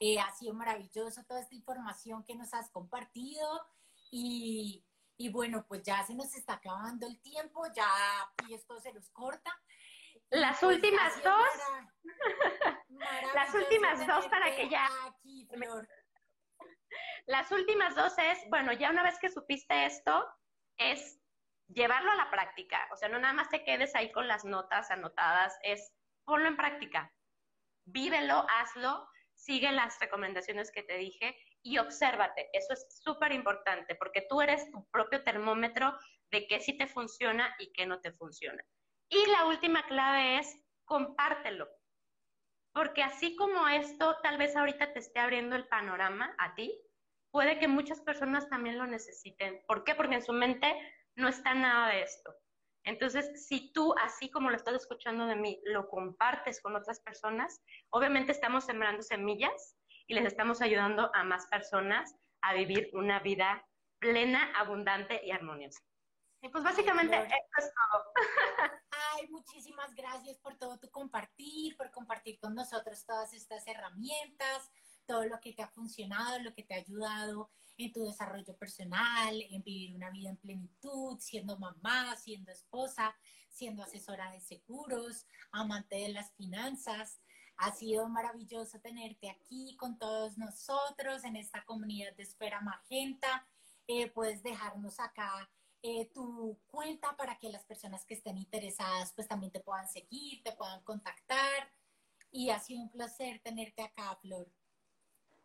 Eh, 0.01 0.19
ha 0.19 0.31
sido 0.33 0.55
maravilloso 0.55 1.25
toda 1.25 1.41
esta 1.41 1.55
información 1.55 2.25
que 2.25 2.37
nos 2.37 2.55
has 2.55 2.71
compartido 2.71 3.61
y, 4.11 4.85
y, 5.17 5.29
bueno, 5.29 5.65
pues 5.67 5.83
ya 5.83 6.05
se 6.07 6.15
nos 6.15 6.35
está 6.35 6.55
acabando 6.55 7.07
el 7.07 7.21
tiempo, 7.21 7.67
ya 7.75 7.89
y 8.49 8.55
esto 8.55 8.79
se 8.81 8.93
nos 8.93 9.11
corta. 9.11 9.53
Las 10.31 10.61
pues 10.61 10.77
últimas 10.77 11.23
dos. 11.23 11.49
las 13.35 13.55
últimas 13.55 14.07
dos 14.07 14.27
para 14.27 14.55
que 14.55 14.69
ya. 14.69 14.89
Las 17.27 17.51
últimas 17.51 17.95
dos 17.95 18.13
es, 18.19 18.39
bueno, 18.49 18.73
ya 18.73 18.91
una 18.91 19.03
vez 19.03 19.19
que 19.19 19.31
supiste 19.31 19.87
esto, 19.87 20.27
es 20.77 21.19
llevarlo 21.69 22.11
a 22.11 22.17
la 22.17 22.31
práctica. 22.31 22.89
O 22.93 22.97
sea, 22.97 23.09
no 23.09 23.19
nada 23.19 23.35
más 23.35 23.49
te 23.49 23.65
quedes 23.65 23.95
ahí 23.95 24.11
con 24.13 24.27
las 24.27 24.45
notas 24.45 24.91
anotadas, 24.91 25.59
es 25.63 25.93
ponlo 26.25 26.49
en 26.49 26.57
práctica. 26.57 27.13
Vívelo, 27.85 28.47
hazlo, 28.49 29.09
sigue 29.35 29.71
las 29.73 29.99
recomendaciones 30.01 30.71
que 30.71 30.83
te 30.83 30.97
dije 30.97 31.37
y 31.63 31.79
obsérvate. 31.79 32.49
Eso 32.53 32.73
es 32.73 32.87
súper 33.03 33.33
importante 33.33 33.95
porque 33.95 34.27
tú 34.29 34.41
eres 34.41 34.71
tu 34.71 34.89
propio 34.91 35.23
termómetro 35.23 35.97
de 36.31 36.47
qué 36.47 36.61
sí 36.61 36.77
te 36.77 36.87
funciona 36.87 37.55
y 37.59 37.73
qué 37.73 37.87
no 37.87 38.01
te 38.01 38.13
funciona. 38.13 38.63
Y 39.09 39.25
la 39.31 39.47
última 39.47 39.87
clave 39.87 40.39
es 40.39 40.55
compártelo. 40.85 41.69
Porque 42.73 43.03
así 43.03 43.35
como 43.37 43.67
esto 43.69 44.19
tal 44.23 44.39
vez 44.39 44.55
ahorita 44.55 44.93
te 44.93 44.99
esté 44.99 45.19
abriendo 45.19 45.57
el 45.57 45.67
panorama 45.69 46.35
a 46.39 46.55
ti, 46.55 46.79
puede 47.31 47.59
que 47.59 47.69
muchas 47.69 48.01
personas 48.03 48.49
también 48.49 48.79
lo 48.79 48.87
necesiten. 48.87 49.63
¿Por 49.67 49.85
qué? 49.85 49.95
Porque 49.95 50.17
en 50.17 50.23
su 50.23 50.33
mente 50.33 50.77
no 51.19 51.29
está 51.29 51.55
nada 51.55 51.89
de 51.89 52.03
esto. 52.03 52.35
Entonces, 52.85 53.47
si 53.47 53.73
tú, 53.73 53.95
así 54.01 54.31
como 54.31 54.51
lo 54.51 54.57
estás 54.57 54.75
escuchando 54.75 55.27
de 55.27 55.37
mí, 55.37 55.61
lo 55.65 55.89
compartes 55.89 56.63
con 56.63 56.75
otras 56.75 57.01
personas, 57.01 57.61
obviamente 57.91 58.33
estamos 58.33 58.65
sembrando 58.65 59.03
semillas 59.03 59.77
y 60.07 60.15
les 60.15 60.25
estamos 60.25 60.63
ayudando 60.63 61.11
a 61.15 61.25
más 61.25 61.47
personas 61.49 62.15
a 62.41 62.55
vivir 62.55 62.89
una 62.95 63.19
vida 63.21 63.67
plena, 63.99 64.53
abundante 64.57 65.21
y 65.25 65.33
armoniosa. 65.33 65.81
Y 66.41 66.49
pues 66.51 66.63
básicamente 66.63 67.17
eso 67.17 67.35
es 67.59 67.73
todo. 67.75 68.05
Ay, 69.13 69.29
muchísimas 69.29 69.93
gracias 69.95 70.39
por 70.39 70.57
todo 70.57 70.79
tu 70.79 70.89
compartir, 70.91 71.77
por 71.77 71.91
compartir 71.91 72.39
con 72.39 72.55
nosotros 72.55 73.05
todas 73.05 73.35
estas 73.35 73.67
herramientas, 73.67 74.71
todo 75.09 75.25
lo 75.25 75.41
que 75.41 75.55
te 75.55 75.63
ha 75.63 75.69
funcionado, 75.69 76.39
lo 76.41 76.55
que 76.55 76.63
te 76.63 76.75
ha 76.75 76.79
ayudado 76.79 77.51
en 77.79 77.93
tu 77.93 78.05
desarrollo 78.05 78.57
personal, 78.57 79.41
en 79.51 79.63
vivir 79.63 79.95
una 79.95 80.11
vida 80.11 80.29
en 80.29 80.37
plenitud, 80.37 81.19
siendo 81.19 81.59
mamá, 81.59 82.15
siendo 82.17 82.53
esposa, 82.53 83.17
siendo 83.49 83.83
asesora 83.83 84.31
de 84.33 84.41
seguros, 84.41 85.27
amante 85.51 85.97
de 85.97 86.11
las 86.11 86.33
finanzas. 86.35 87.21
Ha 87.57 87.73
sido 87.73 88.09
maravilloso 88.09 88.81
tenerte 88.81 89.31
aquí 89.31 89.77
con 89.77 89.99
todos 89.99 90.37
nosotros 90.37 91.25
en 91.25 91.37
esta 91.37 91.65
comunidad 91.65 92.15
de 92.15 92.25
Esfera 92.25 92.61
Magenta. 92.61 93.47
Eh, 93.87 94.11
puedes 94.11 94.43
dejarnos 94.43 95.01
acá 95.01 95.51
eh, 95.81 96.11
tu 96.13 96.59
cuenta 96.67 97.17
para 97.17 97.39
que 97.39 97.49
las 97.49 97.65
personas 97.65 98.05
que 98.05 98.15
estén 98.15 98.37
interesadas 98.37 99.13
pues 99.15 99.29
también 99.29 99.53
te 99.53 99.61
puedan 99.61 99.89
seguir, 99.89 100.43
te 100.43 100.53
puedan 100.53 100.83
contactar. 100.83 101.73
Y 102.31 102.51
ha 102.51 102.59
sido 102.59 102.83
un 102.83 102.91
placer 102.91 103.41
tenerte 103.43 103.83
acá, 103.83 104.19
Flor. 104.21 104.53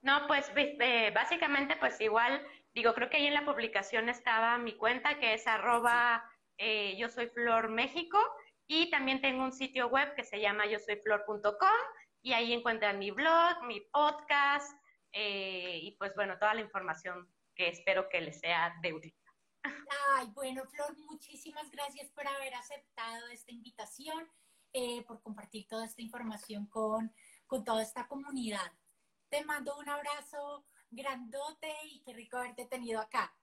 No, 0.03 0.27
pues 0.27 0.51
eh, 0.55 1.11
básicamente 1.15 1.75
pues 1.77 1.99
igual, 1.99 2.45
digo, 2.73 2.93
creo 2.93 3.09
que 3.09 3.17
ahí 3.17 3.27
en 3.27 3.33
la 3.33 3.45
publicación 3.45 4.09
estaba 4.09 4.57
mi 4.57 4.77
cuenta 4.77 5.17
que 5.17 5.33
es 5.33 5.47
arroba 5.47 6.23
eh, 6.57 6.95
yo 6.97 7.09
soy 7.09 7.27
Flor 7.29 7.69
México 7.69 8.19
y 8.67 8.91
también 8.91 9.21
tengo 9.21 9.43
un 9.43 9.51
sitio 9.51 9.87
web 9.87 10.13
que 10.15 10.23
se 10.23 10.39
llama 10.39 10.67
yo 10.67 10.77
soy 10.77 10.97
flor.com 10.97 11.69
y 12.21 12.33
ahí 12.33 12.53
encuentran 12.53 12.99
mi 12.99 13.09
blog, 13.11 13.63
mi 13.63 13.81
podcast 13.81 14.77
y 15.15 15.95
pues 15.99 16.13
bueno, 16.15 16.37
toda 16.39 16.53
la 16.53 16.61
información 16.61 17.27
que 17.55 17.69
espero 17.69 18.09
que 18.09 18.21
les 18.21 18.39
sea 18.39 18.75
de 18.81 18.93
utilidad. 18.93 19.23
Ay, 20.15 20.27
bueno, 20.33 20.63
Flor, 20.65 20.95
muchísimas 20.97 21.69
gracias 21.71 22.09
por 22.11 22.27
haber 22.27 22.53
aceptado 22.55 23.27
esta 23.27 23.51
invitación, 23.51 24.27
eh, 24.73 25.03
por 25.05 25.21
compartir 25.21 25.67
toda 25.67 25.85
esta 25.85 26.01
información 26.01 26.67
con, 26.67 27.13
con 27.47 27.63
toda 27.63 27.81
esta 27.81 28.07
comunidad. 28.07 28.71
Te 29.33 29.43
mando 29.45 29.75
un 29.77 29.89
abrazo 29.89 30.63
grandote 30.91 31.73
y 31.85 32.03
qué 32.03 32.13
rico 32.13 32.37
haberte 32.37 32.67
tenido 32.67 33.01
acá. 33.01 33.35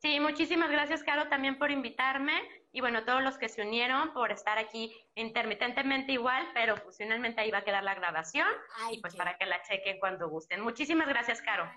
Sí, 0.00 0.18
muchísimas 0.18 0.68
gracias, 0.68 1.04
Caro, 1.04 1.28
también 1.28 1.60
por 1.60 1.70
invitarme 1.70 2.42
y 2.72 2.80
bueno, 2.80 3.04
todos 3.04 3.22
los 3.22 3.38
que 3.38 3.48
se 3.48 3.62
unieron 3.62 4.12
por 4.14 4.32
estar 4.32 4.58
aquí 4.58 4.92
intermitentemente 5.14 6.10
igual, 6.10 6.50
pero 6.54 6.74
pues 6.82 6.96
finalmente 6.96 7.40
ahí 7.40 7.52
va 7.52 7.58
a 7.58 7.64
quedar 7.64 7.84
la 7.84 7.94
grabación 7.94 8.48
y 8.90 9.00
pues 9.00 9.14
para 9.14 9.38
que 9.38 9.46
la 9.46 9.62
chequen 9.62 10.00
cuando 10.00 10.28
gusten. 10.28 10.60
Muchísimas 10.60 11.06
gracias, 11.06 11.40
Caro. 11.40 11.70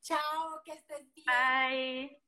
Chao, 0.00 0.62
que 0.64 0.72
estés 0.72 1.12
bien. 1.12 1.26
Bye. 1.26 2.25